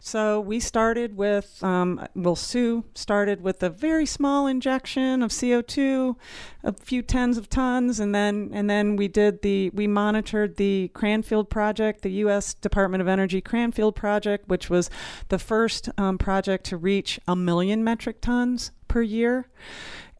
So 0.00 0.40
we 0.40 0.60
started 0.60 1.16
with, 1.16 1.62
um, 1.62 2.06
well, 2.14 2.36
Sue 2.36 2.84
started 2.94 3.42
with 3.42 3.62
a 3.62 3.70
very 3.70 4.06
small 4.06 4.46
injection 4.46 5.22
of 5.22 5.30
CO2, 5.30 6.16
a 6.64 6.72
few 6.72 7.02
tens 7.02 7.38
of 7.38 7.48
tons, 7.48 8.00
and 8.00 8.14
then 8.14 8.50
and 8.52 8.68
then 8.68 8.96
we 8.96 9.08
did 9.08 9.42
the 9.42 9.70
we 9.70 9.86
monitored 9.86 10.56
the 10.56 10.88
Cranfield 10.94 11.50
project, 11.50 12.02
the 12.02 12.12
U.S. 12.12 12.54
Department 12.54 13.00
of 13.00 13.08
Energy 13.08 13.40
Cranfield 13.40 13.96
project, 13.96 14.48
which 14.48 14.70
was 14.70 14.90
the 15.28 15.38
first 15.38 15.88
um, 15.98 16.18
project 16.18 16.64
to 16.66 16.76
reach 16.76 17.20
a 17.26 17.36
million 17.36 17.84
metric 17.84 18.20
tons 18.20 18.72
per 18.88 19.02
year. 19.02 19.48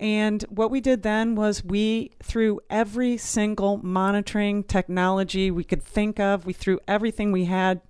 And 0.03 0.43
what 0.49 0.73
we 0.73 0.81
did 0.81 1.05
then 1.05 1.37
was 1.37 1.63
we 1.63 2.11
threw 2.21 2.59
every 2.69 3.17
single 3.17 3.77
monitoring 3.77 4.65
technology 4.65 5.49
we 5.53 5.63
could 5.63 5.83
think 5.83 6.19
of, 6.19 6.45
we 6.45 6.53
threw 6.53 6.81
everything 6.89 7.31
we 7.31 7.45
had 7.45 7.81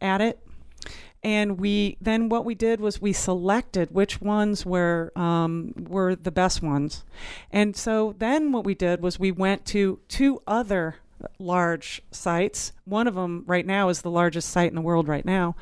at 0.00 0.20
it. 0.20 0.40
And 1.24 1.58
we 1.58 1.96
then 2.02 2.28
what 2.28 2.44
we 2.44 2.54
did 2.54 2.80
was 2.80 3.00
we 3.00 3.14
selected 3.14 3.90
which 3.92 4.20
ones 4.20 4.66
were 4.66 5.10
um, 5.16 5.72
were 5.76 6.14
the 6.14 6.30
best 6.30 6.62
ones, 6.62 7.02
and 7.50 7.74
so 7.74 8.14
then 8.18 8.52
what 8.52 8.64
we 8.64 8.74
did 8.74 9.02
was 9.02 9.18
we 9.18 9.32
went 9.32 9.64
to 9.66 10.00
two 10.06 10.42
other 10.46 10.96
large 11.38 12.02
sites. 12.10 12.72
One 12.84 13.08
of 13.08 13.14
them 13.14 13.42
right 13.46 13.64
now 13.64 13.88
is 13.88 14.02
the 14.02 14.10
largest 14.10 14.50
site 14.50 14.68
in 14.68 14.74
the 14.74 14.82
world 14.82 15.08
right 15.08 15.24
now, 15.24 15.56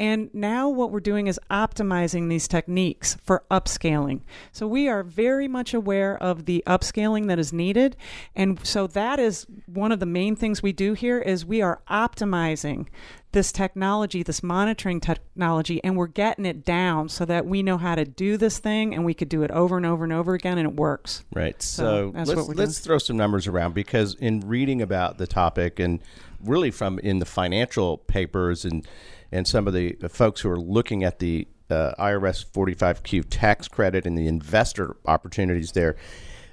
and 0.00 0.30
now 0.32 0.66
what 0.66 0.90
we're 0.90 1.00
doing 1.00 1.26
is 1.26 1.38
optimizing 1.50 2.30
these 2.30 2.48
techniques 2.48 3.18
for 3.22 3.44
upscaling. 3.50 4.22
So 4.50 4.66
we 4.66 4.88
are 4.88 5.02
very 5.02 5.46
much 5.46 5.74
aware 5.74 6.16
of 6.16 6.46
the 6.46 6.64
upscaling 6.66 7.26
that 7.26 7.38
is 7.38 7.52
needed. 7.52 7.98
And 8.34 8.58
so 8.64 8.86
that 8.86 9.20
is 9.20 9.46
one 9.66 9.92
of 9.92 10.00
the 10.00 10.06
main 10.06 10.36
things 10.36 10.62
we 10.62 10.72
do 10.72 10.94
here 10.94 11.18
is 11.18 11.44
we 11.44 11.60
are 11.60 11.82
optimizing 11.90 12.86
this 13.32 13.52
technology, 13.52 14.22
this 14.22 14.42
monitoring 14.42 15.00
technology, 15.00 15.82
and 15.84 15.96
we're 15.96 16.08
getting 16.08 16.44
it 16.44 16.64
down 16.64 17.08
so 17.08 17.24
that 17.24 17.46
we 17.46 17.62
know 17.62 17.78
how 17.78 17.94
to 17.94 18.04
do 18.04 18.36
this 18.36 18.58
thing 18.58 18.94
and 18.94 19.04
we 19.04 19.14
could 19.14 19.28
do 19.28 19.42
it 19.42 19.50
over 19.50 19.76
and 19.76 19.86
over 19.86 20.04
and 20.04 20.12
over 20.12 20.34
again 20.34 20.58
and 20.58 20.68
it 20.68 20.74
works. 20.74 21.24
Right. 21.32 21.60
So 21.62 21.84
So, 21.84 22.10
that's 22.10 22.28
let's, 22.28 22.38
what 22.38 22.48
we're 22.48 22.54
let's 22.54 22.78
throw 22.80 22.98
some 22.98 23.16
numbers 23.16 23.46
around 23.46 23.74
because 23.74 24.14
in 24.14 24.40
reading 24.40 24.82
about 24.82 25.18
the 25.18 25.26
topic 25.26 25.78
and 25.78 26.00
really 26.42 26.70
from 26.70 26.98
in 27.00 27.18
the 27.18 27.26
financial 27.26 27.98
papers 27.98 28.64
and 28.64 28.86
and 29.32 29.46
some 29.46 29.68
of 29.68 29.74
the 29.74 29.96
folks 30.08 30.40
who 30.40 30.50
are 30.50 30.58
looking 30.58 31.04
at 31.04 31.20
the 31.20 31.46
uh, 31.70 31.92
IRS 31.98 32.44
45Q 32.44 33.26
tax 33.30 33.68
credit 33.68 34.06
and 34.06 34.18
the 34.18 34.26
investor 34.26 34.96
opportunities 35.06 35.72
there. 35.72 35.96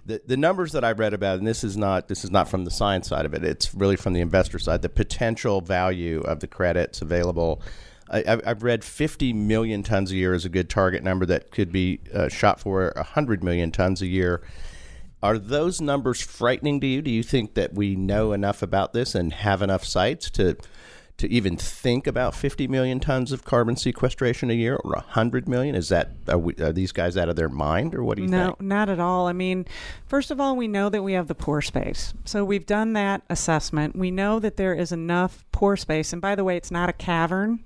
The, 0.07 0.21
the 0.25 0.37
numbers 0.37 0.71
that 0.71 0.85
I've 0.85 0.99
read 0.99 1.13
about, 1.13 1.37
and 1.37 1.45
this 1.45 1.65
is 1.65 1.75
not 1.75 2.07
this 2.07 2.23
is 2.23 2.31
not 2.31 2.47
from 2.47 2.63
the 2.63 2.71
science 2.71 3.09
side 3.09 3.25
of 3.25 3.33
it. 3.33 3.43
It's 3.43 3.75
really 3.75 3.97
from 3.97 4.13
the 4.13 4.21
investor 4.21 4.57
side. 4.57 4.81
The 4.81 4.87
potential 4.89 5.59
value 5.59 6.21
of 6.21 6.39
the 6.39 6.47
credits 6.47 7.01
available. 7.01 7.61
I, 8.09 8.23
I've- 8.25 8.43
I've 8.45 8.63
read 8.63 8.85
50 8.85 9.33
million 9.33 9.83
tons 9.83 10.11
a 10.11 10.15
year 10.15 10.33
is 10.33 10.45
a 10.45 10.49
good 10.49 10.69
target 10.69 11.03
number 11.03 11.25
that 11.25 11.51
could 11.51 11.73
be 11.73 11.99
uh, 12.13 12.29
shot 12.29 12.61
for 12.61 12.93
100 12.95 13.43
million 13.43 13.69
tons 13.69 14.01
a 14.01 14.07
year. 14.07 14.41
Are 15.21 15.37
those 15.37 15.81
numbers 15.81 16.21
frightening 16.21 16.79
to 16.79 16.87
you? 16.87 17.01
Do 17.01 17.11
you 17.11 17.21
think 17.23 17.55
that 17.55 17.73
we 17.73 17.97
know 17.97 18.31
enough 18.31 18.61
about 18.61 18.93
this 18.93 19.13
and 19.13 19.33
have 19.33 19.61
enough 19.61 19.83
sites 19.83 20.29
to 20.31 20.55
to 21.17 21.31
even 21.31 21.57
think 21.57 22.05
about 22.05 22.35
50 22.35 22.67
million 22.67 22.99
tons 22.99 23.31
of 23.31 23.43
carbon 23.43 23.75
sequestration 23.75 24.51
a 24.51 24.53
year 24.53 24.75
or 24.75 24.91
100 24.91 25.47
million? 25.47 25.75
Is 25.75 25.89
that 25.89 26.11
are, 26.27 26.37
we, 26.37 26.55
are 26.55 26.71
these 26.71 26.91
guys 26.91 27.17
out 27.17 27.29
of 27.29 27.35
their 27.35 27.49
mind 27.49 27.95
or 27.95 28.03
what 28.03 28.17
do 28.17 28.23
you 28.23 28.29
no, 28.29 28.45
think? 28.45 28.61
No, 28.61 28.75
not 28.75 28.89
at 28.89 28.99
all. 28.99 29.27
I 29.27 29.33
mean, 29.33 29.65
first 30.07 30.31
of 30.31 30.41
all, 30.41 30.55
we 30.55 30.67
know 30.67 30.89
that 30.89 31.03
we 31.03 31.13
have 31.13 31.27
the 31.27 31.35
pore 31.35 31.61
space. 31.61 32.13
So 32.25 32.43
we've 32.43 32.65
done 32.65 32.93
that 32.93 33.21
assessment. 33.29 33.95
We 33.95 34.11
know 34.11 34.39
that 34.39 34.57
there 34.57 34.73
is 34.73 34.91
enough 34.91 35.45
pore 35.51 35.77
space. 35.77 36.13
And 36.13 36.21
by 36.21 36.35
the 36.35 36.43
way, 36.43 36.57
it's 36.57 36.71
not 36.71 36.89
a 36.89 36.93
cavern. 36.93 37.63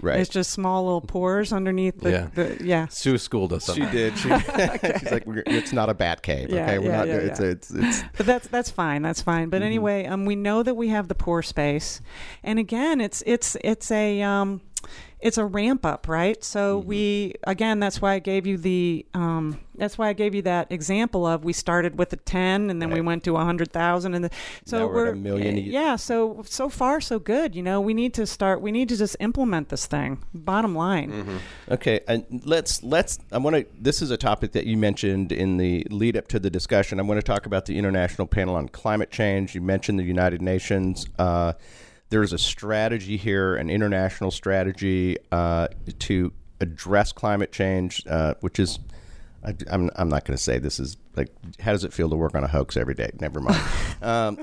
Right. 0.00 0.20
It's 0.20 0.30
just 0.30 0.50
small 0.50 0.84
little 0.84 1.00
pores 1.00 1.52
underneath 1.52 2.00
the 2.00 2.10
Yeah. 2.10 2.28
the, 2.34 2.58
yeah. 2.62 2.86
Sue 2.88 3.18
schooled 3.18 3.52
us 3.52 3.68
on 3.68 3.76
She 3.76 3.86
did. 3.86 4.16
She, 4.18 4.28
She's 4.98 5.10
like, 5.12 5.24
it's 5.26 5.72
not 5.72 5.88
a 5.88 5.94
bat 5.94 6.22
cave. 6.22 6.50
Yeah, 6.50 6.64
okay, 6.64 6.78
we're 6.78 6.86
yeah, 6.86 6.96
not. 6.98 7.08
yeah, 7.08 7.14
it's, 7.14 7.40
yeah. 7.40 7.46
it's 7.46 7.70
it's 7.70 8.02
But 8.16 8.26
that's 8.26 8.48
that's 8.48 8.70
fine. 8.70 9.02
That's 9.02 9.22
fine. 9.22 9.44
Mm-hmm. 9.44 9.50
But 9.50 9.62
anyway, 9.62 10.06
um, 10.06 10.24
we 10.24 10.36
know 10.36 10.62
that 10.62 10.74
we 10.74 10.88
have 10.88 11.08
the 11.08 11.14
pore 11.14 11.42
space, 11.42 12.00
and 12.42 12.58
again, 12.58 12.72
again, 12.82 13.00
it's 13.00 13.22
it's 13.26 13.56
it's 13.62 13.90
a 13.90 14.22
um, 14.22 14.60
it's 15.22 15.38
a 15.38 15.44
ramp 15.44 15.86
up, 15.86 16.08
right? 16.08 16.42
So 16.44 16.78
Mm-hmm. 16.80 16.88
we 16.88 17.34
again, 17.44 17.80
that's 17.80 18.02
why 18.02 18.14
I 18.14 18.18
gave 18.18 18.46
you 18.46 18.56
the 18.58 19.06
um, 19.14 19.58
that's 19.76 19.96
why 19.96 20.08
I 20.08 20.12
gave 20.12 20.34
you 20.34 20.42
that 20.42 20.70
example 20.70 21.24
of 21.26 21.44
we 21.44 21.52
started 21.52 21.98
with 21.98 22.12
a 22.12 22.16
ten 22.16 22.70
and 22.70 22.80
then 22.82 22.90
we 22.90 23.00
went 23.00 23.24
to 23.24 23.36
a 23.36 23.44
hundred 23.44 23.72
thousand 23.72 24.14
and 24.14 24.24
the, 24.24 24.30
so 24.64 24.80
Now 24.80 24.86
we're 24.86 25.06
at 25.08 25.12
a 25.14 25.16
million. 25.16 25.56
Yeah, 25.56 25.96
so 25.96 26.42
so 26.46 26.68
far 26.68 27.00
so 27.00 27.18
good. 27.18 27.54
You 27.54 27.62
know, 27.62 27.80
we 27.80 27.94
need 27.94 28.14
to 28.14 28.26
start. 28.26 28.60
We 28.60 28.72
need 28.72 28.88
to 28.90 28.96
just 28.96 29.16
implement 29.20 29.68
this 29.70 29.86
thing. 29.86 30.22
Bottom 30.34 30.74
line. 30.74 31.10
Mm-hmm. 31.12 31.36
Okay, 31.70 32.00
and 32.08 32.24
let's 32.44 32.82
let's. 32.82 33.18
I 33.30 33.38
want 33.38 33.56
to. 33.56 33.66
This 33.80 34.02
is 34.02 34.10
a 34.10 34.16
topic 34.16 34.52
that 34.52 34.66
you 34.66 34.76
mentioned 34.76 35.32
in 35.32 35.56
the 35.56 35.86
lead 35.90 36.16
up 36.16 36.28
to 36.28 36.38
the 36.40 36.50
discussion. 36.50 36.98
I 37.00 37.02
want 37.02 37.18
to 37.18 37.22
talk 37.24 37.46
about 37.46 37.66
the 37.66 37.78
International 37.78 38.26
Panel 38.26 38.54
on 38.56 38.68
Climate 38.68 39.10
Change. 39.10 39.54
You 39.54 39.60
mentioned 39.60 39.98
the 39.98 40.04
United 40.04 40.42
Nations. 40.42 41.06
Uh, 41.18 41.52
there's 42.12 42.34
a 42.34 42.38
strategy 42.38 43.16
here, 43.16 43.56
an 43.56 43.70
international 43.70 44.30
strategy 44.30 45.16
uh, 45.32 45.68
to 45.98 46.30
address 46.60 47.10
climate 47.10 47.50
change, 47.52 48.04
uh, 48.06 48.34
which 48.40 48.60
is. 48.60 48.78
I, 49.44 49.56
I'm, 49.72 49.90
I'm 49.96 50.08
not 50.08 50.24
going 50.24 50.36
to 50.36 50.42
say 50.42 50.60
this 50.60 50.78
is 50.78 50.96
like 51.16 51.28
how 51.58 51.72
does 51.72 51.82
it 51.82 51.92
feel 51.92 52.08
to 52.10 52.14
work 52.14 52.36
on 52.36 52.44
a 52.44 52.46
hoax 52.46 52.76
every 52.76 52.94
day? 52.94 53.10
Never 53.20 53.40
mind. 53.40 53.60
Um, 54.02 54.36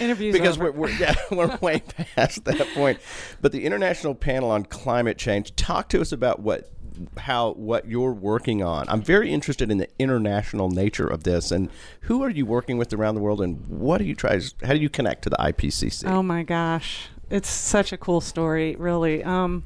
Interviews 0.00 0.32
because 0.32 0.56
we're, 0.56 0.70
we're 0.70 0.88
yeah 0.88 1.14
we're 1.30 1.54
way 1.58 1.80
past 1.80 2.46
that 2.46 2.66
point. 2.74 2.98
But 3.42 3.52
the 3.52 3.66
International 3.66 4.14
Panel 4.14 4.50
on 4.50 4.64
Climate 4.64 5.18
Change, 5.18 5.54
talk 5.54 5.90
to 5.90 6.00
us 6.00 6.10
about 6.10 6.40
what 6.40 6.72
how 7.18 7.52
what 7.52 7.88
you're 7.88 8.12
working 8.12 8.62
on. 8.62 8.86
I'm 8.88 9.02
very 9.02 9.30
interested 9.30 9.70
in 9.70 9.78
the 9.78 9.88
international 9.98 10.68
nature 10.68 11.06
of 11.06 11.24
this, 11.24 11.50
and 11.50 11.70
who 12.02 12.22
are 12.22 12.30
you 12.30 12.46
working 12.46 12.78
with 12.78 12.92
around 12.92 13.14
the 13.14 13.20
world, 13.20 13.40
and 13.40 13.66
what 13.66 13.98
do 13.98 14.04
you 14.04 14.14
try? 14.14 14.40
How 14.64 14.72
do 14.72 14.78
you 14.78 14.88
connect 14.88 15.22
to 15.22 15.30
the 15.30 15.36
IPCC? 15.36 16.08
Oh 16.08 16.22
my 16.22 16.42
gosh, 16.42 17.08
it's 17.30 17.48
such 17.48 17.92
a 17.92 17.96
cool 17.96 18.20
story, 18.20 18.76
really. 18.76 19.22
Um, 19.22 19.64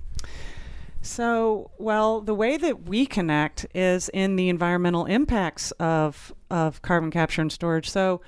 so, 1.04 1.72
well, 1.78 2.20
the 2.20 2.34
way 2.34 2.56
that 2.56 2.88
we 2.88 3.06
connect 3.06 3.66
is 3.74 4.08
in 4.10 4.36
the 4.36 4.48
environmental 4.48 5.04
impacts 5.06 5.72
of 5.72 6.32
of 6.48 6.80
carbon 6.82 7.10
capture 7.10 7.40
and 7.42 7.50
storage. 7.50 7.90
So, 7.90 8.20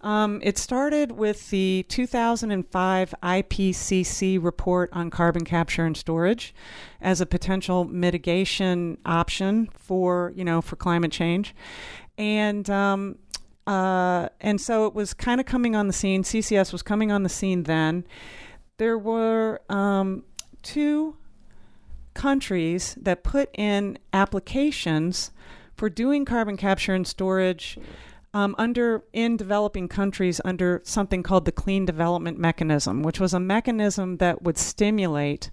um, 0.00 0.40
it 0.42 0.58
started 0.58 1.12
with 1.12 1.50
the 1.50 1.84
2005 1.88 3.14
IPCC 3.22 4.42
report 4.42 4.90
on 4.92 5.10
carbon 5.10 5.44
capture 5.44 5.84
and 5.84 5.96
storage 5.96 6.54
as 7.00 7.20
a 7.20 7.26
potential 7.26 7.84
mitigation 7.84 8.98
option 9.06 9.68
for 9.78 10.32
you 10.34 10.44
know 10.44 10.60
for 10.60 10.74
climate 10.74 11.12
change, 11.12 11.54
and 12.16 12.68
um, 12.68 13.18
uh, 13.68 14.28
and 14.40 14.60
so 14.60 14.86
it 14.86 14.94
was 14.94 15.14
kind 15.14 15.40
of 15.40 15.46
coming 15.46 15.76
on 15.76 15.86
the 15.86 15.92
scene. 15.92 16.24
CCS 16.24 16.72
was 16.72 16.82
coming 16.82 17.12
on 17.12 17.22
the 17.22 17.28
scene 17.28 17.62
then. 17.62 18.04
There 18.78 18.98
were 18.98 19.60
um, 19.68 20.24
two 20.62 21.17
countries 22.18 22.96
that 23.00 23.22
put 23.22 23.48
in 23.56 23.96
applications 24.12 25.30
for 25.76 25.88
doing 25.88 26.24
carbon 26.24 26.56
capture 26.56 26.92
and 26.92 27.06
storage 27.06 27.78
um, 28.34 28.56
under 28.58 29.04
in 29.12 29.36
developing 29.36 29.86
countries 29.86 30.40
under 30.44 30.82
something 30.84 31.22
called 31.22 31.44
the 31.44 31.52
Clean 31.52 31.86
Development 31.86 32.36
Mechanism, 32.36 33.02
which 33.04 33.20
was 33.20 33.32
a 33.32 33.40
mechanism 33.40 34.16
that 34.16 34.42
would 34.42 34.58
stimulate 34.58 35.50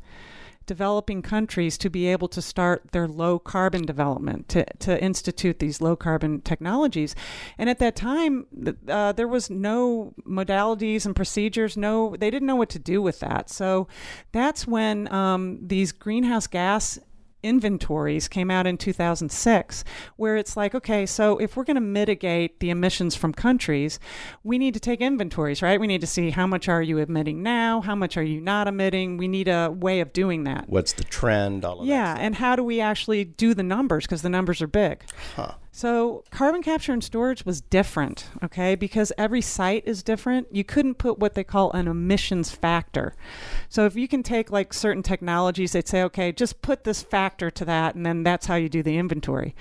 developing 0.66 1.22
countries 1.22 1.78
to 1.78 1.89
be 1.89 2.07
able 2.07 2.28
to 2.30 2.41
start 2.41 2.91
their 2.91 3.07
low 3.07 3.39
carbon 3.39 3.86
development, 3.86 4.49
to, 4.49 4.66
to 4.80 5.01
institute 5.01 5.59
these 5.59 5.82
low 5.82 5.95
carbon 5.95 6.41
technologies. 6.41 7.16
And 7.57 7.70
at 7.70 7.80
that 7.80 7.95
time, 7.95 8.47
uh, 8.88 9.11
there 9.11 9.28
was 9.28 9.49
no 9.49 10.13
modalities 10.28 11.05
and 11.05 11.16
procedures, 11.16 11.78
no, 11.78 12.16
they 12.18 12.30
didn't 12.30 12.47
know 12.47 12.55
what 12.55 12.70
to 12.70 12.80
do 12.80 13.01
with 13.01 13.20
that. 13.20 13.49
So 13.49 13.88
that's 14.32 14.68
when 14.68 15.11
um, 15.13 15.59
these 15.61 15.91
greenhouse 15.91 16.47
gas 16.47 16.99
inventories 17.45 18.27
came 18.27 18.49
out 18.49 18.65
in 18.67 18.75
2006 18.77 19.83
where 20.17 20.35
it's 20.35 20.57
like 20.57 20.73
okay 20.73 21.05
so 21.05 21.37
if 21.37 21.55
we're 21.55 21.63
going 21.63 21.75
to 21.75 21.81
mitigate 21.81 22.59
the 22.59 22.69
emissions 22.71 23.15
from 23.15 23.31
countries 23.31 23.99
we 24.43 24.57
need 24.57 24.73
to 24.73 24.79
take 24.79 24.99
inventories 24.99 25.61
right 25.61 25.79
we 25.79 25.87
need 25.87 26.01
to 26.01 26.07
see 26.07 26.31
how 26.31 26.47
much 26.47 26.67
are 26.67 26.81
you 26.81 26.97
emitting 26.97 27.43
now 27.43 27.81
how 27.81 27.95
much 27.95 28.17
are 28.17 28.23
you 28.23 28.41
not 28.41 28.67
emitting 28.67 29.17
we 29.17 29.27
need 29.27 29.47
a 29.47 29.69
way 29.71 29.99
of 29.99 30.11
doing 30.11 30.43
that 30.43 30.67
What's 30.67 30.93
the 30.93 31.03
trend? 31.03 31.63
All 31.63 31.81
of 31.81 31.87
yeah 31.87 32.15
that. 32.15 32.21
and 32.21 32.35
how 32.35 32.55
do 32.55 32.63
we 32.63 32.81
actually 32.81 33.23
do 33.23 33.53
the 33.53 33.63
numbers 33.63 34.05
because 34.05 34.23
the 34.23 34.29
numbers 34.29 34.61
are 34.61 34.67
big 34.67 35.03
Huh. 35.35 35.53
So 35.76 36.23
carbon 36.30 36.61
capture 36.61 36.93
and 36.93 37.03
storage 37.03 37.45
was 37.45 37.59
different, 37.59 38.30
okay, 38.41 38.76
because 38.76 39.11
every 39.17 39.41
site 39.41 39.84
is 39.86 40.03
different. 40.03 40.47
You 40.49 40.63
couldn't 40.63 40.93
put 40.93 41.19
what 41.19 41.34
they 41.34 41.43
call 41.43 41.69
an 41.73 41.89
emissions 41.89 42.49
factor. 42.49 43.13
So 43.67 43.86
if 43.86 43.97
you 43.97 44.07
can 44.07 44.23
take 44.23 44.49
like 44.49 44.71
certain 44.71 45.03
technologies, 45.03 45.73
they'd 45.73 45.86
say, 45.86 46.01
okay, 46.03 46.32
just 46.32 46.61
put 46.61 46.86
this 46.86 47.03
factor 47.03 47.51
to 47.51 47.65
that, 47.65 47.93
and 47.93 48.05
then 48.05 48.23
that's 48.23 48.45
how 48.45 48.55
you 48.55 48.69
do 48.69 48.84
the 48.84 48.97
inventory. 48.97 49.53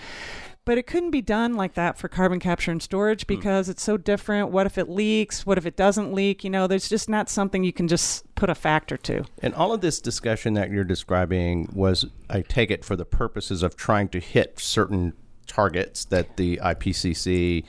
But 0.64 0.78
it 0.78 0.86
couldn't 0.86 1.10
be 1.10 1.20
done 1.20 1.54
like 1.54 1.74
that 1.74 1.98
for 1.98 2.06
carbon 2.06 2.38
capture 2.38 2.70
and 2.70 2.80
storage 2.80 3.24
hmm. 3.24 3.34
because 3.34 3.68
it's 3.68 3.82
so 3.82 3.96
different. 3.96 4.50
What 4.50 4.66
if 4.66 4.78
it 4.78 4.88
leaks? 4.88 5.44
What 5.44 5.58
if 5.58 5.66
it 5.66 5.76
doesn't 5.76 6.12
leak? 6.12 6.44
You 6.44 6.50
know, 6.50 6.68
there's 6.68 6.88
just 6.88 7.08
not 7.08 7.28
something 7.28 7.64
you 7.64 7.72
can 7.72 7.88
just 7.88 8.32
put 8.36 8.48
a 8.48 8.54
factor 8.54 8.96
to. 8.98 9.24
And 9.42 9.52
all 9.52 9.72
of 9.72 9.80
this 9.80 10.00
discussion 10.00 10.54
that 10.54 10.70
you're 10.70 10.84
describing 10.84 11.68
was, 11.72 12.06
I 12.30 12.42
take 12.42 12.70
it, 12.70 12.84
for 12.84 12.94
the 12.94 13.04
purposes 13.04 13.64
of 13.64 13.74
trying 13.74 14.10
to 14.10 14.20
hit 14.20 14.60
certain 14.60 15.14
targets 15.44 16.04
that 16.06 16.36
the 16.36 16.58
IPCC 16.58 17.64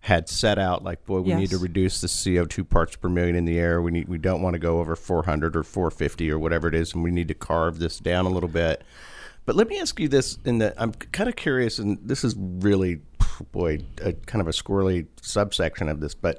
had 0.00 0.28
set 0.28 0.58
out. 0.58 0.84
Like, 0.84 1.04
boy, 1.06 1.20
we 1.20 1.34
need 1.34 1.50
to 1.50 1.58
reduce 1.58 2.02
the 2.02 2.08
CO2 2.08 2.68
parts 2.68 2.94
per 2.96 3.08
million 3.08 3.36
in 3.36 3.46
the 3.46 3.58
air. 3.58 3.80
We 3.80 3.90
need, 3.90 4.08
we 4.08 4.18
don't 4.18 4.42
want 4.42 4.52
to 4.52 4.58
go 4.58 4.78
over 4.78 4.94
400 4.96 5.56
or 5.56 5.62
450 5.62 6.30
or 6.30 6.38
whatever 6.38 6.68
it 6.68 6.74
is, 6.74 6.92
and 6.92 7.02
we 7.02 7.10
need 7.10 7.28
to 7.28 7.34
carve 7.34 7.78
this 7.78 7.98
down 7.98 8.26
a 8.26 8.28
little 8.28 8.48
bit. 8.48 8.84
But 9.46 9.56
let 9.56 9.66
me 9.68 9.80
ask 9.80 9.98
you 9.98 10.08
this: 10.08 10.38
in 10.44 10.58
the 10.58 10.74
I'm 10.76 10.92
kind 10.92 11.28
of 11.28 11.36
curious, 11.36 11.78
and 11.78 11.98
this 12.02 12.22
is 12.22 12.34
really, 12.38 13.00
boy, 13.52 13.78
a, 14.02 14.12
kind 14.12 14.42
of 14.42 14.48
a 14.48 14.52
squirrely 14.52 15.06
subsection 15.22 15.88
of 15.88 16.00
this, 16.00 16.14
but 16.14 16.38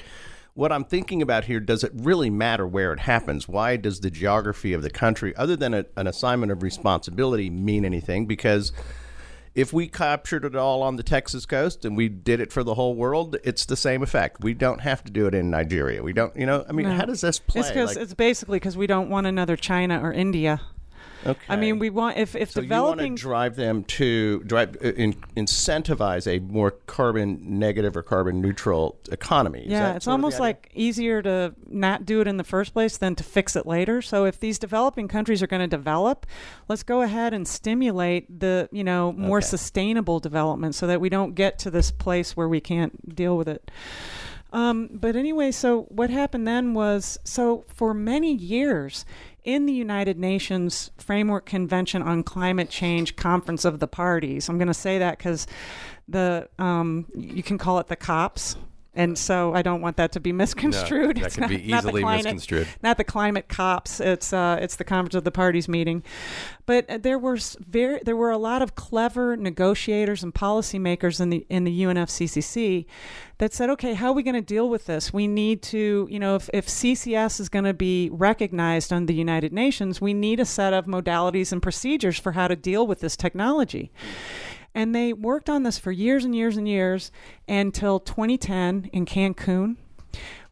what 0.55 0.71
I'm 0.71 0.85
thinking 0.85 1.21
about 1.21 1.43
here 1.43 1.59
does 1.59 1.83
it 1.83 1.91
really 1.93 2.29
matter 2.29 2.65
where 2.65 2.93
it 2.93 2.99
happens? 2.99 3.47
Why 3.47 3.75
does 3.75 3.99
the 3.99 4.09
geography 4.09 4.73
of 4.73 4.81
the 4.81 4.89
country, 4.89 5.35
other 5.35 5.55
than 5.55 5.73
a, 5.73 5.85
an 5.97 6.07
assignment 6.07 6.51
of 6.51 6.63
responsibility, 6.63 7.49
mean 7.49 7.83
anything? 7.83 8.25
Because 8.25 8.71
if 9.55 9.71
we 9.71 9.87
captured 9.87 10.43
it 10.43 10.55
all 10.55 10.83
on 10.83 10.97
the 10.97 11.03
Texas 11.03 11.45
coast 11.45 11.85
and 11.85 11.95
we 11.95 12.09
did 12.09 12.39
it 12.41 12.51
for 12.51 12.61
the 12.63 12.75
whole 12.75 12.93
world, 12.93 13.37
it's 13.43 13.65
the 13.65 13.77
same 13.77 14.03
effect. 14.03 14.43
We 14.43 14.53
don't 14.53 14.81
have 14.81 15.03
to 15.05 15.11
do 15.11 15.25
it 15.27 15.33
in 15.33 15.49
Nigeria. 15.49 16.03
We 16.03 16.11
don't, 16.11 16.35
you 16.35 16.45
know, 16.45 16.65
I 16.67 16.73
mean, 16.73 16.87
No. 16.89 16.95
how 16.95 17.05
does 17.05 17.21
this 17.21 17.39
play? 17.39 17.61
It's 17.61 17.73
Like, 17.73 17.97
it's 17.97 18.13
basically 18.13 18.59
because 18.59 18.75
we 18.75 18.85
don't 18.85 19.09
want 19.09 19.27
another 19.27 19.55
China 19.55 20.01
or 20.03 20.11
India. 20.11 20.59
Okay. 21.25 21.39
I 21.49 21.55
mean, 21.55 21.79
we 21.79 21.89
want 21.89 22.17
if 22.17 22.35
if 22.35 22.51
so 22.51 22.61
developing 22.61 23.05
you 23.05 23.09
want 23.11 23.17
to 23.17 23.21
drive 23.21 23.55
them 23.55 23.83
to 23.83 24.39
drive 24.43 24.77
uh, 24.83 24.89
in, 24.89 25.13
incentivize 25.35 26.27
a 26.27 26.39
more 26.39 26.71
carbon 26.71 27.39
negative 27.59 27.95
or 27.97 28.03
carbon 28.03 28.41
neutral 28.41 28.97
economy. 29.11 29.61
Is 29.61 29.71
yeah, 29.71 29.95
it's 29.95 30.05
sort 30.05 30.15
of 30.15 30.21
the 30.21 30.25
almost 30.25 30.39
like 30.39 30.69
easier 30.73 31.21
to 31.21 31.53
not 31.67 32.05
do 32.05 32.21
it 32.21 32.27
in 32.27 32.37
the 32.37 32.43
first 32.43 32.73
place 32.73 32.97
than 32.97 33.15
to 33.15 33.23
fix 33.23 33.55
it 33.55 33.65
later. 33.65 34.01
So 34.01 34.25
if 34.25 34.39
these 34.39 34.59
developing 34.59 35.07
countries 35.07 35.41
are 35.41 35.47
going 35.47 35.61
to 35.61 35.67
develop, 35.67 36.25
let's 36.67 36.83
go 36.83 37.01
ahead 37.01 37.33
and 37.33 37.47
stimulate 37.47 38.39
the, 38.39 38.69
you 38.71 38.83
know, 38.83 39.11
more 39.13 39.37
Okay. 39.39 39.47
sustainable 39.47 40.19
development 40.19 40.75
so 40.75 40.87
that 40.87 41.01
we 41.01 41.09
don't 41.09 41.35
get 41.35 41.59
to 41.59 41.71
this 41.71 41.91
place 41.91 42.35
where 42.37 42.47
we 42.47 42.59
can't 42.59 43.15
deal 43.15 43.37
with 43.37 43.47
it. 43.47 43.71
Um, 44.53 44.89
but 44.93 45.15
anyway, 45.17 45.51
so 45.51 45.81
what 45.89 46.09
happened 46.09 46.47
then 46.47 46.73
was 46.73 47.17
so 47.25 47.65
for 47.67 47.93
many 47.93 48.33
years 48.33 49.05
in 49.45 49.65
the 49.65 49.73
United 49.73 50.19
Nations 50.19 50.91
Framework 50.97 51.45
Convention 51.45 52.01
on 52.01 52.23
Climate 52.23 52.69
Change 52.69 53.15
Conference 53.15 53.63
of 53.63 53.79
the 53.79 53.87
Parties, 53.87 54.49
I'm 54.49 54.57
going 54.57 54.67
to 54.67 54.73
say 54.73 54.97
that 54.99 55.17
because 55.17 55.47
the 56.07 56.49
um, 56.59 57.05
you 57.15 57.43
can 57.43 57.57
call 57.57 57.79
it 57.79 57.87
the 57.87 57.95
COPs. 57.95 58.57
And 58.95 59.17
so 59.17 59.53
I 59.53 59.61
don't 59.61 59.81
want 59.81 59.97
that 59.97 60.11
to 60.13 60.19
be 60.19 60.31
misconstrued. 60.43 61.17
that 61.17 61.25
It's 61.25 61.35
could 61.35 61.49
be 61.49 61.57
not- 61.67 61.83
not 61.83 61.85
easily 61.85 62.01
climate- 62.01 62.23
misconstrued. 62.25 62.67
Not 62.81 62.97
the 62.97 63.03
climate 63.03 63.47
cops. 63.47 63.99
It's 63.99 64.31
uh, 64.33 64.57
it's 64.61 64.75
the 64.77 64.83
conference 64.83 65.15
of 65.15 65.23
the 65.23 65.31
parties 65.31 65.67
meeting, 65.67 66.03
but 66.65 66.89
uh, 66.89 66.97
there 66.97 67.19
were 67.19 67.37
very 67.59 67.99
there 68.03 68.15
were 68.15 68.31
a 68.31 68.37
lot 68.37 68.61
of 68.61 68.75
clever 68.75 69.35
negotiators 69.37 70.23
and 70.23 70.33
policymakers 70.33 71.19
in 71.19 71.29
the 71.29 71.45
in 71.49 71.63
the 71.65 71.81
UNFCCC 71.83 72.85
that 73.37 73.53
said, 73.53 73.69
okay, 73.69 73.93
how 73.95 74.07
are 74.07 74.13
we 74.13 74.23
going 74.23 74.33
to 74.35 74.41
deal 74.41 74.69
with 74.69 74.85
this? 74.85 75.11
We 75.11 75.27
need 75.27 75.61
to, 75.63 76.07
you 76.09 76.19
know, 76.19 76.35
if, 76.35 76.49
if 76.53 76.67
CCS 76.67 77.41
is 77.41 77.49
going 77.49 77.65
to 77.65 77.73
be 77.73 78.09
recognized 78.13 78.93
on 78.93 79.07
the 79.07 79.13
United 79.13 79.51
Nations, 79.51 79.99
we 79.99 80.13
need 80.13 80.39
a 80.39 80.45
set 80.45 80.71
of 80.73 80.85
modalities 80.85 81.51
and 81.51 81.61
procedures 81.61 82.17
for 82.17 82.31
how 82.31 82.47
to 82.47 82.55
deal 82.55 82.87
with 82.87 83.01
this 83.01 83.17
technology. 83.17 83.91
And 84.75 84.93
they 84.93 85.13
worked 85.13 85.49
on 85.49 85.63
this 85.63 85.79
for 85.79 85.91
years 85.91 86.25
and 86.25 86.35
years 86.35 86.57
and 86.57 86.67
years 86.67 87.11
until 87.47 87.99
2010 87.99 88.89
in 88.91 89.05
Cancun 89.05 89.77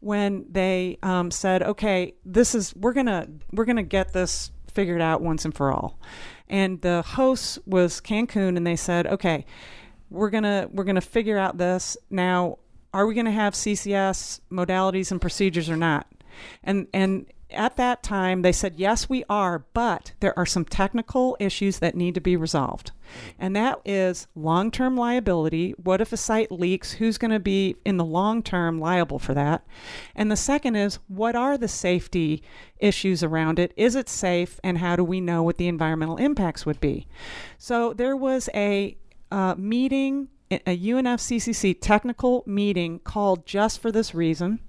when 0.00 0.46
they 0.50 0.98
um, 1.02 1.30
said, 1.30 1.62
"Okay, 1.62 2.14
this 2.24 2.54
is 2.54 2.74
we're 2.74 2.94
gonna 2.94 3.28
we're 3.52 3.66
gonna 3.66 3.82
get 3.82 4.14
this 4.14 4.50
figured 4.72 5.02
out 5.02 5.20
once 5.20 5.44
and 5.44 5.54
for 5.54 5.70
all." 5.70 5.98
And 6.48 6.80
the 6.80 7.02
host 7.02 7.58
was 7.66 8.00
Cancun, 8.00 8.56
and 8.56 8.66
they 8.66 8.76
said, 8.76 9.06
"Okay, 9.06 9.44
we're 10.08 10.30
gonna 10.30 10.68
we're 10.72 10.84
gonna 10.84 11.00
figure 11.02 11.38
out 11.38 11.58
this 11.58 11.96
now. 12.10 12.58
Are 12.94 13.06
we 13.06 13.14
gonna 13.14 13.30
have 13.30 13.54
CCS 13.54 14.40
modalities 14.50 15.10
and 15.10 15.20
procedures 15.20 15.68
or 15.68 15.76
not?" 15.76 16.06
And 16.62 16.86
and 16.94 17.26
at 17.54 17.76
that 17.76 18.02
time, 18.02 18.42
they 18.42 18.52
said, 18.52 18.74
yes, 18.76 19.08
we 19.08 19.24
are, 19.28 19.64
but 19.72 20.12
there 20.20 20.38
are 20.38 20.46
some 20.46 20.64
technical 20.64 21.36
issues 21.40 21.78
that 21.78 21.94
need 21.94 22.14
to 22.14 22.20
be 22.20 22.36
resolved. 22.36 22.92
And 23.38 23.54
that 23.56 23.80
is 23.84 24.26
long 24.34 24.70
term 24.70 24.96
liability. 24.96 25.72
What 25.72 26.00
if 26.00 26.12
a 26.12 26.16
site 26.16 26.50
leaks? 26.50 26.92
Who's 26.92 27.18
going 27.18 27.30
to 27.30 27.40
be 27.40 27.76
in 27.84 27.96
the 27.96 28.04
long 28.04 28.42
term 28.42 28.78
liable 28.78 29.18
for 29.18 29.34
that? 29.34 29.64
And 30.14 30.30
the 30.30 30.36
second 30.36 30.76
is, 30.76 30.98
what 31.08 31.36
are 31.36 31.56
the 31.56 31.68
safety 31.68 32.42
issues 32.78 33.22
around 33.22 33.58
it? 33.58 33.72
Is 33.76 33.94
it 33.94 34.08
safe? 34.08 34.58
And 34.64 34.78
how 34.78 34.96
do 34.96 35.04
we 35.04 35.20
know 35.20 35.42
what 35.42 35.58
the 35.58 35.68
environmental 35.68 36.16
impacts 36.16 36.66
would 36.66 36.80
be? 36.80 37.06
So 37.58 37.92
there 37.92 38.16
was 38.16 38.48
a 38.54 38.96
uh, 39.30 39.54
meeting 39.56 40.28
a 40.50 40.78
UNFCCC 40.78 41.78
technical 41.80 42.44
meeting 42.46 42.98
called 43.00 43.46
just 43.46 43.80
for 43.80 43.90
this 43.90 44.14
reason. 44.14 44.60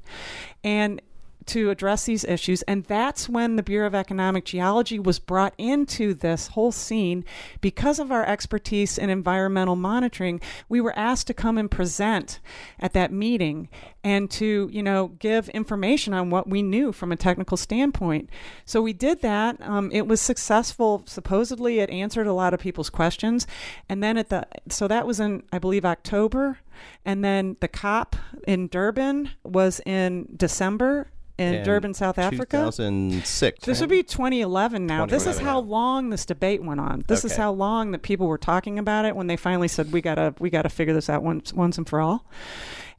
And 0.64 1.02
to 1.48 1.70
address 1.70 2.06
these 2.06 2.24
issues. 2.24 2.62
And 2.64 2.84
that's 2.86 3.30
when 3.30 3.56
the 3.56 3.64
Bureau 3.64 3.88
of 3.88 3.96
Economic 3.96 4.46
Geology 4.46 5.00
was 5.00 5.20
brought 5.20 5.54
into 5.58 6.14
this 6.14 6.48
whole 6.48 6.72
scene. 6.72 7.24
Because 7.62 8.00
of 8.00 8.12
our 8.12 8.26
expertise 8.26 8.98
in 8.98 9.10
environmental 9.10 9.76
monitoring, 9.76 10.42
we 10.70 10.82
were 10.82 10.98
asked 10.98 11.28
to 11.28 11.34
come 11.34 11.58
and 11.58 11.70
present 11.70 12.40
at 12.80 12.94
that 12.94 13.12
meeting 13.12 13.70
and 14.04 14.30
to, 14.30 14.70
you 14.72 14.84
know, 14.84 15.08
give 15.20 15.50
information 15.50 16.14
on 16.14 16.30
what 16.30 16.48
we 16.48 16.62
knew 16.62 16.92
from 16.92 17.12
a 17.12 17.16
technical 17.16 17.58
standpoint. 17.58 18.30
So 18.64 18.82
we 18.82 18.94
did 18.94 19.22
that. 19.22 19.60
Um, 19.62 19.92
it 19.92 20.08
was 20.08 20.22
successful. 20.22 21.04
Supposedly, 21.06 21.80
it 21.80 21.90
answered 21.90 22.28
a 22.28 22.34
lot 22.34 22.54
of 22.54 22.60
people's 22.60 22.90
questions. 22.90 23.48
And 23.90 24.04
then 24.04 24.18
at 24.18 24.30
the, 24.30 24.48
so 24.70 24.88
that 24.88 25.08
was 25.08 25.20
in, 25.20 25.44
I 25.52 25.60
believe, 25.60 25.86
October. 25.86 26.60
And 27.04 27.24
then 27.24 27.58
the 27.62 27.68
COP 27.68 28.16
in 28.48 28.68
Durban 28.68 29.32
was 29.44 29.82
in 29.86 30.28
December 30.36 31.10
in 31.38 31.64
Durban, 31.64 31.94
South 31.94 32.18
Africa. 32.18 32.58
2006. 32.58 33.66
This 33.66 33.82
would 33.82 33.90
be 33.90 34.04
2011 34.04 34.86
now. 34.86 35.06
This 35.06 35.28
is 35.28 35.40
how 35.40 35.60
long 35.60 36.10
this 36.10 36.26
debate 36.26 36.64
went 36.64 36.80
on. 36.80 37.04
This 37.08 37.26
is 37.26 37.36
how 37.36 37.52
long 37.52 37.92
that 37.92 38.02
people 38.02 38.28
were 38.28 38.38
talking 38.38 38.80
about 38.80 39.06
it 39.06 39.16
when 39.16 39.28
they 39.28 39.38
finally 39.38 39.68
said 39.68 39.92
we 39.92 40.02
gotta 40.02 40.34
we 40.40 40.50
gotta 40.50 40.70
figure 40.70 40.94
this 40.94 41.10
out 41.10 41.24
once 41.24 41.54
once 41.54 41.78
and 41.78 41.88
for 41.88 42.00
all. 42.00 42.26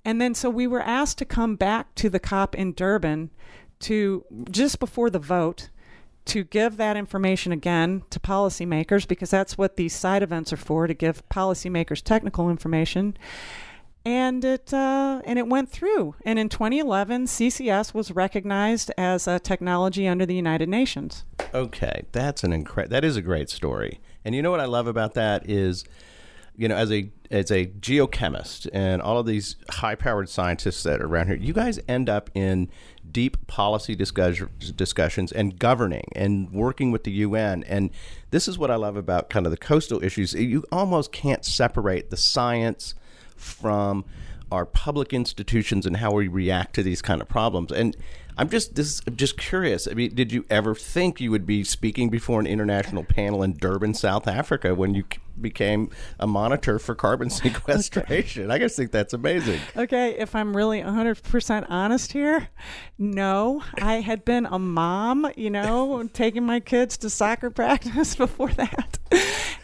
And 0.04 0.20
then 0.20 0.34
so 0.34 0.50
we 0.50 0.66
were 0.66 0.82
asked 0.82 1.18
to 1.18 1.24
come 1.24 1.56
back 1.56 1.94
to 1.96 2.08
the 2.08 2.20
COP 2.20 2.54
in 2.54 2.72
Durban 2.74 3.30
to 3.80 4.24
just 4.50 4.78
before 4.78 5.10
the 5.10 5.18
vote 5.18 5.70
to 6.26 6.42
give 6.44 6.76
that 6.76 6.96
information 6.96 7.52
again 7.52 8.02
to 8.10 8.18
policymakers 8.18 9.06
because 9.06 9.30
that's 9.30 9.56
what 9.56 9.76
these 9.76 9.94
side 9.94 10.22
events 10.22 10.52
are 10.52 10.56
for 10.56 10.86
to 10.86 10.94
give 10.94 11.26
policymakers 11.28 12.02
technical 12.02 12.50
information 12.50 13.16
and 14.06 14.44
it 14.44 14.72
uh, 14.72 15.20
and 15.24 15.36
it 15.38 15.48
went 15.48 15.68
through. 15.68 16.14
And 16.24 16.38
in 16.38 16.48
2011, 16.48 17.26
CCS 17.26 17.92
was 17.92 18.12
recognized 18.12 18.92
as 18.96 19.26
a 19.26 19.40
technology 19.40 20.06
under 20.06 20.24
the 20.24 20.34
United 20.34 20.68
Nations. 20.68 21.24
Okay, 21.52 22.04
that's 22.12 22.44
an 22.44 22.52
incre- 22.52 22.88
that 22.88 23.04
is 23.04 23.16
a 23.16 23.22
great 23.22 23.50
story. 23.50 24.00
And 24.24 24.34
you 24.34 24.42
know 24.42 24.52
what 24.52 24.60
I 24.60 24.66
love 24.66 24.86
about 24.86 25.14
that 25.14 25.50
is 25.50 25.84
you 26.54 26.68
know 26.68 26.76
as 26.76 26.92
a 26.92 27.10
as 27.32 27.50
a 27.50 27.66
geochemist 27.66 28.68
and 28.72 29.02
all 29.02 29.18
of 29.18 29.26
these 29.26 29.56
high-powered 29.68 30.28
scientists 30.28 30.84
that 30.84 31.02
are 31.02 31.06
around 31.06 31.26
here, 31.26 31.36
you 31.36 31.52
guys 31.52 31.80
end 31.88 32.08
up 32.08 32.30
in 32.34 32.70
deep 33.10 33.44
policy 33.48 33.96
discuss- 33.96 34.42
discussions 34.76 35.32
and 35.32 35.58
governing 35.58 36.04
and 36.14 36.52
working 36.52 36.92
with 36.92 37.02
the 37.02 37.10
UN 37.10 37.64
and 37.64 37.90
this 38.30 38.46
is 38.46 38.56
what 38.56 38.70
I 38.70 38.76
love 38.76 38.96
about 38.96 39.30
kind 39.30 39.46
of 39.46 39.50
the 39.50 39.58
coastal 39.58 40.04
issues. 40.04 40.34
You 40.34 40.62
almost 40.70 41.10
can't 41.10 41.44
separate 41.44 42.10
the 42.10 42.16
science 42.16 42.94
from 43.36 44.04
our 44.50 44.64
public 44.64 45.12
institutions 45.12 45.86
and 45.86 45.96
how 45.96 46.12
we 46.12 46.28
react 46.28 46.74
to 46.74 46.82
these 46.82 47.02
kind 47.02 47.20
of 47.20 47.28
problems. 47.28 47.72
And 47.72 47.96
I'm 48.38 48.50
just 48.50 48.74
this 48.74 49.00
I'm 49.06 49.16
just 49.16 49.38
curious. 49.38 49.88
I 49.88 49.94
mean, 49.94 50.14
did 50.14 50.30
you 50.32 50.44
ever 50.50 50.74
think 50.74 51.20
you 51.20 51.30
would 51.30 51.46
be 51.46 51.64
speaking 51.64 52.10
before 52.10 52.38
an 52.38 52.46
international 52.46 53.02
panel 53.02 53.42
in 53.42 53.54
Durban, 53.54 53.94
South 53.94 54.28
Africa, 54.28 54.74
when 54.74 54.94
you 54.94 55.04
became 55.40 55.90
a 56.18 56.26
monitor 56.26 56.78
for 56.78 56.94
carbon 56.94 57.30
sequestration? 57.30 58.50
I 58.50 58.58
just 58.58 58.76
think 58.76 58.90
that's 58.90 59.14
amazing. 59.14 59.60
Okay, 59.76 60.18
if 60.18 60.34
I'm 60.34 60.56
really 60.56 60.80
100% 60.80 61.66
honest 61.68 62.12
here, 62.12 62.48
no. 62.98 63.62
I 63.80 64.00
had 64.00 64.24
been 64.24 64.46
a 64.46 64.58
mom, 64.58 65.30
you 65.36 65.50
know, 65.50 66.08
taking 66.12 66.44
my 66.44 66.60
kids 66.60 66.96
to 66.98 67.10
soccer 67.10 67.50
practice 67.50 68.14
before 68.16 68.52
that. 68.52 68.98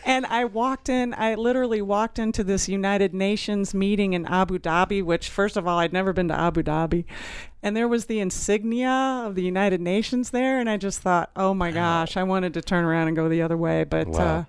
And 0.05 0.27
I 0.27 0.45
walked 0.47 0.89
in, 0.89 1.15
I 1.15 1.37
literally 1.37 1.81
walked 1.81 2.19
into 2.19 2.43
this 2.43 2.69
United 2.69 3.15
Nations 3.15 3.73
meeting 3.73 4.15
in 4.15 4.27
Abu 4.27 4.59
Dhabi, 4.59 5.03
which, 5.03 5.29
first 5.29 5.57
of 5.57 5.67
all, 5.67 5.79
I'd 5.79 5.93
never 5.93 6.13
been 6.13 6.29
to 6.29 6.39
Abu 6.39 6.63
Dhabi. 6.63 7.05
And 7.63 7.77
there 7.77 7.87
was 7.89 8.07
the 8.07 8.19
insignia 8.21 9.23
of 9.25 9.35
the 9.37 9.43
United 9.43 9.81
Nations 9.81 10.31
there. 10.31 10.59
And 10.59 10.69
I 10.69 10.77
just 10.77 11.01
thought, 11.01 11.31
oh 11.37 11.55
my 11.55 11.71
gosh, 11.71 12.17
I 12.17 12.23
wanted 12.25 12.55
to 12.55 12.63
turn 12.63 12.85
around 12.85 13.07
and 13.09 13.17
go 13.17 13.29
the 13.29 13.43
other 13.43 13.57
way. 13.57 13.85
But, 13.85 14.09
Wow. 14.09 14.19
uh, 14.21 14.45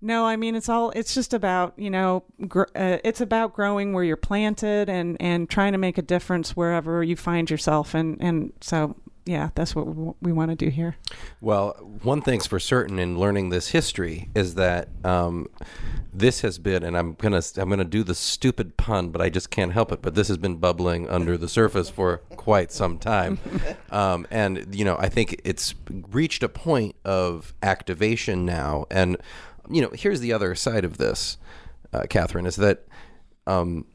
no, 0.00 0.26
I 0.26 0.34
mean 0.36 0.56
it's 0.56 0.68
all. 0.68 0.90
It's 0.96 1.14
just 1.14 1.32
about 1.32 1.74
you 1.76 1.88
know, 1.88 2.24
gr- 2.48 2.62
uh, 2.74 2.98
it's 3.04 3.20
about 3.20 3.52
growing 3.54 3.92
where 3.92 4.02
you're 4.02 4.16
planted 4.16 4.88
and 4.88 5.16
and 5.20 5.48
trying 5.48 5.72
to 5.72 5.78
make 5.78 5.96
a 5.96 6.02
difference 6.02 6.56
wherever 6.56 7.04
you 7.04 7.14
find 7.14 7.48
yourself. 7.48 7.94
And 7.94 8.16
and 8.20 8.52
so 8.60 8.96
yeah, 9.24 9.50
that's 9.54 9.74
what 9.74 9.86
we, 9.86 10.12
we 10.20 10.32
want 10.32 10.50
to 10.50 10.56
do 10.56 10.68
here. 10.68 10.96
Well, 11.40 11.72
one 12.02 12.22
thing's 12.22 12.46
for 12.46 12.58
certain 12.58 12.98
in 12.98 13.18
learning 13.18 13.50
this 13.50 13.68
history 13.68 14.28
is 14.34 14.56
that 14.56 14.88
um, 15.04 15.48
this 16.12 16.40
has 16.40 16.58
been, 16.58 16.82
and 16.82 16.96
I'm 16.96 17.14
gonna 17.14 17.42
I'm 17.56 17.68
gonna 17.68 17.84
do 17.84 18.02
the 18.02 18.16
stupid 18.16 18.76
pun, 18.76 19.10
but 19.10 19.20
I 19.20 19.28
just 19.28 19.50
can't 19.50 19.72
help 19.72 19.92
it. 19.92 20.02
But 20.02 20.16
this 20.16 20.26
has 20.28 20.38
been 20.38 20.56
bubbling 20.56 21.08
under 21.08 21.38
the 21.38 21.48
surface 21.48 21.88
for 21.88 22.18
quite 22.36 22.72
some 22.72 22.98
time, 22.98 23.38
um, 23.90 24.26
and 24.30 24.74
you 24.74 24.84
know 24.84 24.96
I 24.98 25.08
think 25.08 25.40
it's 25.44 25.74
reached 25.88 26.42
a 26.42 26.48
point 26.48 26.96
of 27.04 27.54
activation 27.62 28.44
now. 28.44 28.86
And 28.90 29.16
you 29.70 29.82
know, 29.82 29.90
here's 29.94 30.18
the 30.18 30.32
other 30.32 30.56
side 30.56 30.84
of 30.84 30.98
this, 30.98 31.38
uh, 31.92 32.04
Katherine, 32.08 32.46
is 32.46 32.56
that. 32.56 32.86
Um, 33.46 33.86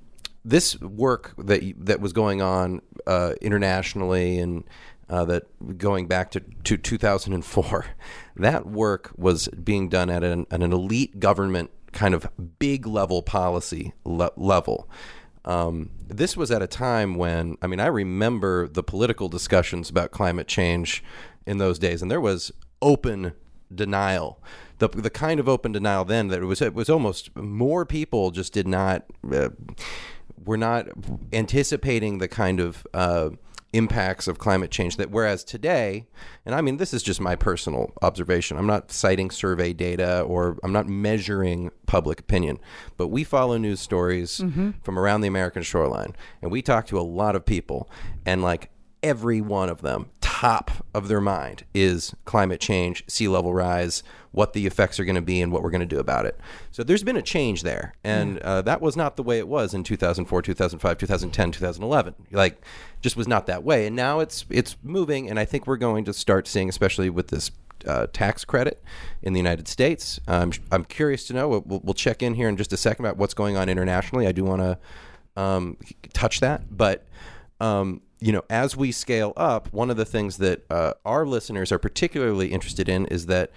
this 0.44 0.80
work 0.80 1.34
that 1.38 1.62
that 1.78 2.00
was 2.00 2.14
going 2.14 2.42
on 2.42 2.82
uh, 3.06 3.34
internationally 3.42 4.40
and 4.40 4.64
uh, 5.10 5.26
that 5.26 5.78
going 5.78 6.08
back 6.08 6.32
to, 6.32 6.42
to 6.64 6.78
2004, 6.78 7.86
that 8.36 8.66
work 8.66 9.12
was 9.16 9.48
being 9.48 9.90
done 9.90 10.10
at 10.10 10.24
an, 10.24 10.46
an 10.52 10.62
elite 10.62 11.20
government 11.20 11.72
kind 11.94 12.14
of 12.14 12.28
big 12.60 12.86
level 12.86 13.22
policy 13.22 13.94
le- 14.04 14.32
level. 14.36 14.90
Um, 15.46 15.92
this 16.06 16.36
was 16.36 16.52
at 16.52 16.62
a 16.62 16.68
time 16.68 17.16
when, 17.16 17.58
I 17.62 17.68
mean, 17.68 17.80
I 17.80 17.88
remember 17.88 18.68
the 18.68 18.84
political 18.84 19.30
discussions 19.30 19.90
about 19.90 20.12
climate 20.12 20.48
change 20.48 21.04
in 21.46 21.58
those 21.58 21.80
days, 21.80 22.02
and 22.02 22.12
there 22.12 22.22
was 22.22 22.52
open 22.82 23.32
denial. 23.74 24.42
The, 24.80 24.90
the 24.90 25.10
kind 25.10 25.40
of 25.40 25.48
open 25.48 25.72
denial 25.72 26.06
then 26.06 26.28
that 26.28 26.42
it 26.42 26.46
was 26.46 26.62
it 26.62 26.74
was 26.74 26.90
almost 26.90 27.36
more 27.36 27.86
people 27.86 28.32
just 28.32 28.54
did 28.54 28.68
not 28.68 29.06
uh, 29.32 29.50
were 30.46 30.58
not 30.58 30.88
anticipating 31.34 32.20
the 32.20 32.28
kind 32.28 32.60
of 32.60 32.86
uh, 32.94 33.30
impacts 33.74 34.28
of 34.28 34.40
climate 34.40 34.72
change 34.72 34.96
that 34.96 35.12
whereas 35.12 35.44
today 35.44 36.06
and 36.46 36.56
i 36.56 36.62
mean 36.62 36.78
this 36.78 36.94
is 36.94 37.04
just 37.04 37.20
my 37.20 37.36
personal 37.36 37.92
observation 38.02 38.58
i'm 38.58 38.66
not 38.66 38.92
citing 38.92 39.30
survey 39.30 39.74
data 39.74 40.22
or 40.22 40.58
i'm 40.64 40.72
not 40.72 40.88
measuring 40.88 41.70
public 41.86 42.20
opinion 42.20 42.58
but 42.96 43.08
we 43.08 43.26
follow 43.26 43.58
news 43.58 43.82
stories 43.82 44.40
mm-hmm. 44.40 44.72
from 44.84 44.98
around 44.98 45.20
the 45.20 45.28
american 45.28 45.62
shoreline 45.62 46.16
and 46.42 46.50
we 46.50 46.62
talk 46.62 46.88
to 46.88 46.98
a 46.98 47.02
lot 47.02 47.36
of 47.36 47.46
people 47.46 47.90
and 48.26 48.42
like 48.42 48.70
every 49.04 49.42
one 49.42 49.70
of 49.70 49.82
them 49.82 50.10
top 50.38 50.70
of 50.94 51.08
their 51.08 51.20
mind 51.20 51.64
is 51.74 52.14
climate 52.26 52.62
change 52.62 53.04
sea 53.08 53.28
level 53.28 53.56
rise 53.56 54.04
what 54.32 54.54
the 54.54 54.68
effects 54.68 55.00
are 55.00 55.06
going 55.06 55.16
to 55.16 55.22
be 55.22 55.42
and 55.42 55.52
what 55.52 55.64
we're 55.64 55.72
going 55.72 55.82
to 55.82 55.86
do 55.88 55.98
about 55.98 56.28
it 56.28 56.40
so 56.72 56.84
there's 56.84 57.02
been 57.02 57.18
a 57.18 57.24
change 57.24 57.64
there 57.64 57.96
and 58.04 58.38
uh, 58.40 58.62
that 58.62 58.80
was 58.80 58.96
not 58.96 59.16
the 59.16 59.24
way 59.24 59.40
it 59.40 59.48
was 59.48 59.74
in 59.74 59.84
2004 59.84 60.44
2005 60.44 60.98
2010 61.00 61.52
2011 61.52 62.14
like 62.32 62.64
just 63.02 63.18
was 63.18 63.28
not 63.28 63.48
that 63.48 63.64
way 63.64 63.88
and 63.88 63.96
now 63.96 64.20
it's 64.20 64.46
it's 64.52 64.78
moving 64.84 65.28
and 65.28 65.40
i 65.40 65.46
think 65.46 65.66
we're 65.66 65.76
going 65.76 66.06
to 66.06 66.14
start 66.14 66.48
seeing 66.48 66.70
especially 66.70 67.10
with 67.10 67.30
this 67.30 67.50
uh, 67.88 68.06
tax 68.14 68.46
credit 68.46 68.84
in 69.22 69.34
the 69.34 69.40
United 69.40 69.68
States. 69.68 70.20
Um, 70.28 70.52
I'm 70.72 70.84
curious 70.84 71.28
to 71.28 71.34
know. 71.34 71.48
We'll, 71.48 71.80
we'll 71.84 71.94
check 71.94 72.24
in 72.24 72.34
here 72.34 72.50
in 72.50 72.58
just 72.58 72.74
a 72.74 72.78
second 72.78 73.06
about 73.06 73.18
what's 73.18 73.36
going 73.36 73.56
on 73.56 73.70
internationally. 73.70 74.26
I 74.26 74.32
do 74.32 74.44
want 74.44 74.64
to 74.64 74.80
um, 75.40 75.78
touch 76.12 76.40
that, 76.40 76.76
but 76.76 77.06
um, 77.60 78.02
you 78.20 78.32
know, 78.32 78.44
as 78.50 78.76
we 78.76 78.92
scale 78.92 79.34
up, 79.38 79.72
one 79.72 79.90
of 79.90 79.98
the 79.98 80.06
things 80.06 80.38
that 80.38 80.66
uh, 80.72 80.94
our 81.06 81.26
listeners 81.26 81.72
are 81.72 81.80
particularly 81.80 82.52
interested 82.52 82.90
in 82.90 83.06
is 83.08 83.28
that 83.28 83.52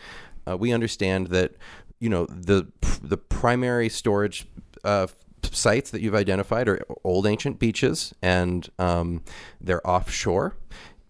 uh, 0.47 0.57
we 0.57 0.73
understand 0.73 1.29
that 1.29 1.55
you 1.99 2.09
know 2.09 2.27
the 2.27 2.67
the 3.03 3.17
primary 3.17 3.89
storage 3.89 4.47
uh, 4.85 5.07
sites 5.51 5.91
that 5.91 6.01
you've 6.01 6.15
identified 6.15 6.69
are 6.69 6.83
old 7.05 7.27
ancient 7.27 7.59
beaches 7.59 8.15
and 8.23 8.69
um, 8.79 9.23
they're 9.61 9.87
offshore 9.87 10.57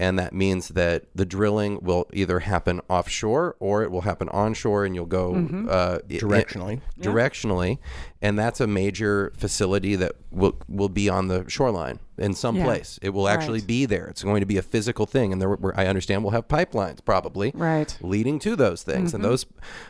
and 0.00 0.18
that 0.18 0.32
means 0.32 0.68
that 0.70 1.04
the 1.14 1.26
drilling 1.26 1.78
will 1.82 2.06
either 2.12 2.40
happen 2.40 2.80
offshore 2.88 3.54
or 3.60 3.82
it 3.82 3.90
will 3.90 4.00
happen 4.00 4.28
onshore, 4.30 4.84
and 4.86 4.94
you'll 4.94 5.04
go 5.06 5.34
uh, 5.68 5.98
Directionally. 6.08 6.80
i- 6.80 7.00
directionally, 7.02 7.78
and 8.22 8.38
that's 8.38 8.60
a 8.60 8.66
major 8.66 9.32
facility 9.36 9.94
that 9.96 10.12
will 10.30 10.56
will 10.68 10.88
be 10.88 11.08
on 11.08 11.28
the 11.28 11.44
shoreline 11.48 11.98
in 12.16 12.34
some 12.34 12.56
Yeah. 12.56 12.64
place. 12.64 12.98
It 13.02 13.10
will 13.10 13.28
actually 13.28 13.60
Right. 13.60 13.66
be 13.66 13.86
there. 13.86 14.06
It's 14.06 14.22
going 14.22 14.40
to 14.40 14.46
be 14.46 14.56
a 14.58 14.62
physical 14.62 15.06
thing, 15.06 15.32
and 15.32 15.40
there, 15.40 15.48
were- 15.50 15.74
I 15.78 15.86
understand 15.86 16.22
we'll 16.22 16.32
have 16.32 16.48
pipelines 16.48 16.98
probably 17.04 17.52
Right. 17.54 17.96
leading 18.00 18.38
to 18.40 18.56
those 18.56 18.82
things, 18.82 19.14
and 19.14 19.22
those 19.24 19.46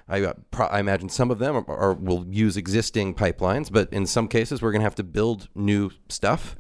I, 0.09 0.23
uh, 0.23 0.33
I 0.59 0.81
imagine 0.81 1.09
some 1.09 1.31
of 1.31 1.39
them 1.39 1.55
are, 1.57 1.65
are 1.77 1.93
will 1.95 2.25
use 2.29 2.57
existing 2.57 3.15
pipelines, 3.15 3.71
but 3.71 3.93
in 3.93 4.07
some 4.07 4.27
cases 4.29 4.61
we're 4.63 4.73
going 4.73 4.81
to 4.81 4.85
have 4.91 4.95
to 4.97 5.05
build 5.05 5.49
new 5.55 5.91
stuff. 6.09 6.57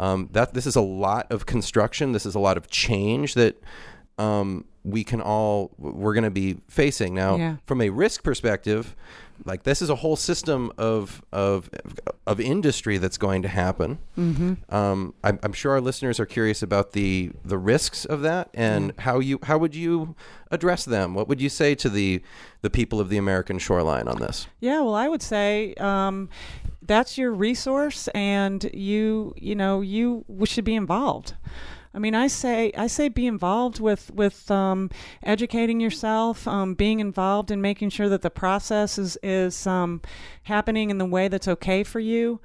Um, 0.00 0.30
that 0.32 0.54
this 0.54 0.66
is 0.66 0.76
a 0.76 0.80
lot 0.80 1.30
of 1.30 1.44
construction. 1.44 2.12
This 2.12 2.24
is 2.24 2.34
a 2.34 2.38
lot 2.38 2.56
of 2.56 2.70
change 2.70 3.34
that 3.34 3.62
um, 4.16 4.64
we 4.82 5.04
can 5.04 5.20
all 5.20 5.72
we're 5.76 6.14
going 6.14 6.24
to 6.24 6.30
be 6.30 6.56
facing 6.68 7.14
now. 7.14 7.36
Yeah. 7.36 7.56
From 7.66 7.82
a 7.82 7.90
risk 7.90 8.22
perspective, 8.22 8.96
like 9.44 9.64
this 9.64 9.82
is 9.82 9.90
a 9.90 9.96
whole 9.96 10.16
system 10.16 10.72
of 10.78 11.22
of 11.32 11.68
of 12.26 12.40
industry 12.40 12.96
that's 12.96 13.18
going 13.18 13.42
to 13.42 13.48
happen. 13.48 13.98
Mm-hmm. 14.16 14.74
Um, 14.74 15.12
I'm, 15.22 15.38
I'm 15.42 15.52
sure 15.52 15.72
our 15.72 15.82
listeners 15.82 16.18
are 16.18 16.26
curious 16.26 16.62
about 16.62 16.92
the 16.92 17.32
the 17.44 17.58
risks 17.58 18.06
of 18.06 18.22
that 18.22 18.48
and 18.54 18.92
how 19.00 19.18
you 19.18 19.38
how 19.42 19.58
would 19.58 19.74
you 19.74 20.14
address 20.50 20.86
them? 20.86 21.12
What 21.14 21.28
would 21.28 21.42
you 21.42 21.50
say 21.50 21.74
to 21.74 21.90
the 21.90 22.22
the 22.62 22.70
people 22.70 23.00
of 23.00 23.10
the 23.10 23.18
American 23.18 23.58
shoreline 23.58 24.08
on 24.08 24.18
this? 24.18 24.46
Yeah, 24.60 24.80
well, 24.80 24.94
I 24.94 25.08
would 25.08 25.22
say 25.22 25.74
um, 25.74 26.30
that's 26.90 27.16
your 27.16 27.30
resource, 27.30 28.08
and 28.16 28.68
you, 28.74 29.32
you 29.36 29.54
know, 29.54 29.80
you 29.80 30.24
should 30.44 30.64
be 30.64 30.74
involved. 30.74 31.34
I 31.94 32.00
mean, 32.00 32.16
I 32.16 32.26
say, 32.26 32.72
I 32.76 32.88
say, 32.88 33.08
be 33.08 33.28
involved 33.28 33.78
with 33.78 34.12
with 34.12 34.50
um, 34.50 34.90
educating 35.22 35.78
yourself, 35.78 36.48
um, 36.48 36.74
being 36.74 36.98
involved 36.98 37.52
in 37.52 37.60
making 37.60 37.90
sure 37.90 38.08
that 38.08 38.22
the 38.22 38.30
process 38.30 38.98
is 38.98 39.16
is 39.22 39.68
um, 39.68 40.02
happening 40.44 40.90
in 40.90 40.98
the 40.98 41.06
way 41.06 41.28
that's 41.28 41.46
okay 41.46 41.84
for 41.84 42.00
you. 42.00 42.40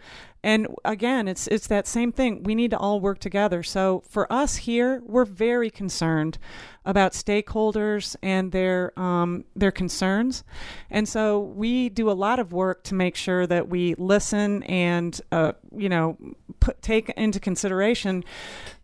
And 0.45 0.67
again, 0.85 1.27
it's 1.27 1.47
it's 1.47 1.65
that 1.67 1.87
same 1.87 2.11
thing. 2.11 2.43
We 2.43 2.53
need 2.53 2.69
to 2.69 2.77
all 2.77 2.99
work 2.99 3.17
together. 3.17 3.63
So 3.63 4.03
for 4.07 4.31
us 4.31 4.57
here, 4.57 5.01
we're 5.03 5.25
very 5.25 5.71
concerned 5.71 6.37
about 6.85 7.13
stakeholders 7.13 8.15
and 8.21 8.51
their 8.51 8.97
um, 8.97 9.45
their 9.55 9.71
concerns, 9.71 10.43
and 10.91 11.09
so 11.09 11.39
we 11.39 11.89
do 11.89 12.11
a 12.11 12.13
lot 12.13 12.37
of 12.37 12.53
work 12.53 12.83
to 12.83 12.93
make 12.93 13.15
sure 13.15 13.47
that 13.47 13.69
we 13.69 13.95
listen 13.95 14.61
and 14.63 15.19
uh, 15.31 15.53
you 15.75 15.89
know 15.89 16.15
put, 16.59 16.79
take 16.79 17.09
into 17.17 17.39
consideration 17.39 18.23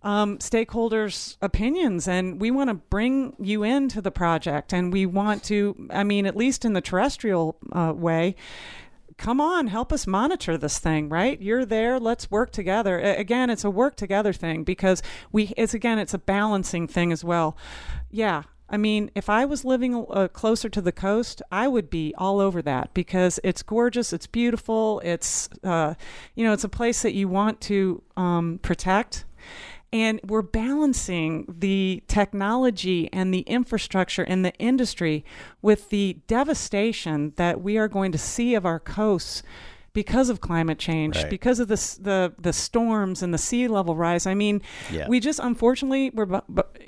um, 0.02 0.40
stakeholders' 0.40 1.38
opinions, 1.44 2.08
and 2.08 2.42
we 2.42 2.50
want 2.50 2.72
to 2.72 2.74
bring 2.74 3.36
you 3.40 3.62
into 3.62 4.02
the 4.02 4.10
project, 4.10 4.74
and 4.74 4.92
we 4.92 5.06
want 5.06 5.44
to, 5.44 5.88
I 5.92 6.04
mean, 6.04 6.26
at 6.26 6.36
least 6.36 6.66
in 6.66 6.74
the 6.74 6.82
terrestrial 6.82 7.56
uh, 7.72 7.94
way 7.96 8.36
come 9.22 9.40
on, 9.40 9.68
help 9.68 9.94
us 9.94 10.08
monitor 10.08 10.58
this 10.58 10.80
thing, 10.80 11.08
right? 11.08 11.40
You're 11.40 11.64
there, 11.64 12.00
let's 12.00 12.32
work 12.32 12.52
together. 12.52 13.00
Again, 13.00 13.52
it's 13.52 13.64
a 13.64 13.70
work 13.70 13.96
together 13.96 14.34
thing 14.34 14.64
because 14.64 15.04
we 15.32 15.54
it's 15.56 15.76
again, 15.76 16.00
it's 16.00 16.16
a 16.16 16.18
balancing 16.18 16.88
thing 16.88 17.12
as 17.12 17.24
well. 17.24 17.56
Yeah. 18.10 18.44
I 18.68 18.78
mean, 18.78 19.12
if 19.14 19.30
I 19.30 19.46
was 19.46 19.64
living 19.64 20.08
uh, 20.10 20.28
closer 20.30 20.70
to 20.70 20.82
the 20.82 20.92
coast, 20.92 21.42
I 21.52 21.68
would 21.68 21.90
be 21.90 22.16
all 22.18 22.40
over 22.40 22.64
that 22.64 22.94
because 22.96 23.40
it's 23.44 23.62
gorgeous, 23.62 24.12
it's 24.12 24.26
beautiful, 24.26 25.02
it's 25.04 25.50
uh, 25.64 25.94
you 26.34 26.44
know, 26.44 26.54
it's 26.54 26.64
a 26.64 26.70
place 26.70 27.04
that 27.04 27.14
you 27.14 27.28
want 27.28 27.62
to 27.62 28.02
um, 28.18 28.60
protect 28.64 29.26
and 29.94 30.20
we're 30.26 30.42
balancing 30.42 31.46
the 31.48 32.02
technology 32.08 33.10
and 33.12 33.34
the 33.34 33.42
infrastructure 33.42 34.24
and 34.24 34.46
the 34.46 34.54
industry 34.56 35.26
with 35.62 35.90
the 35.90 36.18
devastation 36.28 37.34
that 37.36 37.62
we 37.62 37.78
are 37.78 37.88
going 37.88 38.12
to 38.12 38.18
see 38.18 38.56
of 38.56 38.66
our 38.66 38.80
coasts 38.80 39.44
because 39.94 40.30
of 40.30 40.40
climate 40.40 40.80
change, 40.80 41.18
Right. 41.18 41.30
because 41.30 41.60
of 41.60 41.68
the, 41.68 41.76
the 42.02 42.34
the 42.40 42.54
storms 42.54 43.22
and 43.22 43.34
the 43.34 43.38
sea 43.38 43.68
level 43.68 43.94
rise. 43.98 44.26
I 44.26 44.34
mean, 44.34 44.62
Yeah. 44.90 45.10
we 45.10 45.20
just 45.20 45.40
unfortunately 45.44 46.12
we're 46.12 46.42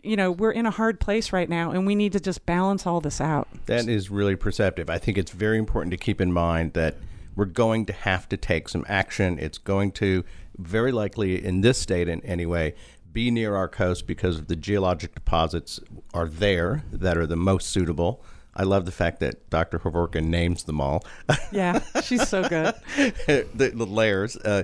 you 0.04 0.16
know 0.16 0.32
we're 0.32 0.51
in 0.54 0.66
a 0.66 0.72
hard 0.72 1.01
place 1.01 1.34
right 1.34 1.49
now, 1.49 1.72
and 1.72 1.86
we 1.86 1.95
need 1.95 2.14
to 2.14 2.22
just 2.22 2.45
balance 2.45 2.88
all 2.88 3.01
this 3.01 3.20
out. 3.20 3.49
That 3.66 3.89
is 3.89 4.10
really 4.10 4.38
perceptive. 4.38 4.89
I 4.89 4.99
think 4.99 5.18
it's 5.18 5.32
very 5.32 5.58
important 5.58 5.91
to 5.91 5.97
keep 5.97 6.22
in 6.22 6.32
mind 6.32 6.72
that 6.74 6.95
we're 7.36 7.43
going 7.45 7.86
to 7.88 7.93
have 7.93 8.30
to 8.30 8.38
take 8.38 8.70
some 8.70 8.86
action. 8.88 9.38
It's 9.39 9.58
going 9.58 9.91
to, 9.93 10.24
very 10.58 10.91
likely 10.91 11.43
in 11.43 11.62
this 11.62 11.80
state 11.80 12.08
in 12.08 12.24
anyway, 12.26 12.74
be 13.12 13.30
near 13.32 13.56
our 13.56 13.68
coast 13.68 14.08
because 14.08 14.45
the 14.45 14.56
geologic 14.56 15.14
deposits 15.14 15.80
are 16.14 16.28
there 16.28 16.84
that 16.91 17.18
are 17.18 17.28
the 17.28 17.36
most 17.36 17.68
suitable. 17.68 18.24
I 18.56 18.64
love 18.64 18.86
the 18.86 18.91
fact 18.91 19.20
that 19.22 19.49
Dr. 19.49 19.80
Hovorka 19.80 20.24
names 20.24 20.64
them 20.64 20.80
all. 20.80 21.04
Yeah, 21.51 21.82
she's 22.01 22.28
so 22.28 22.47
good. 22.47 22.74
the, 22.97 23.72
the 23.74 23.86
layers. 23.86 24.36
Uh, 24.38 24.64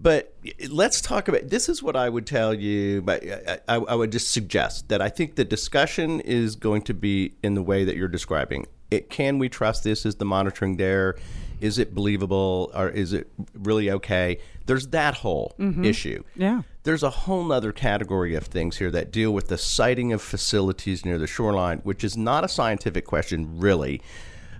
but 0.00 0.34
let's 0.68 1.00
talk 1.00 1.28
about 1.28 1.48
this. 1.48 1.68
Is 1.68 1.80
what 1.80 1.94
I 1.94 2.08
would 2.08 2.26
tell 2.26 2.52
you, 2.52 3.02
but 3.02 3.22
I, 3.24 3.58
I, 3.68 3.76
I 3.76 3.94
would 3.94 4.10
just 4.10 4.32
suggest 4.32 4.88
that 4.88 5.00
I 5.00 5.10
think 5.10 5.36
the 5.36 5.44
discussion 5.44 6.20
is 6.20 6.56
going 6.56 6.82
to 6.82 6.94
be 6.94 7.34
in 7.44 7.54
the 7.54 7.62
way 7.62 7.84
that 7.84 7.96
you're 7.96 8.08
describing. 8.08 8.66
It 8.90 9.10
can 9.10 9.38
we 9.38 9.48
trust 9.48 9.84
this? 9.84 10.04
Is 10.04 10.16
the 10.16 10.24
monitoring 10.24 10.76
there? 10.76 11.14
Is 11.60 11.78
it 11.78 11.94
believable, 11.94 12.70
or 12.74 12.88
is 12.88 13.12
it 13.12 13.28
really 13.54 13.90
okay? 13.90 14.38
There's 14.66 14.88
that 14.88 15.14
whole 15.14 15.54
issue. 15.84 16.22
Yeah. 16.36 16.62
There's 16.82 17.02
a 17.02 17.10
whole 17.10 17.50
other 17.52 17.72
category 17.72 18.34
of 18.34 18.44
things 18.44 18.76
here 18.78 18.90
that 18.90 19.10
deal 19.10 19.32
with 19.32 19.48
the 19.48 19.58
siting 19.58 20.12
of 20.12 20.20
facilities 20.22 21.04
near 21.04 21.18
the 21.18 21.26
shoreline, 21.26 21.78
which 21.78 22.04
is 22.04 22.16
not 22.16 22.44
a 22.44 22.48
scientific 22.48 23.04
question, 23.06 23.58
really, 23.58 24.00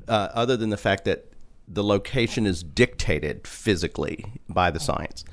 uh, 0.08 0.28
other 0.32 0.56
than 0.56 0.70
the 0.70 0.76
fact 0.76 1.04
that 1.04 1.26
the 1.66 1.82
location 1.84 2.46
is 2.46 2.62
dictated 2.62 3.46
physically 3.46 4.24
by 4.48 4.70
the 4.70 4.80
science. 4.80 5.24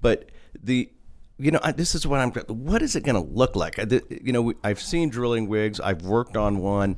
But 0.00 0.30
the 0.62 0.90
you 1.38 1.50
know, 1.50 1.60
I, 1.62 1.72
this 1.72 1.94
is 1.94 2.06
what 2.06 2.18
I'm. 2.20 2.30
What 2.48 2.80
is 2.80 2.96
it 2.96 3.02
going 3.04 3.14
to 3.22 3.30
look 3.32 3.56
like? 3.56 3.78
I, 3.78 3.84
the- 3.84 4.02
you 4.22 4.32
know, 4.32 4.54
I've 4.64 4.80
seen 4.80 5.10
drilling 5.10 5.50
rigs. 5.50 5.78
I've 5.80 6.02
worked 6.02 6.34
on 6.36 6.58
one, 6.60 6.96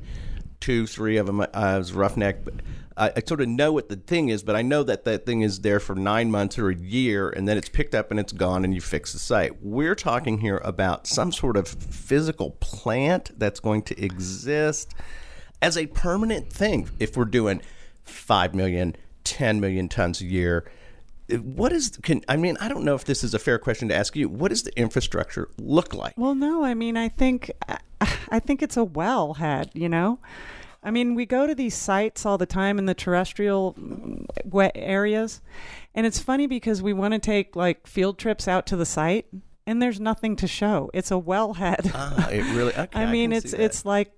two, 0.61 0.87
three 0.87 1.17
of 1.17 1.25
them. 1.25 1.45
I 1.53 1.77
was 1.77 1.91
roughneck. 1.91 2.37
I, 2.99 3.13
I 3.15 3.23
sort 3.25 3.41
of 3.41 3.47
know 3.47 3.71
what 3.71 3.89
the 3.89 3.95
thing 3.95 4.29
is, 4.29 4.43
but 4.43 4.55
I 4.55 4.61
know 4.61 4.83
that 4.83 5.05
that 5.05 5.25
thing 5.25 5.41
is 5.41 5.61
there 5.61 5.79
for 5.79 5.95
nine 5.95 6.29
months 6.29 6.59
or 6.59 6.69
a 6.69 6.75
year, 6.75 7.29
and 7.29 7.47
then 7.47 7.57
it's 7.57 7.69
picked 7.69 7.95
up 7.95 8.11
and 8.11 8.19
it's 8.19 8.33
gone, 8.33 8.63
and 8.63 8.73
you 8.73 8.81
fix 8.81 9.13
the 9.13 9.19
site. 9.19 9.63
We're 9.63 9.95
talking 9.95 10.39
here 10.39 10.61
about 10.63 11.07
some 11.07 11.31
sort 11.31 11.57
of 11.57 11.67
physical 11.67 12.51
plant 12.59 13.31
that's 13.39 13.59
going 13.59 13.83
to 13.83 14.03
exist 14.03 14.93
as 15.61 15.77
a 15.77 15.87
permanent 15.87 16.51
thing. 16.51 16.89
If 16.99 17.15
we're 17.17 17.25
doing 17.25 17.61
five 18.03 18.53
million, 18.53 18.95
10 19.23 19.59
million 19.59 19.87
tons 19.89 20.21
a 20.21 20.25
year 20.25 20.69
eh, 21.29 21.35
what 21.35 21.71
is 21.71 21.99
can 22.01 22.23
i 22.27 22.35
mean 22.35 22.57
i 22.61 22.67
don't 22.67 22.83
know 22.83 22.95
if 22.95 23.03
this 23.03 23.23
is 23.23 23.35
a 23.35 23.39
fair 23.39 23.59
question 23.59 23.87
to 23.89 23.95
ask 23.95 24.15
you 24.15 24.27
what 24.27 24.47
does 24.47 24.63
the 24.63 24.79
infrastructure 24.79 25.49
look 25.59 25.93
like 25.93 26.17
Well, 26.17 26.33
no, 26.33 26.63
I 26.63 26.73
mean, 26.73 26.97
I 26.97 27.09
think 27.09 27.51
I 28.31 28.39
think 28.39 28.61
it's 28.61 28.77
a 28.77 28.83
well 28.83 29.35
head, 29.35 29.71
you 29.73 29.89
know. 29.89 30.19
I 30.81 30.91
mean, 30.91 31.13
we 31.15 31.25
go 31.25 31.45
to 31.45 31.53
these 31.53 31.75
sites 31.75 32.25
all 32.25 32.37
the 32.37 32.45
time 32.45 32.77
in 32.79 32.85
the 32.85 32.93
terrestrial 32.93 33.73
mm, 33.73 34.25
wet 34.45 34.71
areas, 34.75 35.41
and 35.93 36.05
it's 36.05 36.19
funny 36.19 36.47
because 36.47 36.81
we 36.81 36.93
want 36.93 37.13
to 37.13 37.19
take 37.19 37.55
like 37.55 37.85
field 37.85 38.17
trips 38.17 38.47
out 38.47 38.65
to 38.67 38.77
the 38.77 38.85
site, 38.85 39.25
and 39.67 39.81
there's 39.81 39.99
nothing 39.99 40.35
to 40.37 40.47
show. 40.47 40.89
It's 40.93 41.11
a 41.11 41.15
wellhead. 41.15 41.91
ah, 41.93 42.29
it 42.29 42.43
really 42.55 42.73
okay, 42.77 42.99
I 42.99 43.11
mean, 43.11 43.31
can 43.31 43.37
it's 43.37 43.53
it's 43.53 43.83
like 43.85 44.11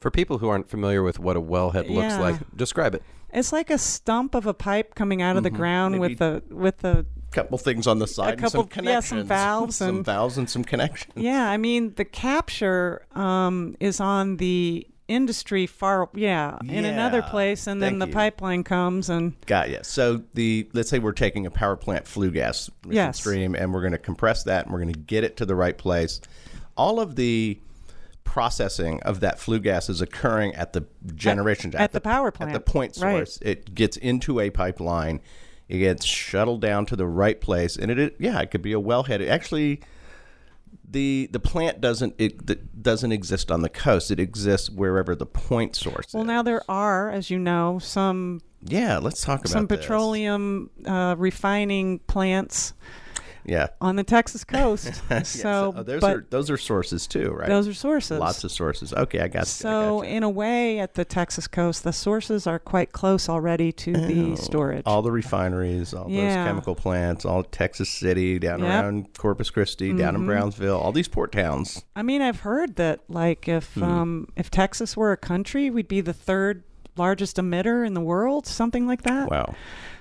For 0.00 0.10
people 0.10 0.38
who 0.38 0.48
aren't 0.48 0.68
familiar 0.68 1.02
with 1.02 1.18
what 1.18 1.36
a 1.36 1.40
wellhead 1.40 1.88
looks 1.88 2.14
Yeah. 2.14 2.20
like, 2.20 2.36
describe 2.56 2.94
it. 2.94 3.02
it's 3.32 3.52
like 3.52 3.70
a 3.70 3.78
stump 3.78 4.34
of 4.34 4.44
a 4.46 4.52
pipe 4.54 4.94
coming 4.94 5.22
out 5.22 5.36
of 5.38 5.42
the 5.42 5.50
ground 5.50 5.94
Mm-hmm. 5.94 6.02
Maybe- 6.02 6.14
with 6.14 6.18
the 6.48 6.54
with 6.54 6.78
the 6.78 7.06
couple 7.30 7.58
things 7.58 7.88
on 7.88 7.98
the 7.98 8.06
side 8.06 8.34
and 8.40 8.48
some 8.48 8.68
couple- 8.68 8.84
yeah, 8.84 9.00
some 9.00 9.18
connections 9.18 9.26
valves 9.28 9.76
some 9.76 9.96
and- 9.96 10.04
valves 10.04 10.38
and 10.38 10.48
some 10.48 10.62
connections 10.62 11.14
Yeah, 11.16 11.50
I 11.50 11.56
mean 11.56 11.94
the 11.96 12.04
capture 12.04 13.04
um, 13.14 13.74
is 13.80 13.98
on 14.00 14.36
the 14.36 14.86
industry 15.06 15.66
far 15.66 16.08
yeah, 16.14 16.56
in 16.66 16.84
another 16.86 17.20
place 17.20 17.66
and 17.66 17.82
then 17.82 17.98
the 17.98 18.06
you. 18.06 18.12
pipeline 18.12 18.64
comes 18.64 19.10
and 19.10 19.34
got 19.44 19.68
you 19.68 19.78
so 19.82 20.22
the 20.32 20.66
let's 20.72 20.88
say 20.88 20.98
we're 20.98 21.12
taking 21.12 21.44
a 21.44 21.50
power 21.50 21.76
plant 21.76 22.06
flue 22.06 22.30
gas 22.30 22.70
Yes. 22.88 23.18
stream 23.18 23.54
and 23.54 23.74
we're 23.74 23.80
going 23.82 23.92
to 23.92 23.98
compress 23.98 24.44
that 24.44 24.64
and 24.64 24.72
we're 24.72 24.80
going 24.80 24.94
to 24.94 24.98
get 24.98 25.22
it 25.22 25.36
to 25.36 25.44
the 25.44 25.54
right 25.54 25.76
place 25.76 26.22
all 26.76 27.00
of 27.00 27.16
the 27.16 27.58
processing 28.24 29.00
of 29.02 29.20
that 29.20 29.38
flue 29.38 29.60
gas 29.60 29.88
is 29.90 30.00
occurring 30.00 30.54
at 30.54 30.72
the 30.72 30.84
generation 31.14 31.74
at 31.76 31.92
the 31.92 32.00
power 32.00 32.30
plant. 32.30 32.52
at 32.52 32.64
the 32.64 32.72
point 32.72 32.96
Right. 32.98 33.18
source 33.18 33.38
it 33.42 33.74
gets 33.74 33.96
into 33.98 34.40
a 34.40 34.48
pipeline 34.48 35.20
it 35.68 35.78
gets 35.78 36.04
shuttled 36.06 36.60
down 36.62 36.86
to 36.86 36.96
the 36.96 37.06
right 37.06 37.40
place 37.40 37.76
and 37.76 37.90
it, 37.90 37.98
it 37.98 38.16
yeah 38.18 38.40
it 38.40 38.50
could 38.50 38.62
be 38.62 38.72
a 38.72 38.80
wellhead 38.80 39.20
it 39.20 39.28
actually 39.28 39.80
the 40.94 41.28
the 41.32 41.40
plant 41.40 41.80
doesn't 41.80 42.14
it, 42.18 42.82
doesn't 42.82 43.12
exist 43.12 43.50
on 43.50 43.60
the 43.60 43.68
coast 43.68 44.10
it 44.10 44.20
exists 44.20 44.70
wherever 44.70 45.14
the 45.14 45.26
point 45.26 45.76
source 45.76 46.14
well 46.14 46.22
is. 46.22 46.26
now 46.26 46.42
there 46.42 46.62
are 46.70 47.10
as 47.10 47.28
you 47.28 47.38
know 47.38 47.78
some 47.80 48.40
yeah 48.62 48.98
let's 48.98 49.20
talk 49.20 49.40
about 49.40 49.50
some 49.50 49.66
this. 49.66 49.80
petroleum 49.80 50.70
uh, 50.86 51.14
refining 51.18 51.98
plants 52.00 52.72
Yeah. 53.46 53.68
on 53.80 53.96
the 53.96 54.04
Texas 54.04 54.44
coast. 54.44 54.90
so, 55.24 55.74
uh, 55.76 55.82
those 55.82 56.00
but 56.00 56.16
are 56.16 56.26
those 56.30 56.50
are 56.50 56.56
sources 56.56 57.06
too, 57.06 57.30
right? 57.30 57.48
those 57.48 57.68
are 57.68 57.74
sources. 57.74 58.18
Lots 58.18 58.42
of 58.44 58.50
sources. 58.52 58.92
Okay, 58.92 59.20
I 59.20 59.28
got. 59.28 59.42
I 59.42 59.44
so, 59.44 59.98
gotcha. 60.00 60.10
in 60.10 60.22
a 60.22 60.30
way, 60.30 60.78
at 60.78 60.94
the 60.94 61.04
Texas 61.04 61.46
coast, 61.46 61.84
the 61.84 61.92
sources 61.92 62.46
are 62.46 62.58
quite 62.58 62.92
close 62.92 63.28
already 63.28 63.70
to 63.72 63.92
the 63.92 64.36
storage. 64.36 64.82
all 64.86 65.02
the 65.02 65.12
refineries, 65.12 65.92
all 65.94 66.08
those 66.08 66.34
chemical 66.34 66.74
plants, 66.74 67.24
all 67.24 67.42
Texas 67.42 67.88
City, 67.90 68.38
down 68.38 68.60
Yep. 68.60 68.68
Mm-hmm. 68.68 68.84
around 68.84 69.18
Corpus 69.18 69.50
Christi, 69.50 69.92
down 69.92 70.14
in 70.16 70.24
Brownsville, 70.26 70.78
all 70.78 70.92
these 70.92 71.08
port 71.08 71.32
towns. 71.32 71.84
I 71.96 72.02
mean, 72.02 72.22
I've 72.22 72.40
heard 72.40 72.76
that 72.76 73.00
like 73.08 73.48
if 73.48 73.74
Hmm. 73.74 73.82
um, 73.82 74.28
if 74.36 74.50
Texas 74.50 74.96
were 74.96 75.12
a 75.12 75.16
country, 75.16 75.70
we'd 75.70 75.88
be 75.88 76.00
the 76.00 76.12
third 76.12 76.62
largest 76.96 77.36
emitter 77.38 77.84
in 77.84 77.94
the 77.94 78.00
world, 78.00 78.46
something 78.46 78.86
like 78.86 79.02
that. 79.02 79.28
Wow. 79.28 79.54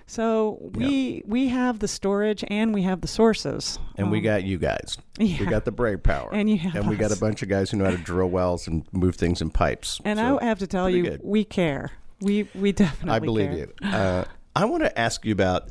So 0.05 0.59
we 0.73 1.23
we 1.25 1.47
have 1.49 1.79
the 1.79 1.87
storage 1.87 2.43
and 2.49 2.73
we 2.73 2.83
have 2.83 3.01
the 3.01 3.07
sources. 3.07 3.79
And 3.95 4.11
we 4.11 4.17
Um, 4.19 4.23
got 4.23 4.43
you 4.43 4.57
guys. 4.57 4.97
We 5.19 5.37
got 5.45 5.65
the 5.65 5.71
brave 5.71 6.03
power. 6.03 6.29
And 6.33 6.49
you 6.49 6.57
have 6.59 6.75
And 6.75 6.89
we 6.89 6.95
got 6.95 7.11
a 7.11 7.19
bunch 7.19 7.41
of 7.41 7.49
guys 7.49 7.71
who 7.71 7.77
know 7.77 7.85
how 7.85 7.91
to 7.91 7.97
drill 7.97 8.29
wells 8.29 8.67
and 8.67 8.85
move 8.91 9.15
things 9.15 9.41
in 9.41 9.49
pipes. 9.49 9.99
And 10.03 10.19
So 10.19 10.39
I 10.41 10.45
have 10.45 10.59
to 10.59 10.67
tell 10.67 10.89
you, 10.89 11.03
good. 11.03 11.21
we 11.23 11.43
care. 11.43 11.91
We 12.21 12.47
we 12.53 12.71
definitely 12.71 13.11
I 13.15 13.19
believe 13.19 13.49
care. 13.49 13.57
you. 13.57 13.87
Uh, 13.87 14.25
I 14.55 14.65
want 14.65 14.83
to 14.83 14.99
ask 14.99 15.25
you 15.25 15.31
about 15.31 15.69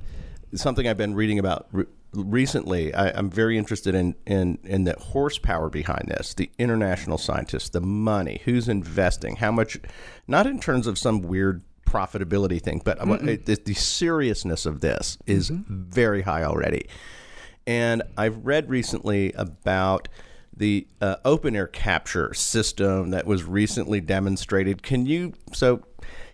something 0.55 0.87
I've 0.89 0.97
been 0.99 1.14
reading 1.14 1.39
about 1.39 1.68
re- 1.72 1.85
recently. 2.14 2.93
I, 2.95 3.11
I'm 3.16 3.30
very 3.30 3.57
interested 3.57 3.95
in, 3.95 4.14
in 4.26 4.59
in 4.64 4.85
the 4.85 4.95
horsepower 4.99 5.68
behind 5.70 6.09
this, 6.09 6.35
the 6.35 6.51
international 6.59 7.18
scientists, 7.18 7.68
the 7.70 7.80
money, 7.80 8.41
who's 8.45 8.68
investing, 8.68 9.37
how 9.37 9.53
much, 9.53 9.78
not 10.26 10.47
in 10.47 10.59
terms 10.61 10.87
of 10.87 10.99
some 10.99 11.22
weird 11.22 11.62
profitability 11.93 12.61
thing, 12.61 12.80
but 12.84 13.07
want- 13.07 13.22
the, 13.22 13.61
the 13.64 13.74
seriousness 13.74 14.66
of 14.66 14.80
this 14.80 15.18
is 15.26 15.51
very 15.51 16.22
high 16.22 16.43
already. 16.45 16.86
And 17.66 18.03
I've 18.16 18.45
read 18.45 18.70
recently 18.70 19.32
about 19.34 20.09
the 20.57 20.86
uh, 21.01 21.16
open 21.24 21.55
air 21.55 21.66
capture 21.66 22.34
system 22.34 23.11
that 23.11 23.26
was 23.26 23.45
recently 23.45 24.01
demonstrated. 24.01 24.82
Can 24.82 25.07
you? 25.07 25.34
So 25.53 25.82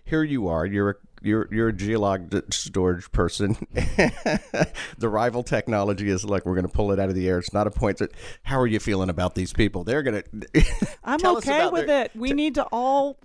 here 0.03 0.23
you 0.23 0.47
are. 0.47 0.65
You're 0.65 0.89
a 0.89 0.95
you're 1.21 1.47
you're 1.51 1.69
a 1.69 1.73
geolog 1.73 2.53
storage 2.53 3.11
person. 3.11 3.55
the 4.97 5.09
rival 5.09 5.43
technology 5.43 6.09
is 6.09 6.23
like 6.25 6.45
we're 6.45 6.55
going 6.55 6.67
to 6.67 6.71
pull 6.73 6.91
it 6.91 6.99
out 6.99 7.09
of 7.09 7.15
the 7.15 7.27
air. 7.27 7.39
It's 7.39 7.53
not 7.53 7.67
a 7.67 7.71
point. 7.71 7.97
That, 7.97 8.11
how 8.43 8.59
are 8.59 8.67
you 8.67 8.79
feeling 8.79 9.09
about 9.09 9.35
these 9.35 9.53
people? 9.53 9.83
They're 9.83 10.03
going 10.03 10.23
to. 10.53 10.65
I'm 11.03 11.23
okay 11.37 11.67
with 11.69 11.87
their- 11.87 12.05
it. 12.05 12.11
We 12.15 12.31
need 12.33 12.55
to 12.55 12.63
all. 12.71 13.17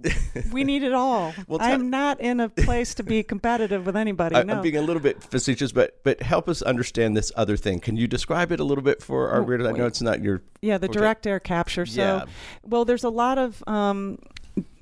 we 0.53 0.65
need 0.65 0.83
it 0.83 0.93
all. 0.93 1.33
Well, 1.47 1.59
tell- 1.59 1.73
I'm 1.73 1.91
not 1.91 2.21
in 2.21 2.41
a 2.41 2.49
place 2.49 2.95
to 2.95 3.03
be 3.03 3.23
competitive 3.23 3.85
with 3.87 3.97
anybody. 3.97 4.35
I, 4.37 4.43
no. 4.45 4.55
I'm 4.55 4.63
being 4.63 4.77
a 4.77 4.83
little 4.83 5.03
bit 5.03 5.23
facetious, 5.23 5.73
but 5.73 6.03
but 6.03 6.23
help 6.23 6.49
us 6.49 6.63
understand 6.63 7.17
this 7.17 7.31
other 7.37 7.57
thing. 7.57 7.81
Can 7.81 7.97
you 7.97 8.07
describe 8.09 8.51
it 8.51 8.61
a 8.61 8.65
little 8.65 8.83
bit 8.83 9.03
for 9.03 9.29
our 9.31 9.43
readers? 9.43 9.67
I 9.67 9.73
know 9.73 9.87
it's 9.87 10.01
not 10.03 10.23
your 10.23 10.43
Yeah, 10.63 10.79
the 10.79 10.89
Okay. 10.89 10.99
direct 10.99 11.27
air 11.27 11.39
capture. 11.41 11.87
So, 11.87 12.01
Yeah. 12.01 12.25
well, 12.63 12.85
there's 12.85 13.05
a 13.05 13.11
lot 13.11 13.39
of 13.39 13.63
um, 13.67 14.19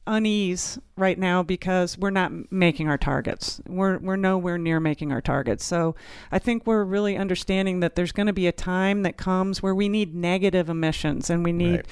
unease 0.07 0.79
right 0.97 1.19
now 1.19 1.43
because 1.43 1.97
we're 1.97 2.11
not 2.11 2.33
making 2.51 2.89
our 2.89 2.99
targets. 2.99 3.61
We're 3.67 3.99
we're 3.99 4.17
nowhere 4.17 4.59
near 4.59 4.81
making 4.81 5.13
our 5.13 5.21
targets. 5.21 5.65
So, 5.65 5.95
I 6.31 6.39
think 6.39 6.67
we're 6.67 6.85
really 6.85 7.17
understanding 7.17 7.81
that 7.81 7.95
there's 7.95 8.13
going 8.13 8.27
to 8.27 8.33
be 8.33 8.47
a 8.47 8.53
time 8.53 9.03
that 9.03 9.17
comes 9.17 9.63
where 9.63 9.75
we 9.75 9.89
need 9.89 10.15
negative 10.15 10.69
emissions, 10.69 11.31
and 11.31 11.45
we 11.45 11.53
need 11.53 11.77
Right. 11.77 11.87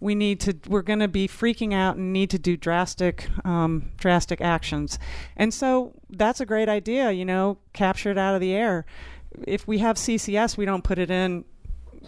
we 0.00 0.14
need 0.14 0.40
to 0.40 0.56
we're 0.68 0.82
going 0.82 1.00
to 1.00 1.08
be 1.08 1.26
freaking 1.26 1.74
out 1.74 1.96
and 1.96 2.12
need 2.12 2.30
to 2.30 2.38
do 2.38 2.56
drastic 2.56 3.28
um, 3.44 3.90
drastic 3.96 4.40
actions. 4.40 4.98
And 5.36 5.52
so 5.52 5.94
that's 6.10 6.40
a 6.40 6.46
great 6.46 6.68
idea. 6.68 7.10
You 7.10 7.24
know, 7.24 7.58
capture 7.72 8.10
it 8.10 8.18
out 8.18 8.34
of 8.34 8.40
the 8.40 8.54
air. 8.54 8.86
If 9.46 9.66
we 9.66 9.78
have 9.78 9.96
CCS, 9.96 10.56
we 10.56 10.64
don't 10.64 10.82
put 10.84 10.98
it 10.98 11.10
in 11.10 11.44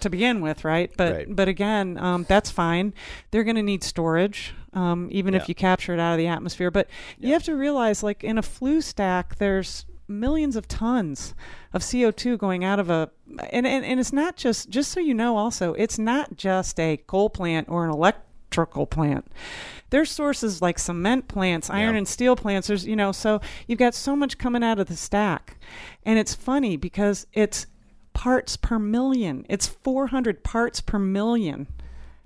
to 0.03 0.11
begin 0.11 0.41
with, 0.41 0.65
right? 0.65 0.91
But 0.97 1.13
Right. 1.15 1.27
but 1.37 1.49
again, 1.49 1.97
um, 1.99 2.25
that's 2.29 2.51
fine. 2.51 2.93
They're 3.31 3.45
going 3.45 3.57
to 3.57 3.63
need 3.63 3.83
storage, 3.85 4.55
um, 4.73 5.09
even 5.11 5.35
Yeah. 5.35 5.41
if 5.41 5.49
you 5.49 5.55
capture 5.55 5.95
it 5.95 6.01
out 6.01 6.13
of 6.13 6.19
the 6.19 6.27
atmosphere. 6.27 6.71
But 6.71 6.89
you 7.19 7.33
have 7.33 7.43
to 7.45 7.55
realize, 7.57 8.03
like 8.03 8.23
in 8.25 8.39
a 8.39 8.43
flue 8.43 8.81
stack, 8.81 9.37
there's 9.37 9.85
millions 10.09 10.57
of 10.57 10.67
tons 10.67 11.35
of 11.75 11.83
CO2 11.83 12.39
going 12.39 12.65
out 12.65 12.81
of 12.81 12.89
a 12.89 13.11
and, 13.51 13.67
and 13.67 13.85
and 13.85 14.01
it's 14.01 14.13
not 14.13 14.37
just 14.37 14.71
just 14.71 14.91
so 14.91 15.01
you 15.01 15.13
know 15.13 15.37
also 15.37 15.75
it's 15.75 15.99
not 15.99 16.35
just 16.35 16.81
a 16.81 16.97
coal 17.07 17.29
plant 17.29 17.69
or 17.69 17.85
an 17.85 17.91
electrical 17.91 18.87
plant 18.87 19.27
there's 19.91 20.11
sources 20.11 20.63
like 20.63 20.79
cement 20.79 21.29
plants 21.29 21.69
iron 21.69 21.93
Yeah. 21.93 21.99
and 21.99 22.09
steel 22.09 22.37
plants 22.37 22.69
there's 22.69 22.87
you 22.87 22.97
know 22.97 23.13
so 23.13 23.43
you've 23.67 23.79
got 23.79 23.95
so 23.95 24.17
much 24.17 24.39
coming 24.39 24.63
out 24.65 24.79
of 24.79 24.87
the 24.89 24.97
stack 24.97 25.59
and 26.07 26.19
it's 26.19 26.35
funny 26.35 26.79
because 26.79 27.27
it's 27.35 27.67
parts 28.19 28.57
per 28.57 28.81
million. 28.81 29.47
It's 29.49 29.69
400 29.69 30.43
parts 30.43 30.81
per 30.81 30.99
million. 30.99 31.69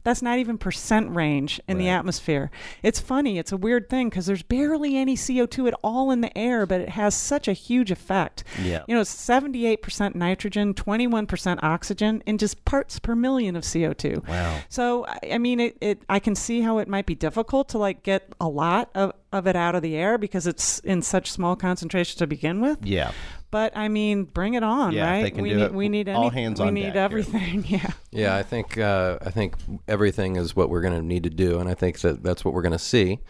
That's 0.04 0.22
not 0.22 0.38
even 0.38 0.56
percent 0.56 1.14
range 1.14 1.60
in 1.68 1.76
the 1.76 1.90
atmosphere. 1.90 2.50
It's 2.82 2.98
funny. 2.98 3.38
It's 3.38 3.52
a 3.52 3.58
weird 3.58 3.90
thing 3.90 4.08
because 4.08 4.24
there's 4.24 4.42
barely 4.42 4.96
any 4.96 5.16
CO2 5.16 5.68
at 5.68 5.74
all 5.84 6.10
in 6.10 6.22
the 6.22 6.36
air, 6.36 6.64
but 6.64 6.80
it 6.80 6.88
has 6.88 7.14
such 7.14 7.46
a 7.46 7.52
huge 7.52 7.90
effect. 7.90 8.42
Yeah. 8.60 8.84
You 8.88 8.94
know, 8.94 9.02
it's 9.02 9.14
78% 9.14 10.14
nitrogen, 10.14 10.72
21% 10.72 11.62
oxygen, 11.62 12.22
and 12.26 12.40
just 12.40 12.64
parts 12.64 12.98
per 12.98 13.14
million 13.14 13.54
of 13.54 13.62
CO2. 13.62 14.26
Wow. 14.26 14.60
So, 14.70 15.04
I 15.06 15.18
I 15.34 15.38
mean, 15.38 15.60
it, 15.60 15.76
it, 15.80 16.02
I 16.08 16.18
can 16.20 16.34
see 16.34 16.62
how 16.62 16.78
it 16.78 16.88
might 16.88 17.06
be 17.06 17.14
difficult 17.14 17.68
to 17.70 17.78
like 17.78 18.02
get 18.02 18.32
a 18.40 18.48
lot 18.48 18.90
of, 18.94 19.12
of 19.30 19.46
it 19.46 19.56
out 19.56 19.74
of 19.74 19.82
the 19.82 19.94
air 19.94 20.16
because 20.18 20.46
it's 20.46 20.78
in 20.80 21.02
such 21.02 21.30
small 21.30 21.54
concentration 21.54 22.18
to 22.18 22.26
begin 22.26 22.60
with. 22.60 22.78
Yeah. 22.82 23.12
But 23.52 23.76
I 23.76 23.86
mean, 23.88 24.24
bring 24.24 24.54
it 24.54 24.62
on, 24.64 24.92
Yeah, 24.94 25.08
right? 25.08 25.22
they 25.22 25.30
can 25.30 25.42
we 25.42 25.50
do 25.50 25.56
need 25.56 25.62
it, 25.62 25.74
we 25.74 25.88
need 25.90 26.08
all 26.08 26.26
any, 26.28 26.34
hands 26.42 26.58
we 26.60 26.66
on 26.68 26.74
need 26.74 26.82
deck 26.84 26.94
here. 26.94 27.02
everything. 27.02 27.64
Yeah. 27.68 27.90
Yeah, 28.10 28.34
I 28.36 28.42
think 28.42 28.78
uh, 28.78 29.18
I 29.24 29.30
think 29.30 29.54
everything 29.86 30.36
is 30.36 30.56
what 30.56 30.70
we're 30.70 30.80
going 30.80 30.94
to 30.94 31.02
need 31.06 31.22
to 31.24 31.30
do, 31.30 31.60
and 31.60 31.68
I 31.68 31.74
think 31.74 32.00
that 32.00 32.22
that's 32.22 32.44
what 32.44 32.54
we're 32.54 32.62
going 32.62 32.72
to 32.72 32.78
see. 32.78 33.20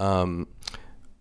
Um, 0.00 0.48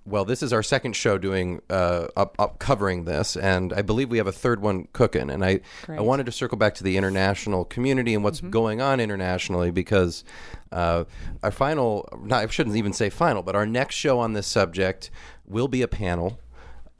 well, 0.04 0.26
this 0.26 0.42
is 0.42 0.52
our 0.52 0.64
second 0.64 0.96
show 0.96 1.20
doing 1.20 1.62
uh, 1.70 2.08
up, 2.18 2.36
up 2.40 2.58
covering 2.58 3.06
this, 3.06 3.38
and 3.38 3.72
I 3.72 3.84
believe 3.84 4.10
we 4.10 4.18
have 4.18 4.26
a 4.26 4.32
third 4.32 4.60
one 4.60 4.88
cooking. 4.94 5.30
And 5.30 5.46
I 5.46 5.48
I 5.48 5.52
Great. 5.86 5.98
Mm-hmm. 5.98 6.04
wanted 6.06 6.26
to 6.26 6.32
circle 6.32 6.58
back 6.58 6.74
to 6.76 6.84
the 6.84 6.98
international 6.98 7.64
community 7.66 8.16
and 8.16 8.24
what's 8.24 8.42
going 8.42 8.82
on 8.82 9.00
internationally 9.00 9.70
because 9.70 10.24
uh, 10.72 11.04
our 11.44 11.52
final, 11.52 12.10
not, 12.24 12.44
I 12.44 12.48
shouldn't 12.48 12.76
even 12.76 12.94
say 12.94 13.12
final, 13.12 13.44
but 13.44 13.56
our 13.56 13.68
next 13.68 13.94
show 13.96 14.20
on 14.20 14.34
this 14.34 14.48
subject 14.48 15.12
will 15.46 15.68
be 15.68 15.84
a 15.84 15.88
panel 15.88 16.40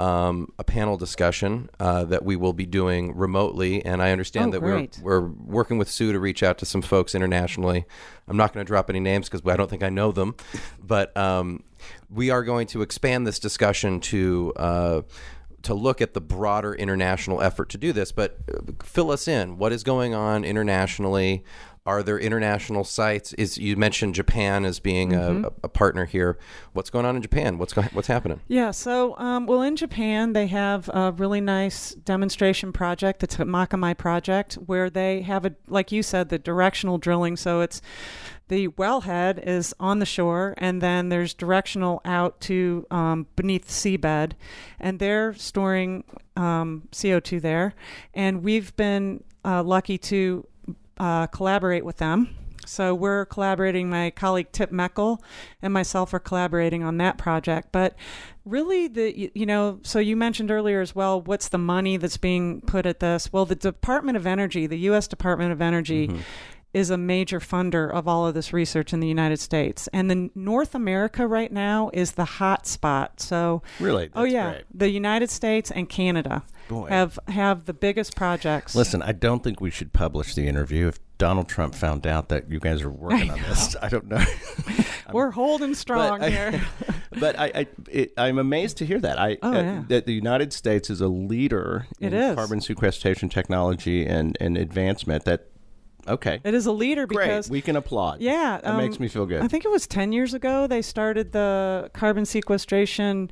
um, 0.02 0.52
a 0.58 0.64
panel 0.64 0.98
discussion 0.98 1.70
uh, 1.80 2.04
that 2.06 2.24
we 2.26 2.36
will 2.36 2.54
be 2.54 2.66
doing 2.66 3.16
remotely. 3.16 3.86
And 3.86 4.02
I 4.02 4.12
understand 4.12 4.48
Oh, 4.50 4.52
that 4.52 4.60
great. 4.62 5.00
we're 5.04 5.22
we're 5.22 5.28
working 5.46 5.78
with 5.78 5.90
Sue 5.90 6.12
to 6.12 6.20
reach 6.20 6.42
out 6.44 6.58
to 6.60 6.66
some 6.66 6.82
folks 6.82 7.14
internationally. 7.14 7.86
I'm 8.28 8.38
not 8.38 8.54
going 8.54 8.66
to 8.66 8.68
drop 8.68 8.90
any 8.90 9.00
names 9.00 9.30
because 9.30 9.46
I 9.46 9.56
don't 9.58 9.70
think 9.70 9.84
I 9.84 9.90
know 9.90 10.12
them, 10.12 10.36
but 10.82 11.16
um, 11.16 11.64
we 12.10 12.30
are 12.32 12.44
going 12.44 12.68
to 12.68 12.82
expand 12.82 13.28
this 13.28 13.40
discussion 13.40 14.00
to. 14.12 14.54
Uh, 14.56 15.02
to 15.64 15.76
look 15.76 16.02
at 16.02 16.16
the 16.16 16.22
broader 16.22 16.74
international 16.74 17.40
effort 17.40 17.70
to 17.70 17.78
do 17.78 17.94
this, 17.94 18.12
but 18.12 18.36
uh, 18.52 18.72
fill 18.84 19.12
us 19.12 19.28
in. 19.28 19.60
What 19.60 19.72
is 19.72 19.84
going 19.84 20.16
on 20.16 20.44
internationally? 20.44 21.44
Are 21.84 22.04
there 22.04 22.20
international 22.20 22.84
sites? 22.84 23.34
Is 23.34 23.58
you 23.58 23.76
mentioned 23.76 24.14
Japan 24.14 24.66
as 24.66 24.80
being 24.80 25.14
a, 25.16 25.52
a 25.64 25.68
partner 25.68 26.06
here? 26.06 26.38
What's 26.74 26.92
going 26.92 27.08
on 27.08 27.16
in 27.16 27.24
Japan? 27.24 27.58
What's 27.58 27.74
go- 27.74 27.82
what's 27.94 28.08
happening? 28.08 28.40
Yeah. 28.48 28.70
So, 28.70 29.18
um, 29.18 29.48
well, 29.48 29.64
in 29.64 29.76
Japan, 29.76 30.34
they 30.34 30.46
have 30.48 30.90
a 30.94 31.12
really 31.12 31.42
nice 31.42 31.96
demonstration 31.96 32.72
project, 32.72 33.20
the 33.20 33.28
Tomakomai 33.28 33.98
project, 33.98 34.56
where 34.66 34.92
they 34.92 35.22
have 35.22 35.44
a, 35.44 35.56
like 35.68 35.92
you 35.92 36.04
said, 36.04 36.30
the 36.30 36.38
directional 36.38 37.00
drilling. 37.00 37.36
So 37.36 37.62
it's 37.62 37.82
the 38.48 38.68
wellhead 38.68 39.44
is 39.44 39.74
on 39.80 39.98
the 39.98 40.06
shore, 40.06 40.54
and 40.60 40.82
then 40.82 41.10
there's 41.10 41.34
directional 41.34 42.02
out 42.06 42.40
to 42.42 42.86
um, 42.92 43.26
beneath 43.36 43.66
the 43.66 43.98
seabed, 43.98 44.34
and 44.80 45.00
they're 45.00 45.34
storing 45.34 46.04
um, 46.36 46.88
CO2 46.92 47.42
there. 47.42 47.74
And 48.14 48.44
we've 48.44 48.76
been 48.76 49.24
uh, 49.44 49.64
lucky 49.64 49.98
to 49.98 50.46
uh, 51.00 51.28
collaborate 51.28 51.86
with 51.86 51.98
them. 51.98 52.36
So 52.66 52.94
we're 52.94 53.26
collaborating. 53.26 53.90
My 53.90 54.12
colleague 54.12 54.52
Tip 54.52 54.72
Meckel 54.72 55.18
and 55.62 55.74
myself 55.74 56.14
are 56.14 56.20
collaborating 56.20 56.84
on 56.84 56.98
that 56.98 57.18
project. 57.18 57.70
But 57.72 57.96
really, 58.46 58.88
the 58.88 59.18
you- 59.18 59.32
you 59.34 59.46
know, 59.48 59.80
so 59.84 59.98
you 60.00 60.16
mentioned 60.16 60.52
earlier 60.52 60.80
as 60.80 60.94
well. 60.96 61.20
What's 61.22 61.50
the 61.50 61.58
money 61.58 61.98
that's 61.98 62.18
being 62.18 62.62
put 62.62 62.86
at 62.86 63.00
this? 63.00 63.34
Well, 63.34 63.46
the 63.46 63.56
Department 63.56 64.16
of 64.16 64.28
Energy, 64.28 64.68
the 64.68 64.78
U.S. 64.80 65.08
Department 65.08 65.52
of 65.52 65.62
Energy. 65.62 66.08
Is 66.74 66.90
a 66.90 66.98
major 66.98 67.40
funder 67.40 67.92
of 67.92 68.08
all 68.08 68.26
of 68.26 68.34
this 68.34 68.54
research 68.54 68.94
in 68.94 69.00
the 69.02 69.08
United 69.08 69.40
States. 69.40 69.90
And 69.92 70.10
the 70.10 70.30
North 70.36 70.74
America 70.74 71.28
right 71.28 71.52
now 71.52 71.90
is 71.94 72.14
the 72.14 72.26
hot 72.26 72.66
spot. 72.66 73.20
So 73.20 73.62
Really? 73.80 74.10
Oh 74.16 74.24
yeah, 74.24 74.52
great. 74.52 74.64
the 74.74 74.90
United 74.90 75.30
States 75.30 75.70
and 75.72 75.90
Canada 75.90 76.44
Boy. 76.70 76.88
have 76.88 77.20
have 77.28 77.66
the 77.66 77.74
biggest 77.74 78.16
projects. 78.16 78.74
Listen, 78.76 79.02
I 79.02 79.12
don't 79.12 79.44
think 79.44 79.60
we 79.60 79.70
should 79.70 79.92
publish 79.92 80.34
the 80.34 80.48
interview 80.48 80.88
if 80.88 81.00
Donald 81.18 81.48
Trump 81.50 81.76
found 81.76 82.08
out 82.08 82.30
that 82.30 82.50
you 82.50 82.60
guys 82.60 82.82
are 82.82 82.90
working 82.90 83.30
on 83.30 83.40
this. 83.44 83.76
I 83.82 83.90
don't 83.90 84.08
know. 84.08 84.24
we're 85.14 85.32
holding 85.32 85.74
strong 85.76 86.22
I- 86.24 86.30
here. 86.30 86.62
but 87.20 87.38
I, 87.38 87.68
I 87.94 88.08
I'm 88.18 88.38
amazed 88.40 88.78
to 88.78 88.86
hear 88.86 89.00
that. 89.02 89.20
I 89.20 89.38
Oh, 89.44 89.52
uh, 89.52 89.62
yeah. 89.62 89.84
that 89.90 90.06
the 90.06 90.14
United 90.14 90.54
States 90.54 90.90
is 90.90 91.02
a 91.02 91.08
leader 91.10 91.88
It 92.00 92.14
in 92.14 92.20
is. 92.20 92.36
carbon 92.36 92.62
sequestration 92.62 93.28
technology 93.30 94.06
and, 94.06 94.38
and 94.40 94.58
advancement. 94.58 95.26
That 95.26 95.48
okay, 96.08 96.40
it 96.44 96.54
is 96.54 96.66
a 96.66 96.72
leader 96.72 97.06
great. 97.06 97.28
because 97.28 97.50
We 97.50 97.62
can 97.62 97.76
applaud. 97.76 98.22
yeah, 98.22 98.60
that 98.64 98.72
um, 98.72 98.78
makes 98.78 99.00
me 99.00 99.08
feel 99.08 99.26
good. 99.26 99.42
I 99.42 99.48
think 99.48 99.66
it 99.66 99.72
was 99.72 99.88
10 99.88 100.12
years 100.12 100.34
ago 100.34 100.68
they 100.68 100.82
started 100.82 101.32
the 101.32 101.90
carbon 101.94 102.26
sequestration 102.26 103.32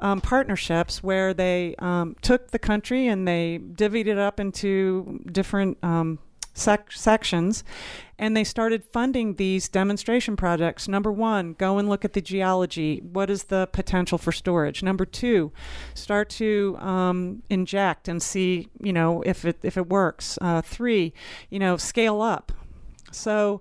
um, 0.00 0.20
partnerships 0.20 1.02
where 1.02 1.34
they 1.34 1.74
um, 1.78 2.16
took 2.22 2.50
the 2.50 2.58
country 2.58 3.08
and 3.08 3.26
they 3.26 3.58
divvied 3.58 4.06
it 4.06 4.18
up 4.18 4.38
into 4.38 5.20
different 5.30 5.78
um, 5.82 6.18
sec- 6.54 6.92
sections 6.92 7.64
and 8.18 8.36
they 8.36 8.44
started 8.44 8.84
funding 8.84 9.34
these 9.34 9.68
demonstration 9.68 10.36
projects. 10.36 10.88
Number 10.88 11.12
one, 11.12 11.54
go 11.54 11.78
and 11.78 11.88
look 11.88 12.04
at 12.04 12.14
the 12.14 12.20
geology. 12.20 12.98
What 12.98 13.30
is 13.30 13.44
the 13.44 13.68
potential 13.72 14.18
for 14.18 14.32
storage? 14.32 14.82
Number 14.82 15.04
two, 15.04 15.52
start 15.94 16.28
to 16.30 16.76
um, 16.80 17.42
inject 17.48 18.08
and 18.08 18.22
see, 18.22 18.68
you 18.80 18.92
know, 18.92 19.22
if 19.22 19.44
it 19.44 19.58
if 19.62 19.76
it 19.76 19.88
works. 19.88 20.38
Uh, 20.40 20.62
three, 20.62 21.12
you 21.50 21.58
know, 21.58 21.76
scale 21.76 22.20
up. 22.20 22.52
So, 23.12 23.60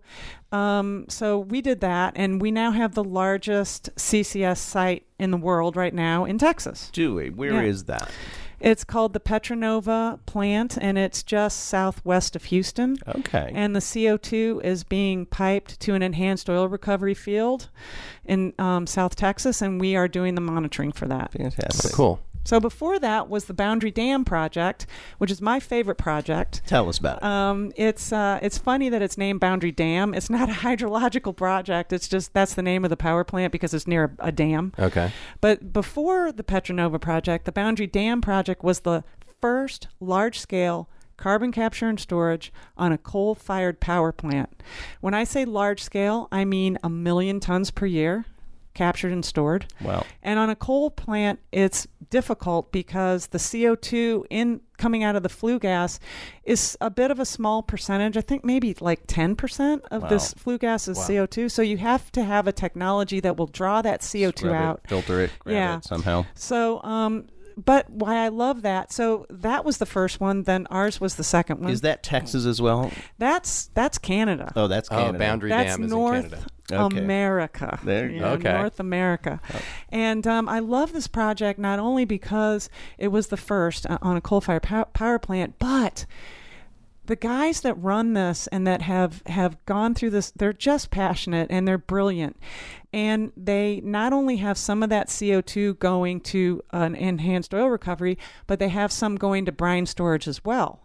um, 0.52 1.06
so 1.10 1.40
we 1.40 1.62
did 1.62 1.82
that, 1.82 2.14
and 2.16 2.42
we 2.42 2.52
now 2.52 2.72
have 2.72 2.94
the 2.96 3.04
largest 3.04 3.90
CCS 3.96 4.58
site 4.60 5.06
in 5.20 5.32
the 5.32 5.38
world 5.38 5.76
right 5.76 5.94
now 5.94 6.26
in 6.26 6.38
Texas. 6.38 6.90
Do 6.94 7.16
we? 7.16 7.30
Where 7.30 7.64
is 7.64 7.84
Yeah. 7.88 7.98
that? 7.98 8.12
It's 8.60 8.84
called 8.84 9.14
the 9.14 9.20
Petra 9.20 9.56
Nova 9.56 10.20
plant, 10.26 10.80
and 10.82 10.98
it's 10.98 11.22
just 11.22 11.66
southwest 11.66 12.36
of 12.36 12.46
Houston. 12.46 12.98
Okay. 13.08 13.52
And 13.54 13.76
the 13.76 13.80
CO2 13.82 14.62
is 14.64 14.84
being 14.84 15.28
piped 15.28 15.80
to 15.82 15.94
an 15.94 16.02
enhanced 16.02 16.50
oil 16.50 16.68
recovery 16.68 17.14
field 17.14 17.70
in 18.26 18.54
um, 18.58 18.88
South 18.88 19.16
Texas, 19.16 19.62
and 19.62 19.80
we 19.80 19.96
are 19.96 20.08
doing 20.08 20.34
the 20.34 20.42
monitoring 20.42 20.92
for 20.92 21.06
that. 21.08 21.34
Fantastic. 21.34 21.92
Cool. 21.94 22.20
So 22.48 22.62
before 22.62 22.98
that 23.00 23.28
was 23.28 23.44
the 23.44 23.54
Boundary 23.54 23.92
Dam 23.92 24.24
project, 24.24 24.88
which 25.18 25.30
is 25.30 25.42
my 25.42 25.60
favorite 25.60 25.98
project. 25.98 26.62
Tell 26.66 26.88
us 26.88 26.98
about 26.98 27.18
it. 27.18 27.24
Um, 27.26 27.74
it's 27.76 28.14
uh, 28.14 28.40
it's 28.42 28.58
funny 28.58 28.88
that 28.88 29.02
it's 29.02 29.18
named 29.18 29.42
Boundary 29.42 29.74
Dam. 29.74 30.14
It's 30.14 30.30
not 30.30 30.48
a 30.48 30.54
hydrological 30.64 31.36
project. 31.36 31.92
It's 31.92 32.08
just 32.08 32.34
that's 32.34 32.54
the 32.54 32.62
name 32.62 32.86
of 32.86 32.90
the 32.90 32.96
power 32.96 33.26
plant 33.26 33.52
because 33.52 33.74
it's 33.74 33.86
near 33.86 34.16
a, 34.20 34.28
a 34.28 34.32
dam. 34.32 34.72
Okay. 34.80 35.12
But 35.42 35.74
before 35.74 36.32
the 36.32 36.42
Petra 36.42 36.74
Nova 36.74 37.00
project, 37.00 37.44
the 37.44 37.52
Boundary 37.52 37.86
Dam 37.86 38.22
project 38.22 38.64
was 38.64 38.80
the 38.80 39.04
first 39.42 39.90
large 40.00 40.40
scale 40.40 40.90
carbon 41.18 41.52
capture 41.52 41.90
and 41.90 42.00
storage 42.00 42.54
on 42.78 42.94
a 42.94 42.98
coal 42.98 43.36
fired 43.36 43.82
power 43.82 44.14
plant. 44.14 44.64
When 45.02 45.14
I 45.14 45.26
say 45.26 45.44
large 45.44 45.84
scale, 45.84 46.30
I 46.32 46.46
mean 46.46 46.78
a 46.82 46.90
million 46.90 47.42
tons 47.42 47.72
per 47.72 47.88
year 47.88 48.26
captured 48.78 49.12
and 49.12 49.26
stored. 49.26 49.66
Well, 49.82 50.06
And 50.22 50.38
on 50.40 50.50
a 50.50 50.56
coal 50.56 50.92
plant, 50.92 51.40
it's 51.52 51.88
difficult 52.10 52.72
because 52.72 53.28
the 53.28 53.40
CO2 53.40 54.24
in 54.30 54.62
coming 54.78 55.04
out 55.04 55.16
of 55.16 55.24
the 55.24 55.30
flue 55.30 55.58
gas 55.60 56.00
is 56.44 56.78
a 56.80 56.90
bit 56.92 57.10
of 57.10 57.20
a 57.20 57.26
small 57.26 57.64
percentage. 57.64 58.16
I 58.16 58.22
think 58.22 58.46
maybe 58.46 58.76
like 58.80 59.08
10% 59.08 59.82
of 59.90 60.04
Wow. 60.04 60.10
this 60.10 60.34
flue 60.36 60.60
gas 60.60 60.88
is 60.88 60.98
Wow. 60.98 61.04
CO2. 61.08 61.50
So 61.50 61.62
you 61.64 61.78
have 61.78 62.12
to 62.12 62.24
have 62.24 62.48
a 62.48 62.52
technology 62.52 63.20
that 63.20 63.36
will 63.38 63.48
draw 63.48 63.82
that 63.82 64.02
CO2 64.04 64.38
scrub 64.48 64.54
it, 64.54 64.58
out. 64.58 64.82
filter 64.88 65.22
it, 65.22 65.32
grab 65.40 65.54
Yeah. 65.56 65.78
it 65.78 65.86
somehow. 65.86 66.26
So, 66.36 66.82
um, 66.84 67.26
but 67.58 67.90
why 67.90 68.24
I 68.24 68.28
love 68.28 68.62
that. 68.62 68.92
So 68.94 69.26
that 69.30 69.66
was 69.66 69.80
the 69.80 69.86
first 69.86 70.20
one. 70.20 70.44
Then 70.44 70.68
ours 70.70 71.02
was 71.02 71.16
the 71.16 71.24
second 71.24 71.62
one. 71.62 71.72
Is 71.72 71.82
that 71.82 72.04
Texas 72.04 72.46
as 72.46 72.62
well? 72.62 72.92
that's 73.18 73.68
that's 73.74 73.98
Canada. 73.98 74.54
Oh, 74.56 74.68
that's 74.68 74.88
Canada. 74.88 75.18
Oh, 75.18 75.20
Boundary 75.20 75.50
That's 75.50 75.76
Dam 75.76 75.86
is 75.86 75.92
North 75.92 76.26
in 76.26 76.30
Canada. 76.30 76.48
Okay. 76.72 76.98
America. 77.00 77.80
There 77.84 78.10
you 78.10 78.20
know, 78.20 78.38
go. 78.38 78.50
Okay. 78.50 78.58
North 78.60 78.80
America. 78.80 79.42
And 79.90 80.28
um, 80.28 80.48
I 80.48 80.60
love 80.60 80.94
this 80.94 81.08
project 81.08 81.58
not 81.58 81.80
only 81.80 82.06
because 82.06 82.70
it 82.98 83.08
was 83.08 83.28
the 83.28 83.38
first 83.38 83.86
uh, 83.88 83.98
on 84.02 84.18
a 84.18 84.22
coal 84.22 84.42
fired 84.42 84.64
pow- 84.64 84.90
power 84.94 85.18
plant, 85.18 85.56
but 85.60 86.06
the 87.08 87.16
guys 87.16 87.62
that 87.62 87.74
run 87.76 88.14
this 88.14 88.48
and 88.48 88.68
that 88.68 88.84
have 88.84 89.24
have 89.26 89.66
gone 89.66 89.96
through 89.96 90.10
this 90.10 90.32
they're 90.32 90.54
just 90.54 90.92
passionate 90.92 91.48
and 91.50 91.66
they're 91.66 91.78
brilliant 91.78 92.38
and 92.98 93.32
they 93.38 93.80
not 93.84 94.12
only 94.12 94.38
have 94.38 94.58
some 94.58 94.82
of 94.82 94.90
that 94.90 95.08
CO2 95.08 95.78
going 95.78 96.20
to 96.22 96.64
an 96.72 96.96
enhanced 96.96 97.54
oil 97.54 97.70
recovery 97.70 98.18
but 98.48 98.58
they 98.58 98.70
have 98.70 98.92
some 98.92 99.16
going 99.18 99.46
to 99.46 99.52
brine 99.52 99.86
storage 99.86 100.28
as 100.28 100.44
well. 100.44 100.82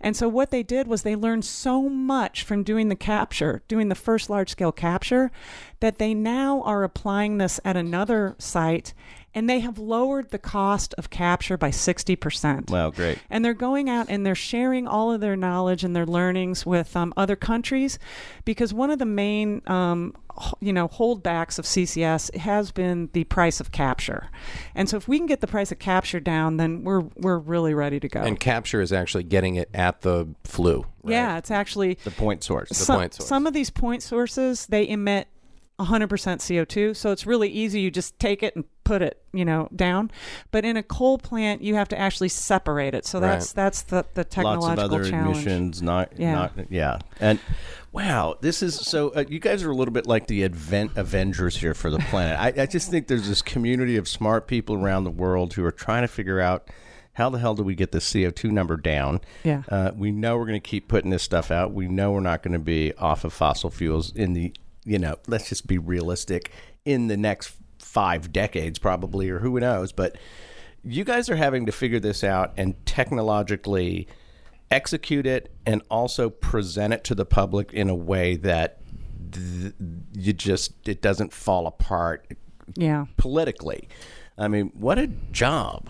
And 0.00 0.16
so 0.16 0.28
what 0.28 0.52
they 0.52 0.62
did 0.62 0.86
was 0.86 1.02
they 1.02 1.16
learned 1.16 1.44
so 1.44 1.88
much 1.88 2.44
from 2.44 2.62
doing 2.62 2.88
the 2.88 2.94
capture 2.94 3.62
doing 3.66 3.88
the 3.88 3.96
first 3.96 4.30
large 4.30 4.50
scale 4.50 4.70
capture 4.70 5.32
that 5.80 5.98
they 5.98 6.14
now 6.14 6.62
are 6.62 6.84
applying 6.84 7.38
this 7.38 7.58
at 7.64 7.76
another 7.76 8.36
site 8.38 8.94
and 9.34 9.50
they 9.50 9.58
have 9.60 9.76
lowered 9.78 10.30
the 10.30 10.38
cost 10.38 10.94
of 10.96 11.10
capture 11.10 11.56
by 11.58 11.70
60% 11.70 12.70
Wow, 12.70 12.90
great. 12.90 13.18
and 13.28 13.44
they're 13.44 13.54
going 13.54 13.90
out 13.90 14.06
and 14.08 14.24
they're 14.24 14.36
sharing 14.36 14.86
all 14.86 15.10
of 15.10 15.20
their 15.20 15.36
knowledge 15.36 15.82
and 15.82 15.96
their 15.96 16.06
learnings 16.06 16.64
with 16.64 16.96
um, 16.96 17.12
other 17.16 17.34
countries 17.36 17.98
because 18.44 18.72
one 18.72 18.90
of 18.92 19.00
the 19.00 19.04
main 19.04 19.62
um, 19.66 20.14
you 20.60 20.72
know 20.72 20.88
holdbacks 20.88 21.58
of 21.58 21.64
CCS 21.64 22.34
has 22.36 22.70
been 22.72 23.08
the 23.12 23.24
price 23.24 23.60
of 23.60 23.72
capture 23.72 24.30
and 24.74 24.88
so 24.88 24.96
if 24.96 25.08
we 25.08 25.18
can 25.18 25.26
get 25.26 25.40
the 25.40 25.46
price 25.46 25.72
of 25.72 25.78
capture 25.78 26.20
down 26.20 26.56
then 26.56 26.84
we're 26.84 27.00
we're 27.16 27.38
really 27.38 27.74
ready 27.74 27.98
to 28.00 28.08
go 28.08 28.20
And 28.20 28.38
capture 28.38 28.80
is 28.80 28.92
actually 28.92 29.24
getting 29.24 29.56
it 29.56 29.70
at 29.74 30.02
the 30.02 30.26
flue. 30.44 30.86
Right? 31.02 31.12
yeah 31.12 31.38
it's 31.38 31.50
actually 31.50 31.94
The 32.04 32.10
point 32.10 32.42
source. 32.44 32.70
some, 32.70 32.96
point 32.98 33.14
source. 33.14 33.28
some 33.28 33.46
of 33.46 33.54
these 33.54 33.70
point 33.70 34.02
sources 34.02 34.66
they 34.66 34.88
emit 34.88 35.28
100% 35.78 36.08
CO2 36.08 36.96
so 36.96 37.10
it's 37.12 37.26
really 37.26 37.48
easy 37.50 37.80
you 37.80 37.90
just 37.90 38.18
take 38.18 38.42
it 38.42 38.56
and 38.56 38.64
put 38.84 39.02
it 39.02 39.20
you 39.32 39.44
know 39.44 39.68
down 39.76 40.10
but 40.50 40.64
in 40.64 40.76
a 40.76 40.82
coal 40.82 41.18
plant 41.18 41.60
you 41.60 41.74
have 41.74 41.88
to 41.88 41.98
actually 41.98 42.28
separate 42.28 42.94
it 42.94 43.04
so 43.04 43.20
that's 43.20 43.48
Right. 43.50 43.56
that's 43.64 43.82
the 43.82 44.06
the 44.14 44.24
technological 44.24 44.68
Lots 44.68 44.82
of 44.82 44.92
other 44.92 45.10
challenge 45.10 45.36
emissions. 45.38 45.82
Not, 45.82 46.12
Yeah. 46.18 46.32
not, 46.32 46.52
yeah. 46.70 46.98
And 47.20 47.38
wow, 47.92 48.36
this 48.40 48.62
is 48.62 48.74
so. 48.74 49.10
Uh, 49.10 49.24
you 49.28 49.38
guys 49.38 49.62
are 49.62 49.70
a 49.70 49.74
little 49.74 49.92
bit 49.92 50.06
like 50.06 50.26
the 50.28 50.44
advent 50.44 50.92
Avengers 50.96 51.56
here 51.56 51.74
for 51.74 51.90
the 51.90 51.98
planet. 51.98 52.38
I, 52.38 52.62
I 52.62 52.66
just 52.66 52.90
think 52.90 53.06
there's 53.08 53.28
this 53.28 53.42
community 53.42 53.96
of 53.96 54.06
smart 54.08 54.46
people 54.46 54.76
around 54.76 55.04
the 55.04 55.10
world 55.10 55.54
who 55.54 55.64
are 55.64 55.72
trying 55.72 56.02
to 56.02 56.08
figure 56.08 56.40
out 56.40 56.68
how 57.14 57.30
the 57.30 57.38
hell 57.38 57.54
do 57.54 57.62
we 57.62 57.74
get 57.74 57.92
the 57.92 57.98
CO2 57.98 58.50
number 58.50 58.76
down. 58.76 59.20
Yeah. 59.44 59.62
Uh, 59.70 59.92
we 59.96 60.10
know 60.12 60.36
we're 60.36 60.44
going 60.46 60.60
to 60.60 60.68
keep 60.68 60.86
putting 60.88 61.10
this 61.10 61.22
stuff 61.22 61.50
out. 61.50 61.72
We 61.72 61.88
know 61.88 62.12
we're 62.12 62.20
not 62.20 62.42
going 62.42 62.52
to 62.52 62.58
be 62.58 62.92
off 62.94 63.24
of 63.24 63.32
fossil 63.32 63.70
fuels 63.70 64.14
in 64.14 64.34
the, 64.34 64.52
you 64.86 64.98
know, 64.98 65.16
let's 65.26 65.48
just 65.48 65.66
be 65.66 65.76
realistic, 65.76 66.52
in 66.84 67.08
the 67.08 67.16
next 67.16 67.54
five 67.78 68.32
decades 68.32 68.78
probably, 68.78 69.28
or 69.28 69.40
who 69.40 69.58
knows. 69.60 69.92
But 69.92 70.16
you 70.84 71.04
guys 71.04 71.28
are 71.28 71.36
having 71.36 71.66
to 71.66 71.72
figure 71.72 72.00
this 72.00 72.22
out 72.22 72.52
and 72.56 72.74
technologically 72.86 74.06
execute 74.70 75.26
it 75.26 75.52
and 75.66 75.82
also 75.90 76.30
present 76.30 76.94
it 76.94 77.04
to 77.04 77.14
the 77.14 77.24
public 77.24 77.72
in 77.72 77.90
a 77.90 77.94
way 77.94 78.36
that 78.36 78.80
th- 79.32 79.74
you 80.12 80.32
just, 80.32 80.88
it 80.88 81.02
doesn't 81.02 81.32
fall 81.32 81.66
apart 81.66 82.26
yeah 82.74 83.06
politically. 83.16 83.88
I 84.38 84.48
mean, 84.48 84.70
what 84.74 84.98
a 84.98 85.06
job. 85.32 85.88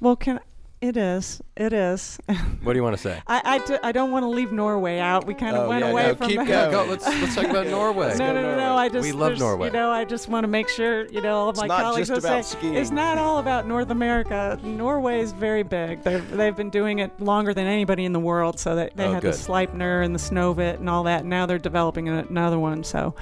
well 0.00 0.16
can 0.16 0.40
it 0.80 0.96
is 0.96 1.40
it 1.56 1.72
is 1.72 2.18
What 2.62 2.72
do 2.74 2.78
you 2.78 2.84
want 2.84 2.96
to 2.96 3.02
say? 3.02 3.20
I, 3.26 3.42
I, 3.44 3.58
do, 3.66 3.78
I 3.82 3.90
don't 3.90 4.12
want 4.12 4.22
to 4.22 4.28
leave 4.28 4.52
Norway 4.52 5.00
out 5.00 5.26
we 5.26 5.34
kind 5.34 5.56
of 5.56 5.64
Oh, 5.64 5.68
went 5.68 5.84
yeah, 5.84 5.90
away 5.90 6.02
no, 6.06 6.14
from 6.14 6.28
keep 6.28 6.38
the 6.38 6.44
going. 6.44 6.70
Go, 6.70 6.84
let's 6.84 7.04
let's 7.04 7.34
talk 7.34 7.46
about 7.46 7.66
Norway. 7.78 8.14
no, 8.16 8.32
no, 8.32 8.42
no, 8.42 8.56
no. 8.56 8.76
I 8.76 8.88
just 8.88 9.04
We 9.04 9.10
love 9.10 9.38
Norway. 9.40 9.66
You 9.68 9.72
know, 9.72 9.90
I 9.90 10.04
just 10.04 10.28
want 10.28 10.44
to 10.44 10.48
make 10.48 10.68
sure 10.68 11.06
you 11.08 11.20
know 11.20 11.36
all 11.36 11.48
of 11.48 11.56
my 11.56 11.66
not 11.66 11.80
colleagues 11.82 12.08
just 12.08 12.22
will 12.22 12.30
about 12.30 12.44
say 12.44 12.58
skiing. 12.58 12.74
it's 12.74 12.92
not 12.92 13.18
all 13.18 13.38
about 13.38 13.66
North 13.66 13.90
America. 13.90 14.56
Norway 14.62 15.18
is 15.20 15.32
very 15.32 15.64
big. 15.64 16.02
They've 16.04 16.30
they've 16.30 16.54
been 16.54 16.70
doing 16.70 17.00
it 17.00 17.20
longer 17.20 17.52
than 17.52 17.66
anybody 17.66 18.04
in 18.04 18.12
the 18.12 18.20
world. 18.20 18.60
So 18.60 18.76
they, 18.76 18.90
they 18.94 19.06
Oh, 19.06 19.14
had 19.14 19.22
good. 19.22 19.34
the 19.34 19.36
Sleipner 19.38 20.04
and 20.04 20.14
the 20.14 20.18
Snøhvit 20.20 20.76
and 20.76 20.88
all 20.88 21.02
that. 21.04 21.24
Now 21.24 21.44
they're 21.46 21.58
developing 21.58 22.08
another 22.08 22.58
one. 22.60 22.84
So 22.84 23.14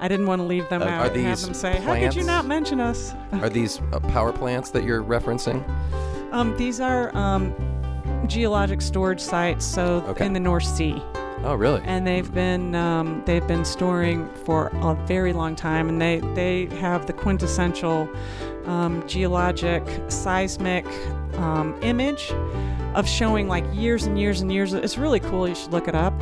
I 0.00 0.06
didn't 0.06 0.26
want 0.26 0.38
to 0.40 0.44
leave 0.46 0.68
them 0.68 0.82
Uh, 0.82 0.86
out 0.86 1.10
are 1.10 1.12
and 1.14 1.26
have 1.26 1.40
them 1.40 1.54
say, 1.54 1.78
"How 1.78 1.96
could 1.96 2.14
you 2.14 2.22
not 2.22 2.46
mention 2.46 2.80
us?" 2.80 3.12
Are 3.32 3.48
these 3.48 3.80
uh, 3.92 3.98
power 3.98 4.32
plants 4.32 4.70
that 4.70 4.84
you're 4.84 5.02
referencing? 5.02 5.64
Um, 6.32 6.56
these 6.56 6.80
are 6.80 7.14
um, 7.16 7.54
geologic 8.26 8.80
storage 8.80 9.20
sites, 9.20 9.64
so 9.64 10.02
Okay. 10.08 10.26
in 10.26 10.32
the 10.32 10.40
North 10.40 10.64
Sea. 10.64 11.00
Oh, 11.44 11.54
really? 11.54 11.80
and 11.84 12.06
they've 12.06 12.32
been 12.32 12.74
um, 12.76 13.20
they've 13.26 13.46
been 13.48 13.64
storing 13.64 14.28
for 14.44 14.68
a 14.74 14.94
very 15.06 15.32
long 15.32 15.56
time, 15.56 15.88
and 15.88 16.00
they 16.00 16.20
they 16.34 16.66
have 16.76 17.06
the 17.06 17.12
quintessential 17.12 18.08
um, 18.66 19.02
geologic 19.08 19.82
seismic 20.08 20.86
um, 21.38 21.76
image 21.82 22.30
of 22.94 23.08
showing 23.08 23.48
like 23.48 23.64
years 23.74 24.04
and 24.04 24.18
years 24.20 24.40
and 24.40 24.52
years. 24.52 24.72
It's 24.72 24.96
really 24.96 25.18
cool. 25.18 25.48
You 25.48 25.56
should 25.56 25.72
look 25.72 25.88
it 25.88 25.96
up. 25.96 26.14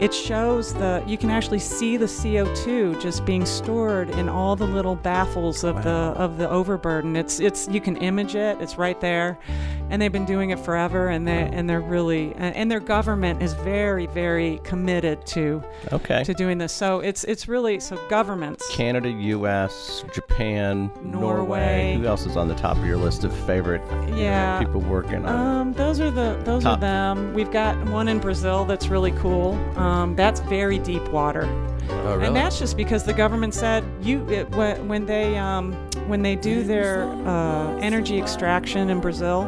It 0.00 0.12
shows 0.12 0.74
the 0.74 1.02
you 1.06 1.16
can 1.16 1.30
actually 1.30 1.60
see 1.60 1.96
the 1.96 2.06
CO2 2.06 3.00
just 3.00 3.24
being 3.24 3.46
stored 3.46 4.10
in 4.10 4.28
all 4.28 4.56
the 4.56 4.66
little 4.66 4.96
baffles 4.96 5.62
of 5.64 5.82
the 5.84 5.90
of 5.90 6.36
the 6.38 6.48
overburden. 6.50 7.14
It's 7.16 7.38
it's 7.40 7.68
you 7.68 7.80
can 7.80 7.96
image 7.98 8.34
it. 8.34 8.60
It's 8.60 8.76
right 8.76 9.00
there, 9.00 9.38
and 9.90 10.02
they've 10.02 10.10
been 10.12 10.24
doing 10.26 10.50
it 10.50 10.58
forever. 10.58 11.08
And 11.08 11.26
they 11.28 11.48
and 11.52 11.70
they're 11.70 11.80
really 11.80 12.34
and 12.36 12.70
their 12.70 12.80
government 12.80 13.40
is 13.42 13.52
very 13.54 14.06
very 14.06 14.60
committed 14.64 15.24
to 15.28 15.62
Okay. 15.92 16.24
to 16.24 16.34
doing 16.34 16.58
this. 16.58 16.72
So 16.72 16.98
it's 17.00 17.22
it's 17.24 17.46
really 17.46 17.78
so 17.78 17.96
governments. 18.08 18.68
Canada, 18.74 19.08
U.S., 19.10 20.04
Japan, 20.12 20.90
Norway. 21.02 21.20
Norway. 21.44 21.96
Who 22.00 22.06
else 22.06 22.26
is 22.26 22.36
on 22.36 22.48
the 22.48 22.54
top 22.56 22.76
of 22.76 22.84
your 22.84 22.96
list 22.96 23.22
of 23.24 23.32
favorite 23.46 23.82
you 24.06 24.10
know, 24.12 24.16
Yeah. 24.16 24.58
people 24.58 24.80
working 24.80 25.24
on? 25.24 25.28
Um, 25.60 25.72
those 25.74 26.00
are 26.00 26.10
the 26.10 26.36
those 26.44 26.64
Top. 26.64 26.78
are 26.78 26.80
them. 26.80 27.32
We've 27.34 27.52
got 27.52 27.76
one 27.90 28.08
in 28.08 28.18
Brazil 28.18 28.64
that's 28.64 28.88
really 28.88 29.12
cool. 29.12 29.52
Um, 29.76 29.83
that's 30.16 30.40
very 30.40 30.78
deep 30.78 31.06
water. 31.10 31.44
Oh, 31.88 32.14
really? 32.14 32.26
And 32.26 32.36
that's 32.36 32.58
just 32.58 32.76
because 32.76 33.04
the 33.04 33.12
government 33.12 33.54
said 33.54 33.84
you 34.02 34.26
it, 34.28 34.48
when, 34.50 34.88
when 34.88 35.06
they 35.06 35.36
um, 35.36 35.72
when 36.08 36.22
they 36.22 36.36
do 36.36 36.62
their 36.62 37.04
uh, 37.26 37.76
energy 37.78 38.18
extraction 38.18 38.90
in 38.90 39.00
Brazil, 39.00 39.40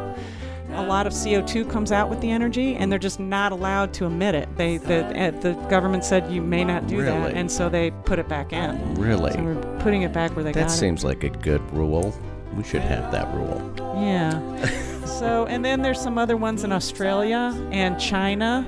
a 0.73 0.83
lot 0.83 1.07
of 1.07 1.13
CO2 1.13 1.69
comes 1.69 1.91
out 1.91 2.09
with 2.09 2.19
the 2.21 2.29
energy, 2.29 2.75
and 2.75 2.91
they're 2.91 2.99
just 2.99 3.19
not 3.19 3.51
allowed 3.51 3.93
to 3.95 4.05
emit 4.05 4.35
it. 4.35 4.47
They 4.55 4.77
the 4.77 5.05
uh, 5.05 5.31
the 5.39 5.53
government 5.69 6.03
said 6.03 6.31
you 6.31 6.41
may 6.41 6.63
not 6.63 6.87
do 6.87 6.97
Really? 6.99 7.11
that, 7.11 7.33
and 7.33 7.51
so 7.51 7.69
they 7.69 7.91
put 7.91 8.19
it 8.19 8.27
back 8.27 8.53
in. 8.53 8.95
really? 8.95 9.31
So 9.31 9.41
we're 9.43 9.79
putting 9.79 10.03
it 10.03 10.13
back 10.13 10.35
where 10.35 10.43
they 10.43 10.51
that 10.51 10.67
got 10.67 10.71
seems 10.71 11.03
like 11.03 11.23
a 11.23 11.29
good 11.29 11.61
rule. 11.73 12.13
We 12.55 12.63
should 12.63 12.81
have 12.81 13.11
that 13.11 13.33
rule. 13.35 13.73
Yeah. 13.97 14.39
so 15.05 15.45
and 15.47 15.63
then 15.65 15.81
there's 15.81 15.99
some 16.01 16.17
other 16.17 16.37
ones 16.37 16.63
in 16.63 16.71
Australia 16.71 17.53
and 17.71 17.99
China. 17.99 18.65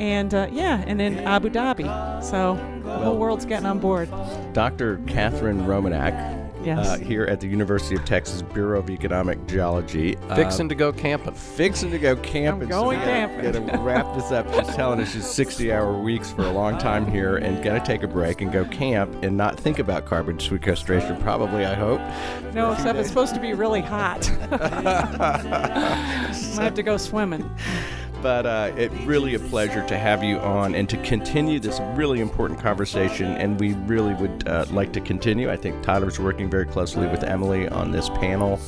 And 0.00 0.32
uh, 0.32 0.48
yeah, 0.50 0.82
and 0.86 0.98
in 1.02 1.18
Abu 1.18 1.50
Dhabi. 1.50 1.84
So 2.24 2.54
the 2.84 2.90
whole 2.98 3.18
world's 3.18 3.44
getting 3.44 3.66
on 3.66 3.78
board. 3.80 4.08
Dr. 4.54 4.96
Katherine 5.06 5.60
Romanak, 5.66 6.38
Yes. 6.64 6.88
uh, 6.88 6.96
here 6.98 7.24
at 7.24 7.40
the 7.40 7.46
University 7.46 7.96
of 7.96 8.04
Texas 8.06 8.40
Bureau 8.40 8.78
of 8.78 8.88
Economic 8.88 9.46
Geology. 9.46 10.16
uh, 10.30 10.36
Fixing 10.36 10.70
to 10.70 10.74
go 10.74 10.90
camping. 10.90 11.34
fixing 11.34 11.90
to 11.90 11.98
go 11.98 12.16
camping. 12.16 12.68
going 12.70 12.82
so 12.82 12.88
we 12.88 12.96
gotta- 12.96 13.10
camping. 13.44 13.66
Gotta 13.66 13.78
wrap 13.82 14.14
this 14.14 14.32
up. 14.32 14.50
She's 14.54 14.74
telling 14.74 15.00
us 15.00 15.12
she's 15.12 15.26
60 15.26 15.70
hour 15.70 15.92
weeks 15.98 16.30
for 16.30 16.42
a 16.46 16.50
long 16.50 16.78
time 16.78 17.06
here 17.06 17.36
and 17.36 17.62
gonna 17.62 17.84
take 17.84 18.02
a 18.02 18.08
break 18.08 18.40
and 18.40 18.50
go 18.50 18.64
camp 18.66 19.14
and 19.22 19.36
not 19.36 19.60
think 19.60 19.78
about 19.78 20.06
carbon 20.06 20.38
sequestration, 20.40 21.16
probably, 21.18 21.66
I 21.66 21.74
hope. 21.74 22.00
No, 22.54 22.72
except 22.72 22.98
it's 22.98 23.08
supposed 23.08 23.34
to 23.34 23.40
be 23.40 23.52
really 23.52 23.82
hot. 23.82 24.30
I 24.50 26.32
have 26.62 26.74
to 26.74 26.82
go 26.82 26.96
swimming. 26.96 27.48
But 28.22 28.46
uh, 28.46 28.72
it 28.76 28.90
really 29.04 29.34
a 29.34 29.38
pleasure 29.38 29.86
to 29.86 29.98
have 29.98 30.22
you 30.22 30.38
on 30.38 30.74
and 30.74 30.88
to 30.90 30.96
continue 30.98 31.58
this 31.58 31.80
really 31.94 32.20
important 32.20 32.60
conversation. 32.60 33.28
And 33.32 33.58
we 33.58 33.72
really 33.74 34.14
would 34.14 34.46
uh, 34.46 34.66
like 34.70 34.92
to 34.92 35.00
continue. 35.00 35.50
I 35.50 35.56
think 35.56 35.82
Tyler's 35.82 36.20
working 36.20 36.50
very 36.50 36.66
closely 36.66 37.06
with 37.06 37.24
Emily 37.24 37.68
on 37.68 37.90
this 37.90 38.08
panel. 38.10 38.60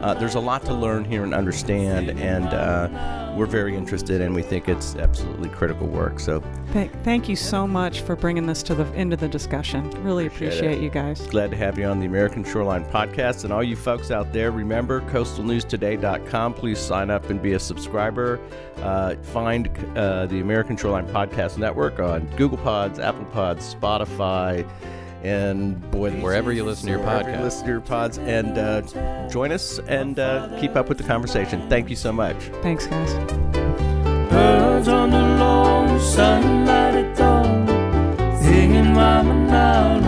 Uh, 0.00 0.14
there's 0.14 0.36
a 0.36 0.40
lot 0.40 0.64
to 0.66 0.74
learn 0.74 1.04
here 1.04 1.24
and 1.24 1.34
understand, 1.34 2.10
and 2.20 2.46
uh, 2.46 3.34
we're 3.36 3.46
very 3.46 3.76
interested, 3.76 4.20
and 4.20 4.34
we 4.34 4.42
think 4.42 4.68
it's 4.68 4.94
absolutely 4.96 5.48
critical 5.50 5.86
work. 5.86 6.20
So 6.20 6.42
Th- 6.72 6.90
thank 7.02 7.28
you 7.28 7.36
so 7.36 7.66
much 7.66 8.00
for 8.02 8.16
bringing 8.16 8.46
this 8.46 8.62
to 8.64 8.74
the 8.74 8.86
end 8.94 9.12
of 9.12 9.20
the 9.20 9.28
discussion. 9.28 9.90
Really 10.02 10.26
Appreciate 10.26 10.60
appreciate 10.60 10.82
you 10.82 10.90
guys. 10.90 11.20
Glad 11.26 11.50
to 11.50 11.56
have 11.56 11.78
you 11.78 11.84
on 11.86 12.00
the 12.00 12.06
American 12.06 12.44
Shoreline 12.44 12.84
Podcast. 12.86 13.44
And 13.44 13.52
all 13.52 13.62
you 13.62 13.76
folks 13.76 14.10
out 14.10 14.32
there, 14.32 14.50
remember 14.50 15.00
coastalnewstoday.com. 15.02 16.54
Please 16.54 16.78
sign 16.78 17.10
up 17.10 17.30
and 17.30 17.42
be 17.42 17.52
a 17.52 17.58
subscriber. 17.58 18.40
Uh, 18.78 18.99
find 19.22 19.68
uh, 19.96 20.26
the 20.26 20.40
American 20.40 20.76
Shoreline 20.76 21.06
Podcast 21.08 21.58
Network 21.58 21.98
on 22.00 22.26
Google 22.36 22.58
Pods, 22.58 22.98
Apple 22.98 23.24
Pods, 23.26 23.74
Spotify, 23.74 24.66
and 25.22 25.78
boy, 25.90 26.10
Wherever 26.22 26.52
you 26.52 26.64
listen 26.64 26.86
to 26.86 26.92
your 26.92 27.00
wherever 27.00 27.30
you 27.30 27.36
podcast. 27.36 27.42
listen 27.42 27.64
to 27.66 27.70
your 27.72 27.80
pods, 27.82 28.18
and 28.18 28.56
uh, 28.56 29.28
join 29.28 29.52
us 29.52 29.78
and 29.80 30.18
uh, 30.18 30.48
keep 30.60 30.76
up 30.76 30.88
with 30.88 30.98
the 30.98 31.04
conversation. 31.04 31.68
Thank 31.68 31.90
you 31.90 31.96
so 31.96 32.10
much. 32.12 32.36
Thanks, 32.62 32.86
guys. 32.86 33.12
Birds 34.30 34.88
on 34.88 35.10
the 35.10 35.18
lawn, 35.18 36.00
sunlight 36.00 36.94
at 36.94 37.16
dawn, 37.16 37.66
singing 38.42 38.94
Mama 38.94 39.34
now, 39.46 39.98